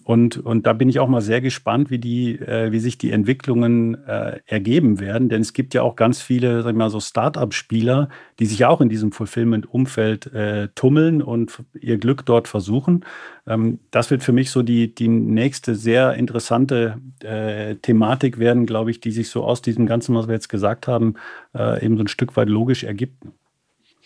Und, 0.04 0.38
und 0.38 0.66
da 0.66 0.72
bin 0.72 0.88
ich 0.88 0.98
auch 0.98 1.08
mal 1.08 1.20
sehr 1.20 1.40
gespannt, 1.40 1.90
wie, 1.90 1.98
die, 1.98 2.38
äh, 2.38 2.72
wie 2.72 2.78
sich 2.78 2.98
die 2.98 3.10
Entwicklungen 3.10 3.94
äh, 4.06 4.40
ergeben 4.46 5.00
werden. 5.00 5.28
Denn 5.28 5.42
es 5.42 5.52
gibt 5.52 5.74
ja 5.74 5.82
auch 5.82 5.96
ganz 5.96 6.20
viele, 6.20 6.62
sag 6.62 6.70
ich 6.70 6.76
mal, 6.76 6.90
so 6.90 7.00
Start-up-Spieler, 7.00 8.08
die 8.38 8.46
sich 8.46 8.64
auch 8.64 8.80
in 8.80 8.88
diesem 8.88 9.12
Fulfillment-Umfeld 9.12 10.32
äh, 10.34 10.68
tummeln 10.74 11.22
und 11.22 11.62
ihr 11.80 11.98
Glück 11.98 12.24
dort 12.26 12.48
versuchen. 12.48 13.04
Ähm, 13.46 13.78
das 13.90 14.10
wird 14.10 14.22
für 14.22 14.32
mich 14.32 14.50
so 14.50 14.62
die, 14.62 14.94
die 14.94 15.08
nächste 15.08 15.74
sehr 15.74 16.14
interessante 16.14 16.98
äh, 17.22 17.76
Thematik 17.76 18.38
werden, 18.38 18.66
glaube 18.66 18.90
ich, 18.90 19.00
die 19.00 19.10
sich 19.10 19.28
so 19.28 19.44
aus 19.44 19.62
diesem 19.62 19.86
Ganzen, 19.86 20.14
was 20.14 20.26
wir 20.28 20.34
jetzt 20.34 20.48
gesagt 20.48 20.88
haben, 20.88 21.14
äh, 21.54 21.84
eben 21.84 21.96
so 21.96 22.04
ein 22.04 22.08
Stück 22.08 22.36
weit 22.36 22.48
logisch 22.48 22.84
ergibt 22.84 23.22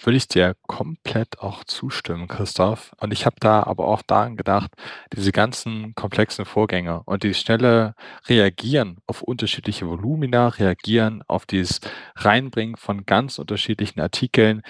würde 0.05 0.17
ich 0.17 0.29
dir 0.29 0.57
komplett 0.67 1.41
auch 1.41 1.65
zustimmen, 1.65 2.29
Christoph. 2.29 2.93
Und 2.99 3.13
ich 3.13 3.27
habe 3.27 3.37
da 3.41 3.63
aber 3.63 3.87
auch 3.89 4.03
daran 4.03 4.37
gedacht, 4.37 4.73
diese 5.13 5.33
ganzen 5.33 5.95
komplexen 5.95 6.45
Vorgänge 6.45 7.03
und 7.05 7.23
die 7.23 7.35
schnelle 7.35 7.95
Reagieren 8.27 8.99
auf 9.07 9.23
unterschiedliche 9.23 9.89
Volumina, 9.89 10.49
reagieren 10.49 11.23
auf 11.29 11.47
dieses 11.47 11.81
Reinbringen 12.17 12.77
von 12.77 13.05
ganz 13.07 13.39
unterschiedlichen 13.39 14.01
Artikeln, 14.01 14.63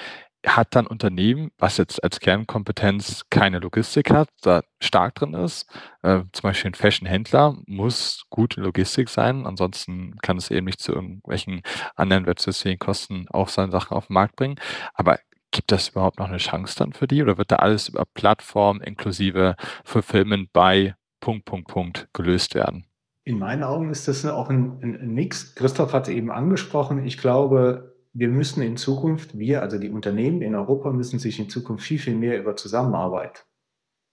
hat 0.46 0.74
dann 0.74 0.86
Unternehmen, 0.86 1.50
was 1.58 1.76
jetzt 1.76 2.02
als 2.02 2.18
Kernkompetenz 2.20 3.26
keine 3.30 3.58
Logistik 3.58 4.10
hat, 4.10 4.28
da 4.42 4.62
stark 4.80 5.14
drin 5.14 5.34
ist, 5.34 5.66
äh, 6.02 6.22
zum 6.32 6.42
Beispiel 6.42 6.70
ein 6.70 6.74
Fashion-Händler 6.74 7.56
muss 7.66 8.24
gute 8.30 8.60
Logistik 8.60 9.08
sein, 9.08 9.46
ansonsten 9.46 10.16
kann 10.22 10.38
es 10.38 10.50
eben 10.50 10.66
nicht 10.66 10.80
zu 10.80 10.92
irgendwelchen 10.92 11.62
anderen 11.94 12.26
wettbewerbsfähigen 12.26 12.78
Kosten 12.78 13.26
auch 13.30 13.48
seine 13.48 13.70
Sachen 13.70 13.96
auf 13.96 14.06
den 14.06 14.14
Markt 14.14 14.36
bringen. 14.36 14.56
Aber 14.94 15.18
gibt 15.50 15.72
das 15.72 15.90
überhaupt 15.90 16.18
noch 16.18 16.28
eine 16.28 16.38
Chance 16.38 16.76
dann 16.78 16.92
für 16.92 17.06
die 17.06 17.22
oder 17.22 17.36
wird 17.36 17.50
da 17.50 17.56
alles 17.56 17.88
über 17.88 18.04
Plattform 18.14 18.80
inklusive 18.80 19.56
Fulfillment 19.84 20.52
bei 20.52 20.94
Punkt, 21.20 21.44
Punkt, 21.44 21.68
Punkt 21.68 22.08
gelöst 22.12 22.54
werden? 22.54 22.86
In 23.24 23.38
meinen 23.38 23.62
Augen 23.62 23.90
ist 23.90 24.08
das 24.08 24.24
auch 24.24 24.48
ein, 24.48 24.80
ein, 24.82 25.00
ein 25.00 25.10
Mix. 25.10 25.54
Christoph 25.54 25.92
hatte 25.92 26.12
eben 26.12 26.30
angesprochen, 26.30 27.04
ich 27.04 27.18
glaube, 27.18 27.89
wir 28.12 28.28
müssen 28.28 28.62
in 28.62 28.76
Zukunft, 28.76 29.38
wir, 29.38 29.62
also 29.62 29.78
die 29.78 29.90
Unternehmen 29.90 30.42
in 30.42 30.54
Europa, 30.54 30.90
müssen 30.90 31.18
sich 31.18 31.38
in 31.38 31.48
Zukunft 31.48 31.84
viel, 31.84 31.98
viel 31.98 32.16
mehr 32.16 32.38
über 32.38 32.56
Zusammenarbeit 32.56 33.46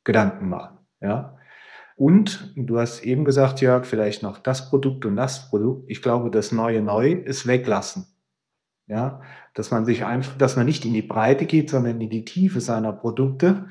Gedanken 0.03 0.49
machen. 0.49 0.77
Ja? 1.01 1.38
Und 1.95 2.53
du 2.55 2.79
hast 2.79 3.03
eben 3.03 3.25
gesagt, 3.25 3.60
Jörg, 3.60 3.86
vielleicht 3.86 4.21
noch 4.21 4.38
das 4.38 4.69
Produkt 4.69 5.05
und 5.05 5.15
das 5.15 5.49
Produkt. 5.49 5.89
Ich 5.89 6.03
glaube, 6.03 6.29
das 6.29 6.51
neue 6.51 6.81
Neu 6.81 7.12
ist 7.12 7.47
weglassen. 7.47 8.05
Ja, 8.89 9.19
dass 9.53 9.69
man 9.69 9.83
sich 9.83 10.05
einfach, 10.05 10.38
dass 10.38 10.55
man 10.55 10.65
nicht 10.65 10.86
in 10.86 10.93
die 10.93 11.01
Breite 11.01 11.45
geht, 11.45 11.69
sondern 11.69 11.99
in 11.99 12.10
die 12.10 12.23
Tiefe 12.23 12.62
seiner 12.62 12.93
Produkte 12.93 13.65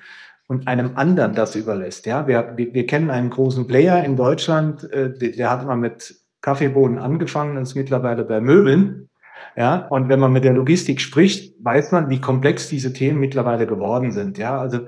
und 0.46 0.68
einem 0.68 0.96
anderen 0.96 1.34
das 1.34 1.56
überlässt. 1.56 2.04
Ja, 2.04 2.26
wir, 2.26 2.54
wir, 2.56 2.86
kennen 2.86 3.10
einen 3.10 3.30
großen 3.30 3.66
Player 3.66 4.04
in 4.04 4.16
Deutschland, 4.16 4.84
äh, 4.92 5.16
der, 5.16 5.30
der 5.30 5.50
hat 5.50 5.64
mal 5.64 5.76
mit 5.76 6.20
Kaffeebohnen 6.42 6.98
angefangen 6.98 7.56
und 7.56 7.62
ist 7.62 7.74
mittlerweile 7.74 8.24
bei 8.24 8.42
Möbeln. 8.42 9.08
Ja, 9.56 9.86
und 9.88 10.08
wenn 10.08 10.20
man 10.20 10.32
mit 10.32 10.44
der 10.44 10.52
Logistik 10.52 11.00
spricht, 11.00 11.54
weiß 11.64 11.92
man, 11.92 12.10
wie 12.10 12.20
komplex 12.20 12.68
diese 12.68 12.92
Themen 12.92 13.18
mittlerweile 13.18 13.66
geworden 13.66 14.12
sind. 14.12 14.36
Ja, 14.36 14.58
also 14.58 14.80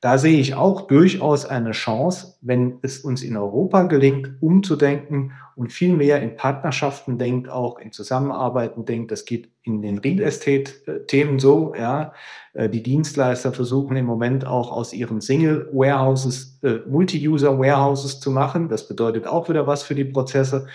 da 0.00 0.18
sehe 0.18 0.38
ich 0.38 0.54
auch 0.54 0.86
durchaus 0.86 1.46
eine 1.46 1.72
Chance, 1.72 2.36
wenn 2.40 2.78
es 2.82 2.98
uns 2.98 3.22
in 3.22 3.36
Europa 3.36 3.84
gelingt, 3.84 4.30
umzudenken 4.40 5.32
und 5.56 5.72
viel 5.72 5.94
mehr 5.94 6.20
in 6.20 6.36
Partnerschaften 6.36 7.18
denkt, 7.18 7.48
auch 7.48 7.78
in 7.78 7.92
Zusammenarbeiten 7.92 8.84
denkt. 8.84 9.12
Das 9.12 9.24
geht 9.24 9.50
in 9.62 9.82
den 9.82 9.98
Real 9.98 10.20
Estate 10.20 11.06
Themen 11.06 11.38
so, 11.38 11.74
ja. 11.74 12.12
Äh, 12.54 12.68
die 12.68 12.82
Dienstleister 12.82 13.52
versuchen 13.52 13.96
im 13.96 14.06
Moment 14.06 14.46
auch 14.46 14.72
aus 14.72 14.92
ihren 14.92 15.20
Single 15.20 15.68
Warehouses 15.72 16.58
äh, 16.62 16.80
Multi-User 16.86 17.58
Warehouses 17.58 18.20
zu 18.20 18.30
machen. 18.30 18.68
Das 18.68 18.88
bedeutet 18.88 19.26
auch 19.26 19.48
wieder 19.48 19.66
was 19.66 19.82
für 19.82 19.94
die 19.94 20.04
Prozesse. 20.04 20.66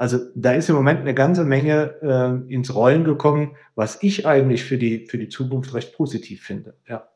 Also 0.00 0.18
da 0.34 0.52
ist 0.52 0.70
im 0.70 0.76
Moment 0.76 1.00
eine 1.00 1.12
ganze 1.12 1.44
Menge 1.44 1.94
äh, 2.00 2.54
ins 2.54 2.74
Rollen 2.74 3.04
gekommen, 3.04 3.54
was 3.74 4.02
ich 4.02 4.26
eigentlich 4.26 4.64
für 4.64 4.78
die, 4.78 5.06
für 5.06 5.18
die 5.18 5.28
Zukunft 5.28 5.74
recht 5.74 5.94
positiv 5.94 6.42
finde. 6.42 6.74
Ja. 6.88 7.10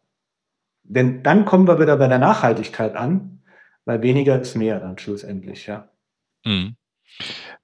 Denn 0.82 1.22
dann 1.22 1.46
kommen 1.46 1.66
wir 1.66 1.80
wieder 1.80 1.96
bei 1.96 2.08
der 2.08 2.18
Nachhaltigkeit 2.18 2.94
an, 2.94 3.42
weil 3.86 4.02
weniger 4.02 4.38
ist 4.38 4.54
mehr 4.54 4.80
dann 4.80 4.98
schlussendlich, 4.98 5.66
ja. 5.66 5.88
Mhm. 6.44 6.76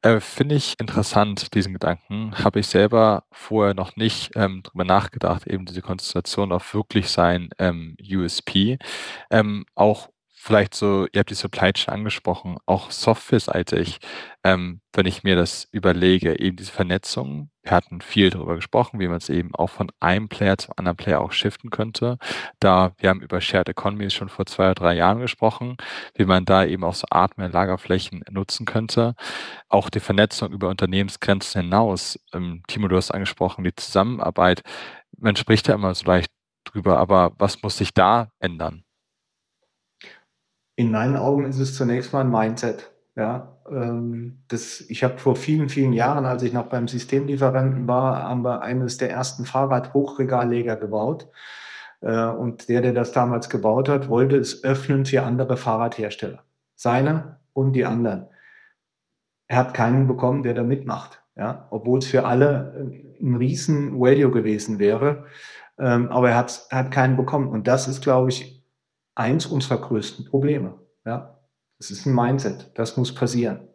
Äh, 0.00 0.20
Finde 0.20 0.54
ich 0.54 0.80
interessant, 0.80 1.52
diesen 1.52 1.74
Gedanken. 1.74 2.32
Habe 2.42 2.60
ich 2.60 2.68
selber 2.68 3.24
vorher 3.30 3.74
noch 3.74 3.96
nicht 3.96 4.30
ähm, 4.36 4.62
drüber 4.62 4.84
nachgedacht, 4.84 5.46
eben 5.46 5.66
diese 5.66 5.82
Konzentration 5.82 6.50
auf 6.50 6.72
wirklich 6.72 7.10
sein 7.10 7.50
ähm, 7.58 7.94
USP. 8.10 8.78
Ähm, 9.30 9.66
auch 9.74 10.08
vielleicht 10.40 10.74
so, 10.74 11.06
ihr 11.12 11.18
habt 11.20 11.30
die 11.30 11.34
Supply 11.34 11.72
Chain 11.72 11.94
angesprochen, 11.94 12.56
auch 12.64 12.90
softwareseitig, 12.90 13.98
ähm, 14.42 14.80
wenn 14.94 15.04
ich 15.06 15.22
mir 15.22 15.36
das 15.36 15.68
überlege, 15.70 16.40
eben 16.40 16.56
diese 16.56 16.72
Vernetzung, 16.72 17.50
wir 17.62 17.72
hatten 17.72 18.00
viel 18.00 18.30
darüber 18.30 18.54
gesprochen, 18.56 19.00
wie 19.00 19.08
man 19.08 19.18
es 19.18 19.28
eben 19.28 19.54
auch 19.54 19.68
von 19.68 19.92
einem 20.00 20.30
Player 20.30 20.56
zum 20.56 20.72
anderen 20.76 20.96
Player 20.96 21.20
auch 21.20 21.32
shiften 21.32 21.68
könnte. 21.68 22.16
Da, 22.58 22.92
wir 22.98 23.10
haben 23.10 23.20
über 23.20 23.40
Shared 23.42 23.68
Economies 23.68 24.14
schon 24.14 24.30
vor 24.30 24.46
zwei 24.46 24.64
oder 24.64 24.74
drei 24.74 24.94
Jahren 24.94 25.20
gesprochen, 25.20 25.76
wie 26.14 26.24
man 26.24 26.46
da 26.46 26.64
eben 26.64 26.84
auch 26.84 26.94
so 26.94 27.06
Art 27.10 27.36
mehr 27.36 27.50
Lagerflächen 27.50 28.24
nutzen 28.30 28.64
könnte. 28.64 29.14
Auch 29.68 29.90
die 29.90 30.00
Vernetzung 30.00 30.52
über 30.52 30.68
Unternehmensgrenzen 30.70 31.62
hinaus. 31.62 32.18
Ähm, 32.32 32.62
Timo, 32.66 32.88
du 32.88 32.96
hast 32.96 33.10
angesprochen, 33.10 33.62
die 33.64 33.74
Zusammenarbeit. 33.74 34.62
Man 35.18 35.36
spricht 35.36 35.68
ja 35.68 35.74
immer 35.74 35.94
so 35.94 36.06
leicht 36.06 36.30
drüber, 36.64 36.98
aber 36.98 37.32
was 37.38 37.62
muss 37.62 37.76
sich 37.76 37.92
da 37.92 38.32
ändern? 38.38 38.84
In 40.80 40.92
meinen 40.92 41.18
Augen 41.18 41.44
ist 41.44 41.58
es 41.58 41.74
zunächst 41.74 42.14
mal 42.14 42.22
ein 42.22 42.30
Mindset. 42.30 42.90
Ja, 43.14 43.58
ähm, 43.70 44.38
das, 44.48 44.80
ich 44.88 45.04
habe 45.04 45.18
vor 45.18 45.36
vielen, 45.36 45.68
vielen 45.68 45.92
Jahren, 45.92 46.24
als 46.24 46.42
ich 46.42 46.54
noch 46.54 46.68
beim 46.68 46.88
Systemlieferanten 46.88 47.86
war, 47.86 48.22
haben 48.22 48.42
wir 48.42 48.62
eines 48.62 48.96
der 48.96 49.10
ersten 49.10 49.44
Fahrradhochregalleger 49.44 50.76
gebaut. 50.76 51.28
Äh, 52.00 52.24
und 52.28 52.70
der, 52.70 52.80
der 52.80 52.94
das 52.94 53.12
damals 53.12 53.50
gebaut 53.50 53.90
hat, 53.90 54.08
wollte 54.08 54.38
es 54.38 54.64
öffnen 54.64 55.04
für 55.04 55.22
andere 55.22 55.58
Fahrradhersteller. 55.58 56.44
Seine 56.76 57.36
und 57.52 57.74
die 57.74 57.84
anderen. 57.84 58.28
Er 59.48 59.58
hat 59.58 59.74
keinen 59.74 60.06
bekommen, 60.06 60.42
der 60.42 60.54
da 60.54 60.62
mitmacht. 60.62 61.22
Ja, 61.36 61.66
obwohl 61.68 61.98
es 61.98 62.06
für 62.06 62.24
alle 62.24 62.90
ein 63.20 63.36
riesen 63.36 64.00
Value 64.00 64.30
gewesen 64.30 64.78
wäre. 64.78 65.26
Ähm, 65.78 66.08
aber 66.08 66.30
er 66.30 66.38
hat, 66.38 66.68
er 66.70 66.78
hat 66.78 66.90
keinen 66.90 67.18
bekommen. 67.18 67.48
Und 67.48 67.68
das 67.68 67.86
ist, 67.86 68.00
glaube 68.00 68.30
ich, 68.30 68.59
eins 69.14 69.46
unserer 69.46 69.80
größten 69.80 70.26
Probleme. 70.26 70.78
Ja, 71.04 71.40
es 71.78 71.90
ist 71.90 72.06
ein 72.06 72.14
Mindset. 72.14 72.70
Das 72.74 72.96
muss 72.96 73.14
passieren. 73.14 73.68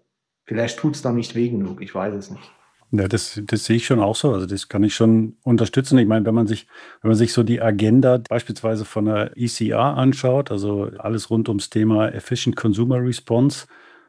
Vielleicht 0.46 0.80
tut 0.80 0.96
es 0.96 1.04
noch 1.04 1.14
nicht 1.14 1.36
weh 1.36 1.50
genug. 1.50 1.82
Ich 1.82 1.94
weiß 1.94 2.14
es 2.14 2.30
nicht. 2.30 2.52
Ja, 2.92 3.08
das, 3.08 3.42
das 3.46 3.66
sehe 3.66 3.78
ich 3.78 3.86
schon 3.86 4.00
auch 4.00 4.16
so. 4.16 4.32
Also 4.32 4.46
das 4.46 4.70
kann 4.70 4.84
ich 4.84 4.96
schon 4.96 5.38
unterstützen. 5.44 5.98
Ich 5.98 6.08
meine, 6.08 6.26
wenn 6.26 6.36
man 6.36 6.48
sich, 6.48 6.68
wenn 7.02 7.10
man 7.10 7.18
sich 7.18 7.34
so 7.34 7.44
die 7.44 7.62
Agenda 7.62 8.20
beispielsweise 8.30 8.86
von 8.86 9.06
der 9.06 9.32
ECR 9.36 9.98
anschaut, 9.98 10.52
also 10.52 10.92
alles 11.00 11.30
rund 11.30 11.50
ums 11.50 11.70
Thema 11.70 12.10
Efficient 12.10 12.56
Consumer 12.56 13.02
Response, 13.02 13.66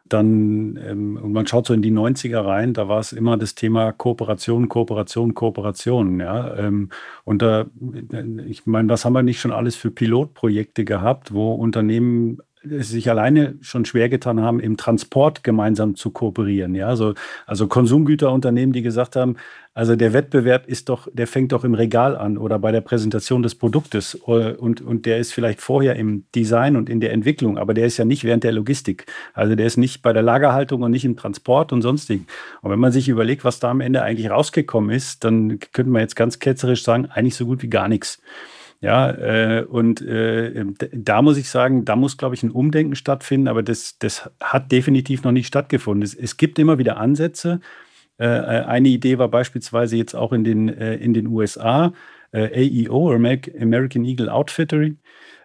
dann, 0.08 0.78
ähm, 0.84 1.16
und 1.16 1.32
man 1.32 1.46
schaut 1.46 1.66
so 1.66 1.74
in 1.74 1.82
die 1.82 1.92
90er 1.92 2.44
rein, 2.44 2.74
da 2.74 2.88
war 2.88 3.00
es 3.00 3.12
immer 3.12 3.36
das 3.36 3.54
Thema 3.54 3.92
Kooperation, 3.92 4.68
Kooperation, 4.68 5.34
Kooperation. 5.34 6.20
Ja? 6.20 6.56
Ähm, 6.56 6.90
und 7.24 7.42
da, 7.42 7.66
ich 8.46 8.66
meine, 8.66 8.88
was 8.88 9.04
haben 9.04 9.12
wir 9.14 9.22
nicht 9.22 9.40
schon 9.40 9.52
alles 9.52 9.76
für 9.76 9.90
Pilotprojekte 9.90 10.84
gehabt, 10.84 11.32
wo 11.32 11.54
Unternehmen 11.54 12.38
sich 12.80 13.10
alleine 13.10 13.56
schon 13.60 13.84
schwer 13.84 14.08
getan 14.08 14.40
haben, 14.40 14.60
im 14.60 14.76
Transport 14.76 15.44
gemeinsam 15.44 15.94
zu 15.94 16.10
kooperieren. 16.10 16.74
Ja, 16.74 16.88
also, 16.88 17.14
also 17.46 17.66
Konsumgüterunternehmen, 17.66 18.72
die 18.72 18.82
gesagt 18.82 19.16
haben, 19.16 19.36
also 19.76 19.94
der 19.94 20.14
Wettbewerb 20.14 20.68
ist 20.68 20.88
doch, 20.88 21.06
der 21.12 21.26
fängt 21.26 21.52
doch 21.52 21.62
im 21.62 21.74
Regal 21.74 22.16
an 22.16 22.38
oder 22.38 22.58
bei 22.58 22.72
der 22.72 22.80
Präsentation 22.80 23.42
des 23.42 23.54
Produktes 23.54 24.14
und, 24.14 24.80
und 24.80 25.04
der 25.04 25.18
ist 25.18 25.34
vielleicht 25.34 25.60
vorher 25.60 25.96
im 25.96 26.24
Design 26.34 26.76
und 26.76 26.88
in 26.88 26.98
der 26.98 27.12
Entwicklung, 27.12 27.58
aber 27.58 27.74
der 27.74 27.84
ist 27.84 27.98
ja 27.98 28.06
nicht 28.06 28.24
während 28.24 28.42
der 28.42 28.52
Logistik. 28.52 29.04
Also 29.34 29.54
der 29.54 29.66
ist 29.66 29.76
nicht 29.76 30.00
bei 30.00 30.14
der 30.14 30.22
Lagerhaltung 30.22 30.80
und 30.80 30.92
nicht 30.92 31.04
im 31.04 31.16
Transport 31.16 31.74
und 31.74 31.82
sonstigen. 31.82 32.26
Und 32.62 32.70
wenn 32.70 32.78
man 32.78 32.90
sich 32.90 33.10
überlegt, 33.10 33.44
was 33.44 33.60
da 33.60 33.70
am 33.70 33.82
Ende 33.82 34.00
eigentlich 34.00 34.30
rausgekommen 34.30 34.88
ist, 34.88 35.24
dann 35.24 35.58
könnte 35.58 35.90
man 35.90 36.00
jetzt 36.00 36.16
ganz 36.16 36.38
ketzerisch 36.38 36.82
sagen, 36.82 37.06
eigentlich 37.06 37.34
so 37.34 37.44
gut 37.44 37.62
wie 37.62 37.68
gar 37.68 37.88
nichts. 37.88 38.22
Ja, 38.80 39.10
äh, 39.10 39.64
und 39.64 40.02
äh, 40.02 40.64
da 40.92 41.22
muss 41.22 41.38
ich 41.38 41.48
sagen, 41.48 41.84
da 41.84 41.96
muss, 41.96 42.18
glaube 42.18 42.34
ich, 42.34 42.42
ein 42.42 42.50
Umdenken 42.50 42.94
stattfinden, 42.94 43.48
aber 43.48 43.62
das, 43.62 43.98
das 43.98 44.30
hat 44.40 44.70
definitiv 44.70 45.24
noch 45.24 45.32
nicht 45.32 45.46
stattgefunden. 45.46 46.02
Es, 46.02 46.14
es 46.14 46.36
gibt 46.36 46.58
immer 46.58 46.78
wieder 46.78 46.98
Ansätze. 46.98 47.60
Äh, 48.18 48.26
äh 48.26 48.64
eine 48.64 48.88
Idee 48.88 49.18
war 49.18 49.28
beispielsweise 49.28 49.96
jetzt 49.96 50.14
auch 50.14 50.32
in 50.32 50.44
den, 50.44 50.68
äh, 50.68 50.96
in 50.96 51.14
den 51.14 51.26
USA, 51.26 51.92
äh, 52.32 52.86
AEO, 52.86 53.12
American 53.12 54.04
Eagle 54.04 54.28
Outfittery, 54.28 54.96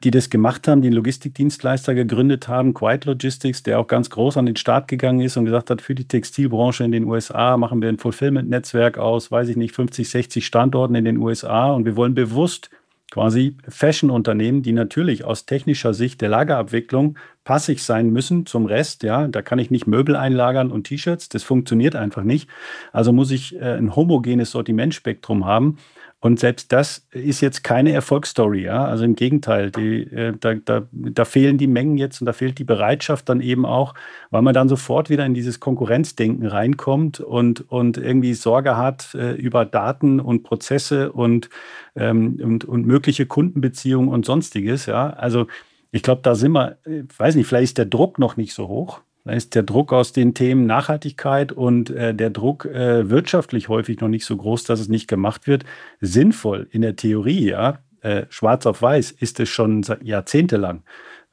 die 0.03 0.11
das 0.11 0.29
gemacht 0.29 0.67
haben, 0.67 0.81
einen 0.81 0.93
Logistikdienstleister 0.93 1.93
gegründet 1.93 2.47
haben, 2.49 2.73
Quiet 2.73 3.05
Logistics, 3.05 3.63
der 3.63 3.79
auch 3.79 3.87
ganz 3.87 4.09
groß 4.09 4.37
an 4.37 4.45
den 4.45 4.55
Start 4.57 4.87
gegangen 4.87 5.21
ist 5.21 5.37
und 5.37 5.45
gesagt 5.45 5.69
hat, 5.69 5.81
für 5.81 5.95
die 5.95 6.07
Textilbranche 6.07 6.83
in 6.83 6.91
den 6.91 7.05
USA 7.05 7.55
machen 7.55 7.81
wir 7.81 7.87
ein 7.87 7.97
Fulfillment-Netzwerk 7.97 8.97
aus, 8.97 9.31
weiß 9.31 9.47
ich 9.49 9.57
nicht, 9.57 9.73
50, 9.73 10.09
60 10.09 10.45
Standorten 10.45 10.95
in 10.95 11.05
den 11.05 11.17
USA 11.17 11.71
und 11.71 11.85
wir 11.85 11.95
wollen 11.95 12.15
bewusst 12.15 12.71
quasi 13.11 13.57
Fashion-Unternehmen, 13.67 14.63
die 14.63 14.71
natürlich 14.71 15.23
aus 15.23 15.45
technischer 15.45 15.93
Sicht 15.93 16.21
der 16.21 16.29
Lagerabwicklung 16.29 17.19
passig 17.43 17.83
sein 17.83 18.09
müssen 18.09 18.45
zum 18.45 18.65
Rest. 18.65 19.03
Ja, 19.03 19.27
da 19.27 19.41
kann 19.41 19.59
ich 19.59 19.69
nicht 19.69 19.85
Möbel 19.85 20.15
einlagern 20.15 20.71
und 20.71 20.85
T-Shirts. 20.85 21.29
Das 21.29 21.43
funktioniert 21.43 21.95
einfach 21.95 22.23
nicht. 22.23 22.49
Also 22.91 23.11
muss 23.11 23.29
ich 23.31 23.55
äh, 23.55 23.77
ein 23.77 23.95
homogenes 23.95 24.51
Sortimentspektrum 24.51 25.45
haben. 25.45 25.77
Und 26.23 26.39
selbst 26.39 26.71
das 26.71 27.07
ist 27.09 27.41
jetzt 27.41 27.63
keine 27.63 27.93
Erfolgsstory, 27.93 28.61
ja. 28.61 28.85
Also 28.85 29.03
im 29.03 29.15
Gegenteil, 29.15 29.71
die, 29.71 30.03
äh, 30.03 30.33
da, 30.39 30.53
da, 30.53 30.83
da 30.91 31.25
fehlen 31.25 31.57
die 31.57 31.65
Mengen 31.65 31.97
jetzt 31.97 32.21
und 32.21 32.27
da 32.27 32.33
fehlt 32.33 32.59
die 32.59 32.63
Bereitschaft 32.63 33.27
dann 33.27 33.41
eben 33.41 33.65
auch, 33.65 33.95
weil 34.29 34.43
man 34.43 34.53
dann 34.53 34.69
sofort 34.69 35.09
wieder 35.09 35.25
in 35.25 35.33
dieses 35.33 35.59
Konkurrenzdenken 35.59 36.45
reinkommt 36.45 37.21
und, 37.21 37.67
und 37.71 37.97
irgendwie 37.97 38.35
Sorge 38.35 38.77
hat 38.77 39.15
äh, 39.15 39.31
über 39.31 39.65
Daten 39.65 40.19
und 40.19 40.43
Prozesse 40.43 41.11
und, 41.11 41.49
ähm, 41.95 42.39
und, 42.39 42.65
und 42.65 42.85
mögliche 42.85 43.25
Kundenbeziehungen 43.25 44.09
und 44.09 44.23
sonstiges, 44.23 44.85
ja. 44.85 45.09
Also 45.09 45.47
ich 45.91 46.03
glaube, 46.03 46.21
da 46.21 46.35
sind 46.35 46.51
wir, 46.51 46.77
ich 46.85 47.19
weiß 47.19 47.33
nicht, 47.33 47.47
vielleicht 47.47 47.63
ist 47.63 47.77
der 47.79 47.85
Druck 47.85 48.19
noch 48.19 48.37
nicht 48.37 48.53
so 48.53 48.67
hoch. 48.67 49.01
Da 49.23 49.33
ist 49.33 49.53
der 49.53 49.63
Druck 49.63 49.93
aus 49.93 50.13
den 50.13 50.33
Themen 50.33 50.65
Nachhaltigkeit 50.65 51.51
und 51.51 51.91
äh, 51.91 52.15
der 52.15 52.31
Druck 52.31 52.65
äh, 52.65 53.09
wirtschaftlich 53.09 53.69
häufig 53.69 53.99
noch 53.99 54.07
nicht 54.07 54.25
so 54.25 54.35
groß, 54.35 54.63
dass 54.63 54.79
es 54.79 54.89
nicht 54.89 55.07
gemacht 55.07 55.47
wird. 55.47 55.63
Sinnvoll 55.99 56.67
in 56.71 56.81
der 56.81 56.95
Theorie, 56.95 57.49
ja, 57.49 57.79
äh, 58.01 58.25
schwarz 58.29 58.65
auf 58.65 58.81
weiß 58.81 59.11
ist 59.11 59.39
es 59.39 59.49
schon 59.49 59.85
jahrzehntelang. 60.01 60.83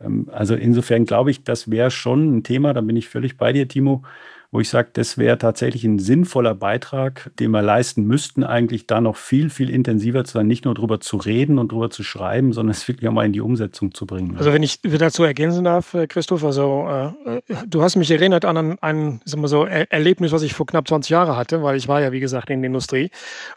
Ähm, 0.01 0.29
also 0.31 0.55
insofern 0.55 1.07
glaube 1.07 1.31
ich, 1.31 1.45
das 1.45 1.71
wäre 1.71 1.91
schon 1.91 2.37
ein 2.39 2.43
Thema, 2.43 2.75
da 2.75 2.83
bin 2.83 2.97
ich 2.97 3.09
völlig 3.09 3.37
bei 3.39 3.53
dir, 3.53 3.69
Timo, 3.69 4.03
wo 4.51 4.61
ich 4.61 4.71
sage, 4.71 4.89
das 4.95 5.19
wäre 5.19 5.37
tatsächlich 5.37 5.85
ein 5.85 5.99
sinnvoller 5.99 6.55
Beitrag, 6.55 7.31
den 7.39 7.51
wir 7.51 7.61
leisten 7.61 8.05
müssten, 8.05 8.45
eigentlich 8.45 8.87
da 8.87 9.03
noch 9.03 9.17
viel, 9.17 9.51
viel 9.51 9.69
intensiver 9.69 10.25
zu 10.25 10.33
sein, 10.33 10.47
nicht 10.47 10.65
nur 10.65 10.75
darüber 10.75 11.01
zu 11.01 11.19
reden 11.19 11.59
und 11.59 11.73
darüber 11.73 11.91
zu 11.91 12.03
schreiben, 12.03 12.55
sondern 12.55 12.71
es 12.71 12.89
wirklich 12.89 13.07
auch 13.09 13.13
mal 13.13 13.27
in 13.27 13.35
die 13.35 13.43
Umsetzung 13.43 13.93
zu 13.93 14.07
bringen. 14.07 14.39
Also 14.39 14.55
wenn 14.55 14.63
ich 14.63 14.81
dazu 14.81 15.23
ergänzen 15.25 15.65
darf, 15.65 15.93
äh, 15.93 16.07
Christoph, 16.07 16.45
also 16.45 16.89
äh, 16.89 17.41
du 17.67 17.83
hast 17.83 17.97
mich 17.97 18.11
erinnert 18.11 18.47
an 18.47 18.57
ein, 18.57 18.79
ein 18.81 19.21
sagen 19.27 19.43
wir 19.43 19.49
so, 19.49 19.67
er 19.67 19.93
Erlebnis, 19.93 20.33
was 20.33 20.43
ich 20.43 20.55
vor 20.55 20.67
knapp 20.67 20.89
20 20.89 21.11
Jahren 21.11 21.37
hatte, 21.37 21.63
weil 21.63 21.77
ich 21.77 21.87
war 21.87 22.01
ja, 22.01 22.11
wie 22.13 22.21
gesagt, 22.21 22.49
in 22.49 22.63
der 22.63 22.69
Industrie. 22.69 23.11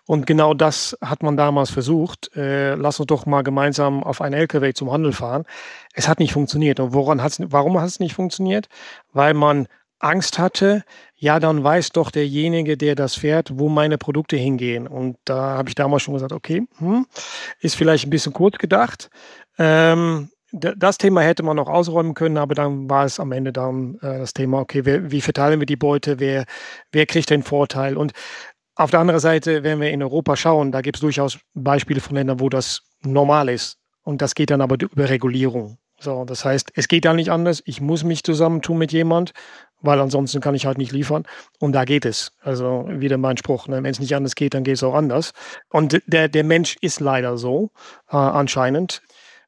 Und 0.08 0.28
genau 0.28 0.54
das 0.54 0.98
hat 1.02 1.24
man 1.24 1.38
damals 1.38 1.70
versucht. 1.70 2.36
Äh, 2.36 2.76
lass 2.76 3.00
uns 3.00 3.08
doch 3.08 3.26
mal 3.26 3.44
gemeinsam 3.44 4.04
auf 4.04 4.20
einen 4.20 4.34
LKW 4.34 4.74
zum 4.74 4.92
Handel 4.92 5.14
fahren. 5.14 5.46
Es 5.94 6.10
hat 6.10 6.20
nicht 6.20 6.34
funktioniert. 6.34 6.82
Und 6.82 6.94
woran 6.94 7.24
hat's, 7.24 7.42
warum 7.46 7.80
hat 7.80 7.88
es 7.88 8.02
nicht 8.02 8.14
funktioniert? 8.14 8.68
Weil 9.14 9.34
man 9.34 9.68
Angst 10.04 10.40
hatte, 10.40 10.84
ja, 11.16 11.40
dann 11.40 11.64
weiß 11.64 11.92
doch 11.92 12.12
derjenige, 12.12 12.78
der 12.78 12.96
das 12.96 13.16
fährt, 13.16 13.52
wo 13.54 13.70
meine 13.70 13.98
Produkte 13.98 14.36
hingehen. 14.36 14.88
Und 14.88 15.18
da 15.26 15.58
habe 15.58 15.70
ich 15.70 15.76
damals 15.76 16.04
schon 16.04 16.16
gesagt, 16.16 16.34
okay, 16.34 16.64
hm, 16.78 17.06
ist 17.60 17.76
vielleicht 17.76 18.08
ein 18.08 18.10
bisschen 18.10 18.34
kurz 18.34 18.58
gedacht. 18.58 19.10
Ähm, 19.58 20.30
das 20.52 20.98
Thema 20.98 21.22
hätte 21.22 21.44
man 21.44 21.56
noch 21.56 21.70
ausräumen 21.70 22.14
können, 22.14 22.38
aber 22.38 22.56
dann 22.56 22.90
war 22.90 23.06
es 23.06 23.20
am 23.20 23.32
Ende 23.32 23.54
dann 23.54 23.96
äh, 24.02 24.20
das 24.20 24.34
Thema, 24.34 24.60
okay, 24.60 24.84
wer, 24.84 25.12
wie 25.12 25.22
verteilen 25.22 25.60
wir 25.60 25.66
die 25.66 25.78
Beute, 25.78 26.20
wer, 26.20 26.46
wer 26.92 27.06
kriegt 27.06 27.30
den 27.30 27.44
Vorteil? 27.44 27.96
Und 27.96 28.12
auf 28.76 28.92
der 28.92 29.00
anderen 29.00 29.20
Seite, 29.20 29.64
wenn 29.64 29.80
wir 29.80 29.92
in 29.92 30.04
Europa 30.04 30.36
schauen, 30.36 30.72
da 30.72 30.82
gibt 30.82 30.98
es 30.98 31.02
durchaus 31.02 31.40
Beispiele 31.54 32.02
von 32.02 32.16
Ländern, 32.16 32.40
wo 32.40 32.50
das 32.50 32.82
normal 33.02 33.50
ist. 33.50 33.78
Und 34.04 34.22
das 34.22 34.36
geht 34.36 34.50
dann 34.50 34.62
aber 34.62 34.76
über 34.80 35.10
Regulierung. 35.10 35.78
So, 36.02 36.26
das 36.26 36.44
heißt, 36.44 36.72
es 36.74 36.88
geht 36.88 37.06
ja 37.06 37.14
nicht 37.14 37.30
anders. 37.30 37.62
Ich 37.66 37.80
muss 37.80 38.04
mich 38.04 38.24
zusammentun 38.24 38.80
mit 38.80 38.92
jemand, 38.92 39.34
weil 39.82 40.00
ansonsten 40.00 40.42
kann 40.42 40.56
ich 40.56 40.66
halt 40.66 40.80
nicht 40.80 40.92
liefern. 40.92 41.26
Und 41.60 41.74
da 41.74 41.86
geht 41.86 42.06
es. 42.06 42.32
Also 42.42 42.86
wieder 42.88 43.20
mein 43.20 43.38
Spruch, 43.38 43.68
ne? 43.68 43.84
wenn 43.84 43.92
es 43.92 44.00
nicht 44.00 44.16
anders 44.16 44.34
geht, 44.34 44.56
dann 44.56 44.64
geht 44.64 44.76
es 44.76 44.84
auch 44.84 44.96
anders. 44.96 45.34
Und 45.70 46.02
der, 46.08 46.28
der 46.28 46.44
Mensch 46.44 46.76
ist 46.82 47.02
leider 47.02 47.38
so, 47.38 47.70
äh, 48.10 48.16
anscheinend. 48.18 49.04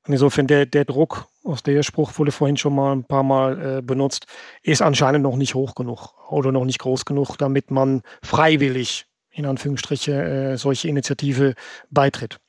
Und 0.05 0.13
insofern 0.13 0.45
der, 0.45 0.67
der 0.67 0.85
Druck, 0.85 1.25
aus 1.43 1.63
der 1.63 1.81
Spruch 1.81 2.19
wurde 2.19 2.31
vorhin 2.31 2.57
schon 2.57 2.75
mal 2.75 2.93
ein 2.93 3.03
paar 3.03 3.23
Mal 3.23 3.77
äh, 3.77 3.81
benutzt, 3.81 4.27
ist 4.61 4.83
anscheinend 4.83 5.23
noch 5.23 5.37
nicht 5.37 5.55
hoch 5.55 5.73
genug 5.73 6.13
oder 6.29 6.51
noch 6.51 6.65
nicht 6.65 6.79
groß 6.79 7.05
genug, 7.05 7.35
damit 7.37 7.71
man 7.71 8.03
freiwillig, 8.21 9.07
in 9.31 9.47
Anführungsstriche, 9.47 10.11
äh, 10.11 10.57
solche 10.57 10.87
Initiative 10.87 11.55
beitritt 11.89 12.39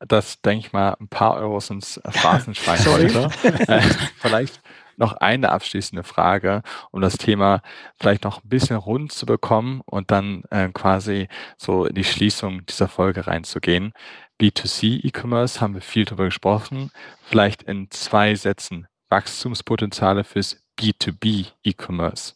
dass, 0.00 0.40
denke 0.42 0.66
ich 0.66 0.72
mal, 0.72 0.96
ein 1.00 1.08
paar 1.08 1.36
Euros 1.36 1.70
ins 1.70 2.00
Phrasenschwein 2.08 2.84
heute. 2.86 3.30
Vielleicht 4.18 4.60
noch 4.98 5.12
eine 5.14 5.50
abschließende 5.50 6.02
Frage, 6.02 6.62
um 6.90 7.00
das 7.00 7.16
Thema 7.18 7.62
vielleicht 8.00 8.24
noch 8.24 8.42
ein 8.42 8.48
bisschen 8.48 8.76
rund 8.76 9.12
zu 9.12 9.26
bekommen 9.26 9.80
und 9.86 10.10
dann 10.10 10.42
äh, 10.50 10.68
quasi 10.70 11.28
so 11.56 11.84
in 11.84 11.94
die 11.94 12.04
Schließung 12.04 12.66
dieser 12.66 12.88
Folge 12.88 13.26
reinzugehen. 13.26 13.92
B2C 14.40 15.04
E-Commerce 15.04 15.60
haben 15.60 15.74
wir 15.74 15.82
viel 15.82 16.04
darüber 16.04 16.24
gesprochen. 16.24 16.90
Vielleicht 17.22 17.62
in 17.62 17.90
zwei 17.90 18.34
Sätzen 18.34 18.88
Wachstumspotenziale 19.08 20.24
fürs 20.24 20.62
B2B 20.78 21.52
E-Commerce. 21.62 22.34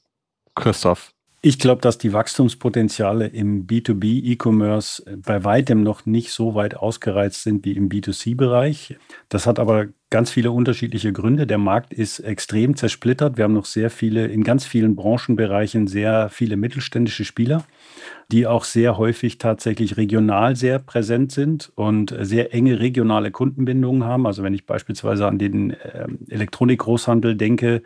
Christoph, 0.55 1.13
ich 1.45 1.59
glaube, 1.59 1.81
dass 1.81 1.99
die 1.99 2.13
Wachstumspotenziale 2.13 3.27
im 3.27 3.67
B2B 3.67 4.23
E-Commerce 4.23 5.03
bei 5.17 5.43
weitem 5.43 5.83
noch 5.83 6.07
nicht 6.07 6.31
so 6.31 6.55
weit 6.55 6.77
ausgereizt 6.77 7.43
sind 7.43 7.65
wie 7.65 7.73
im 7.73 7.89
B2C-Bereich. 7.89 8.97
Das 9.29 9.49
hat 9.49 9.59
aber 9.59 9.89
ganz 10.09 10.31
viele 10.31 10.53
unterschiedliche 10.53 11.13
Gründe. 11.13 11.49
Der 11.49 11.59
Markt 11.59 11.93
ist 11.93 12.21
extrem 12.21 12.77
zersplittert. 12.77 13.39
Wir 13.39 13.45
haben 13.45 13.55
noch 13.55 13.65
sehr 13.65 13.91
viele, 13.91 14.27
in 14.27 14.45
ganz 14.45 14.67
vielen 14.67 14.95
Branchenbereichen 14.95 15.89
sehr 15.89 16.29
viele 16.29 16.57
mittelständische 16.57 17.25
Spieler 17.25 17.65
die 18.33 18.47
auch 18.47 18.65
sehr 18.65 18.97
häufig 18.97 19.37
tatsächlich 19.39 19.99
regional 19.99 20.57
sehr 20.57 20.79
präsent 20.79 21.33
sind 21.33 21.71
und 21.75 22.15
sehr 22.19 22.55
enge 22.55 22.81
regionale 22.81 23.31
Kundenbindungen 23.31 24.05
haben. 24.05 24.27
Also 24.27 24.43
wenn 24.43 24.55
ich 24.55 24.65
beispielsweise 24.65 25.27
an 25.27 25.39
den 25.39 25.77
ähm, 25.93 26.19
Elektronikgroßhandel 26.29 27.37
denke, 27.37 27.83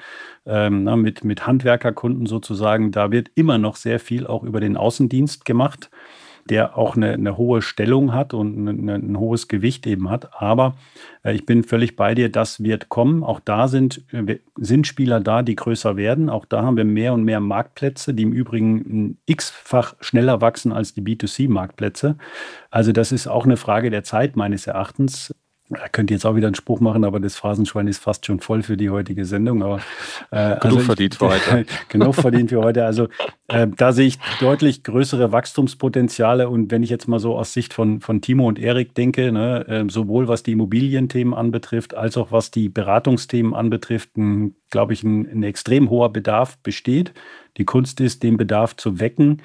ähm, 0.46 0.84
mit, 1.02 1.24
mit 1.24 1.46
Handwerkerkunden 1.46 2.26
sozusagen, 2.26 2.92
da 2.92 3.10
wird 3.10 3.30
immer 3.34 3.58
noch 3.58 3.74
sehr 3.74 3.98
viel 3.98 4.26
auch 4.26 4.44
über 4.44 4.60
den 4.60 4.76
Außendienst 4.76 5.44
gemacht 5.44 5.90
der 6.50 6.76
auch 6.76 6.96
eine, 6.96 7.12
eine 7.12 7.36
hohe 7.36 7.62
Stellung 7.62 8.12
hat 8.12 8.34
und 8.34 8.68
eine, 8.68 8.94
ein 8.94 9.18
hohes 9.18 9.48
Gewicht 9.48 9.86
eben 9.86 10.10
hat. 10.10 10.30
Aber 10.40 10.76
äh, 11.22 11.34
ich 11.34 11.46
bin 11.46 11.64
völlig 11.64 11.96
bei 11.96 12.14
dir, 12.14 12.30
das 12.30 12.62
wird 12.62 12.88
kommen. 12.88 13.22
Auch 13.22 13.40
da 13.40 13.68
sind, 13.68 14.02
äh, 14.12 14.38
sind 14.56 14.86
Spieler 14.86 15.20
da, 15.20 15.42
die 15.42 15.56
größer 15.56 15.96
werden. 15.96 16.30
Auch 16.30 16.44
da 16.44 16.62
haben 16.62 16.76
wir 16.76 16.84
mehr 16.84 17.12
und 17.12 17.24
mehr 17.24 17.40
Marktplätze, 17.40 18.14
die 18.14 18.22
im 18.22 18.32
Übrigen 18.32 19.18
x-fach 19.26 19.94
schneller 20.00 20.40
wachsen 20.40 20.72
als 20.72 20.94
die 20.94 21.02
B2C-Marktplätze. 21.02 22.16
Also 22.70 22.92
das 22.92 23.12
ist 23.12 23.26
auch 23.26 23.44
eine 23.44 23.56
Frage 23.56 23.90
der 23.90 24.04
Zeit 24.04 24.36
meines 24.36 24.66
Erachtens. 24.66 25.34
Er 25.68 25.88
könnte 25.88 26.14
jetzt 26.14 26.24
auch 26.24 26.36
wieder 26.36 26.46
einen 26.46 26.54
Spruch 26.54 26.78
machen, 26.78 27.04
aber 27.04 27.18
das 27.18 27.34
Phrasenschwein 27.34 27.88
ist 27.88 27.98
fast 27.98 28.24
schon 28.24 28.38
voll 28.38 28.62
für 28.62 28.76
die 28.76 28.90
heutige 28.90 29.24
Sendung. 29.24 29.64
Aber, 29.64 29.80
äh, 30.30 30.58
genug 30.60 30.64
also 30.64 30.78
verdient 30.78 31.16
für 31.16 31.28
heute. 31.28 31.66
genug 31.88 32.14
verdient 32.14 32.50
für 32.50 32.62
heute. 32.62 32.84
Also 32.84 33.08
äh, 33.48 33.66
da 33.76 33.92
sehe 33.92 34.06
ich 34.06 34.18
deutlich 34.38 34.84
größere 34.84 35.32
Wachstumspotenziale. 35.32 36.48
Und 36.48 36.70
wenn 36.70 36.84
ich 36.84 36.90
jetzt 36.90 37.08
mal 37.08 37.18
so 37.18 37.36
aus 37.36 37.52
Sicht 37.52 37.74
von, 37.74 38.00
von 38.00 38.20
Timo 38.20 38.46
und 38.46 38.60
Erik 38.60 38.94
denke, 38.94 39.32
ne, 39.32 39.66
äh, 39.66 39.84
sowohl 39.90 40.28
was 40.28 40.44
die 40.44 40.52
Immobilienthemen 40.52 41.34
anbetrifft, 41.34 41.94
als 41.94 42.16
auch 42.16 42.30
was 42.30 42.52
die 42.52 42.68
Beratungsthemen 42.68 43.52
anbetrifft, 43.52 44.10
glaube 44.70 44.92
ich, 44.92 45.02
ein, 45.02 45.26
ein 45.28 45.42
extrem 45.42 45.90
hoher 45.90 46.12
Bedarf 46.12 46.58
besteht. 46.58 47.12
Die 47.56 47.64
Kunst 47.64 48.00
ist, 48.00 48.22
den 48.22 48.36
Bedarf 48.36 48.76
zu 48.76 49.00
wecken 49.00 49.42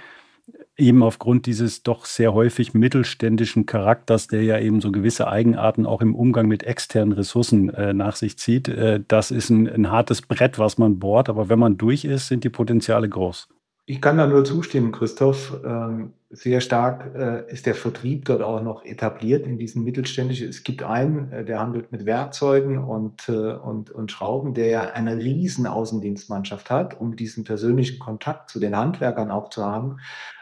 eben 0.82 1.04
aufgrund 1.04 1.46
dieses 1.46 1.84
doch 1.84 2.06
sehr 2.06 2.34
häufig 2.34 2.74
mittelständischen 2.74 3.66
Charakters, 3.66 4.28
der 4.28 4.44
ja 4.44 4.60
eben 4.60 4.82
so 4.82 4.92
gewisse 4.92 5.28
Eigenarten 5.28 5.86
auch 5.86 6.02
im 6.02 6.16
Umgang 6.16 6.48
mit 6.48 6.64
externen 6.64 7.14
Ressourcen 7.14 7.70
äh, 7.70 7.94
nach 7.94 8.16
sich 8.16 8.38
zieht. 8.38 8.68
Äh, 8.68 9.02
das 9.08 9.32
ist 9.32 9.50
ein, 9.50 9.70
ein, 9.70 9.92
hartes 9.92 10.22
Brett, 10.22 10.60
was 10.60 10.78
man 10.78 11.00
bohrt, 11.00 11.30
aber 11.30 11.48
wenn 11.48 11.60
man 11.60 11.78
durch 11.78 12.04
ist, 12.04 12.28
sind 12.28 12.44
die 12.44 12.50
Potenziale 12.50 13.08
groß. 13.08 13.48
Ich 13.86 14.02
kann 14.02 14.18
da 14.18 14.28
nur 14.28 14.44
zustimmen, 14.44 14.92
Christoph. 14.92 15.60
Ähm, 15.66 16.14
sehr 16.30 16.62
stark 16.62 17.14
äh, 17.14 17.52
ist 17.52 17.66
der 17.66 17.76
Vertrieb 17.76 18.26
dort 18.26 18.42
auch 18.42 18.62
noch 18.62 18.86
etabliert 18.86 19.46
in 19.46 19.58
diesen 19.58 19.84
mittelständischen. 19.84 20.48
Es 20.48 20.64
gibt 20.64 20.82
einen, 20.82 21.32
äh, 21.32 21.44
der 21.44 21.60
handelt 21.60 21.92
mit 21.92 22.06
Werkzeugen 22.06 22.78
und, 22.78 23.28
äh, 23.28 23.54
und, 23.54 23.92
und 23.92 24.12
Schrauben, 24.12 24.54
der 24.54 24.68
ja 24.68 24.82
eine 24.92 25.18
riesen 25.18 25.68
Außendienstmannschaft 25.68 26.70
hat, 26.70 27.00
um 27.02 27.16
diesen 27.18 27.44
persönlichen 27.44 28.00
Kontakt 28.00 28.50
zu 28.50 28.60
den 28.60 28.78
Handwerkern 28.78 29.30
auch 29.30 29.50
zu 29.50 29.66
haben. 29.66 29.98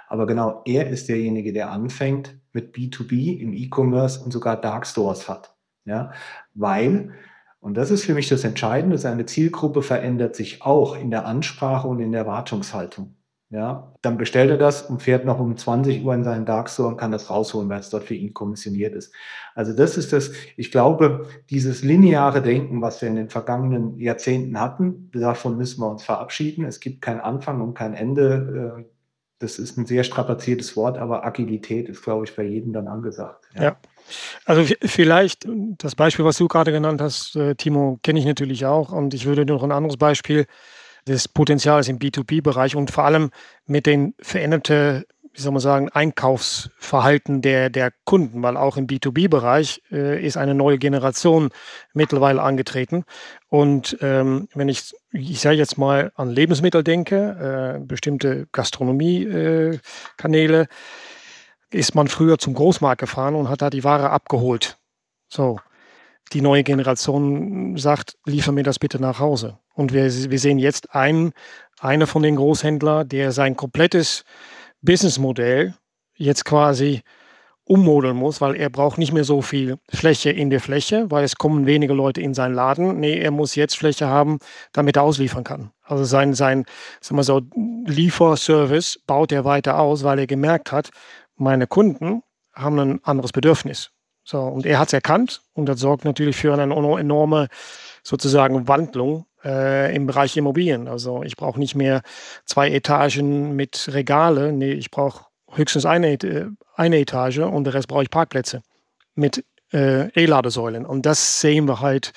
Aber 0.10 0.26
genau 0.28 0.64
er 0.66 0.90
ist 0.90 1.08
derjenige, 1.08 1.54
der 1.54 1.72
anfängt 1.72 2.38
mit 2.52 2.76
B2B 2.76 3.40
im 3.40 3.54
E-Commerce 3.54 4.22
und 4.24 4.32
sogar 4.32 4.60
Dark 4.60 4.86
Stores 4.86 5.30
hat. 5.30 5.56
Ja, 5.86 6.12
weil, 6.54 7.14
und 7.62 7.76
das 7.78 7.92
ist 7.92 8.04
für 8.06 8.14
mich 8.14 8.28
das 8.28 8.44
Entscheidende, 8.44 8.98
seine 8.98 9.26
Zielgruppe 9.26 9.82
verändert 9.82 10.36
sich 10.36 10.62
auch 10.64 10.96
in 10.98 11.12
der 11.12 11.26
Ansprache 11.26 11.88
und 11.88 12.00
in 12.00 12.12
der 12.12 12.22
Erwartungshaltung. 12.22 13.16
Ja, 13.52 13.94
dann 14.04 14.18
bestellt 14.20 14.52
er 14.52 14.60
das 14.60 14.84
und 14.84 15.02
fährt 15.02 15.26
noch 15.26 15.40
um 15.40 15.58
20 15.58 16.06
Uhr 16.06 16.14
in 16.14 16.24
seinen 16.24 16.46
Dark 16.46 16.70
Store 16.70 16.90
und 16.90 16.98
kann 16.98 17.12
das 17.12 17.32
rausholen, 17.32 17.68
weil 17.68 17.80
es 17.80 17.90
dort 17.90 18.04
für 18.04 18.14
ihn 18.14 18.32
kommissioniert 18.32 18.94
ist. 18.94 19.12
Also 19.56 19.74
das 19.74 19.98
ist 19.98 20.14
das, 20.14 20.32
ich 20.56 20.72
glaube, 20.72 21.26
dieses 21.50 21.82
lineare 21.82 22.44
Denken, 22.44 22.84
was 22.84 23.02
wir 23.02 23.10
in 23.10 23.16
den 23.16 23.30
vergangenen 23.30 23.98
Jahrzehnten 23.98 24.60
hatten, 24.60 25.10
davon 25.14 25.58
müssen 25.58 25.82
wir 25.82 25.90
uns 25.90 26.04
verabschieden. 26.04 26.64
Es 26.64 26.80
gibt 26.80 27.02
keinen 27.02 27.22
Anfang 27.22 27.62
und 27.62 27.74
kein 27.74 27.96
Ende. 27.96 28.86
Das 29.40 29.58
ist 29.58 29.78
ein 29.78 29.86
sehr 29.86 30.04
strapaziertes 30.04 30.76
Wort, 30.76 30.98
aber 30.98 31.26
Agilität 31.26 31.88
ist, 31.88 32.04
glaube 32.04 32.26
ich, 32.26 32.36
bei 32.36 32.44
jedem 32.44 32.74
dann 32.74 32.88
angesagt. 32.88 33.46
Ja. 33.56 33.64
ja. 33.64 33.78
Also 34.46 34.74
vielleicht 34.82 35.48
das 35.78 35.96
Beispiel, 35.96 36.26
was 36.26 36.38
du 36.38 36.48
gerade 36.48 36.72
genannt 36.72 37.02
hast, 37.02 37.36
äh, 37.36 37.56
Timo, 37.56 38.00
kenne 38.04 38.20
ich 38.20 38.26
natürlich 38.26 38.66
auch. 38.66 38.92
Und 38.92 39.14
ich 39.14 39.26
würde 39.26 39.46
noch 39.46 39.64
ein 39.64 39.72
anderes 39.72 39.98
Beispiel 39.98 40.46
des 41.08 41.28
Potenzials 41.28 41.88
im 41.88 42.00
B2B-Bereich 42.00 42.76
und 42.76 42.92
vor 42.92 43.06
allem 43.06 43.32
mit 43.66 43.86
den 43.86 44.14
veränderten 44.20 45.06
wie 45.34 45.42
soll 45.42 45.52
man 45.52 45.62
sagen, 45.62 45.90
Einkaufsverhalten 45.90 47.42
der, 47.42 47.70
der 47.70 47.92
Kunden, 48.06 48.42
weil 48.44 48.58
auch 48.58 48.78
im 48.78 48.88
B2B-Bereich 48.88 49.82
äh, 49.92 50.26
ist 50.26 50.38
eine 50.38 50.56
neue 50.56 50.78
Generation 50.78 51.50
mittlerweile 51.94 52.42
angetreten. 52.42 53.06
Und 53.48 53.98
ähm, 54.02 54.48
wenn 54.54 54.70
ich, 54.70 54.94
ich 55.12 55.40
sage 55.40 55.58
jetzt 55.58 55.78
mal 55.78 56.12
an 56.16 56.30
Lebensmittel 56.30 56.84
denke, 56.84 57.78
äh, 57.78 57.80
bestimmte 57.86 58.48
Gastronomie-Kanäle, 58.52 60.62
äh, 60.62 60.68
ist 61.72 61.96
man 61.96 62.08
früher 62.08 62.38
zum 62.38 62.54
Großmarkt 62.54 63.00
gefahren 63.00 63.36
und 63.36 63.50
hat 63.50 63.62
da 63.62 63.70
die 63.70 63.84
Ware 63.84 64.10
abgeholt. 64.10 64.78
So, 65.28 65.60
die 66.34 66.42
neue 66.42 66.64
Generation 66.64 67.78
sagt, 67.78 68.18
liefer 68.26 68.52
mir 68.52 68.64
das 68.64 68.80
bitte 68.80 69.00
nach 69.00 69.20
Hause. 69.20 69.60
Und 69.74 69.94
wir, 69.94 70.04
wir 70.04 70.40
sehen 70.40 70.60
jetzt 70.60 70.96
einen, 70.96 71.34
einer 71.80 72.08
von 72.08 72.24
den 72.24 72.36
Großhändlern, 72.36 73.08
der 73.08 73.32
sein 73.32 73.56
komplettes 73.56 74.24
Businessmodell 74.82 75.74
jetzt 76.16 76.46
quasi 76.46 77.02
ummodeln 77.70 78.18
muss, 78.18 78.42
weil 78.42 78.56
er 78.56 78.72
braucht 78.72 78.98
nicht 78.98 79.14
mehr 79.14 79.24
so 79.24 79.44
viel 79.44 79.78
Fläche 79.90 80.32
in 80.32 80.50
der 80.50 80.60
Fläche, 80.60 81.12
weil 81.12 81.24
es 81.24 81.36
kommen 81.36 81.68
weniger 81.68 81.94
Leute 81.94 82.20
in 82.20 82.34
seinen 82.34 82.56
Laden. 82.56 83.00
Nee, 83.00 83.20
er 83.20 83.30
muss 83.30 83.54
jetzt 83.54 83.78
Fläche 83.78 84.08
haben, 84.08 84.40
damit 84.74 84.96
er 84.96 85.04
ausliefern 85.04 85.44
kann. 85.44 85.72
Also 85.84 86.04
sein, 86.04 86.34
sein 86.34 86.66
sagen 87.00 87.18
wir 87.18 87.24
so, 87.24 87.42
Lieferservice 87.86 89.00
baut 89.06 89.32
er 89.32 89.46
weiter 89.46 89.80
aus, 89.80 90.04
weil 90.04 90.18
er 90.18 90.28
gemerkt 90.28 90.72
hat, 90.72 90.90
meine 91.36 91.68
Kunden 91.68 92.24
haben 92.56 92.80
ein 92.80 93.00
anderes 93.04 93.32
Bedürfnis. 93.32 93.92
So, 94.24 94.42
und 94.42 94.66
er 94.66 94.80
hat 94.80 94.88
es 94.88 94.94
erkannt 94.94 95.42
und 95.54 95.68
das 95.68 95.80
sorgt 95.80 96.06
natürlich 96.06 96.38
für 96.38 96.54
eine 96.54 96.64
enorme 96.64 97.48
sozusagen 98.04 98.68
Wandlung 98.68 99.26
äh, 99.44 99.96
im 99.96 100.06
Bereich 100.06 100.36
Immobilien. 100.38 100.88
Also 100.88 101.24
ich 101.24 101.36
brauche 101.36 101.60
nicht 101.60 101.76
mehr 101.76 102.02
zwei 102.46 102.70
Etagen 102.72 103.56
mit 103.56 103.90
Regale. 103.92 104.52
Nee, 104.52 104.74
ich 104.74 104.92
brauche 104.92 105.26
höchstens 105.52 105.86
eine, 105.86 106.18
eine 106.76 107.00
Etage 107.00 107.40
und 107.40 107.64
der 107.64 107.74
Rest 107.74 107.88
brauche 107.88 108.04
ich 108.04 108.10
Parkplätze 108.10 108.62
mit 109.16 109.44
äh, 109.74 110.10
E-Ladesäulen. 110.20 110.86
Und 110.86 111.06
das 111.06 111.42
sehen 111.42 111.68
wir 111.68 111.80
halt 111.80 112.14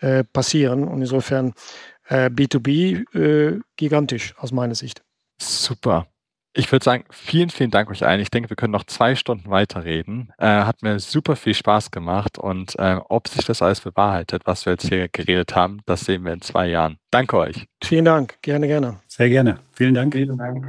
äh, 0.00 0.24
passieren. 0.24 0.88
Und 0.88 1.00
insofern 1.00 1.54
B2B 2.06 3.16
äh, 3.16 3.60
gigantisch 3.76 4.34
aus 4.36 4.52
meiner 4.52 4.74
Sicht. 4.74 5.02
Super. 5.40 6.06
Ich 6.56 6.70
würde 6.70 6.84
sagen, 6.84 7.04
vielen, 7.10 7.50
vielen 7.50 7.72
Dank 7.72 7.90
euch 7.90 8.06
allen. 8.06 8.20
Ich 8.20 8.30
denke, 8.30 8.48
wir 8.48 8.56
können 8.56 8.72
noch 8.72 8.84
zwei 8.84 9.16
Stunden 9.16 9.50
weiterreden. 9.50 10.32
Äh, 10.38 10.46
hat 10.46 10.82
mir 10.82 11.00
super 11.00 11.34
viel 11.34 11.54
Spaß 11.54 11.90
gemacht 11.90 12.38
und 12.38 12.78
äh, 12.78 13.00
ob 13.08 13.26
sich 13.26 13.44
das 13.44 13.60
alles 13.60 13.80
bewahrheitet, 13.80 14.42
was 14.44 14.64
wir 14.64 14.74
jetzt 14.74 14.88
hier 14.88 15.08
geredet 15.08 15.56
haben, 15.56 15.80
das 15.84 16.02
sehen 16.02 16.24
wir 16.24 16.32
in 16.32 16.42
zwei 16.42 16.68
Jahren. 16.68 16.98
Danke 17.10 17.38
euch. 17.38 17.66
Vielen 17.82 18.04
Dank. 18.04 18.40
Gerne, 18.40 18.68
gerne. 18.68 19.00
Sehr 19.08 19.28
gerne. 19.28 19.58
Vielen 19.72 19.94
Dank. 19.94 20.14
Vielen 20.14 20.38
Dank. 20.38 20.64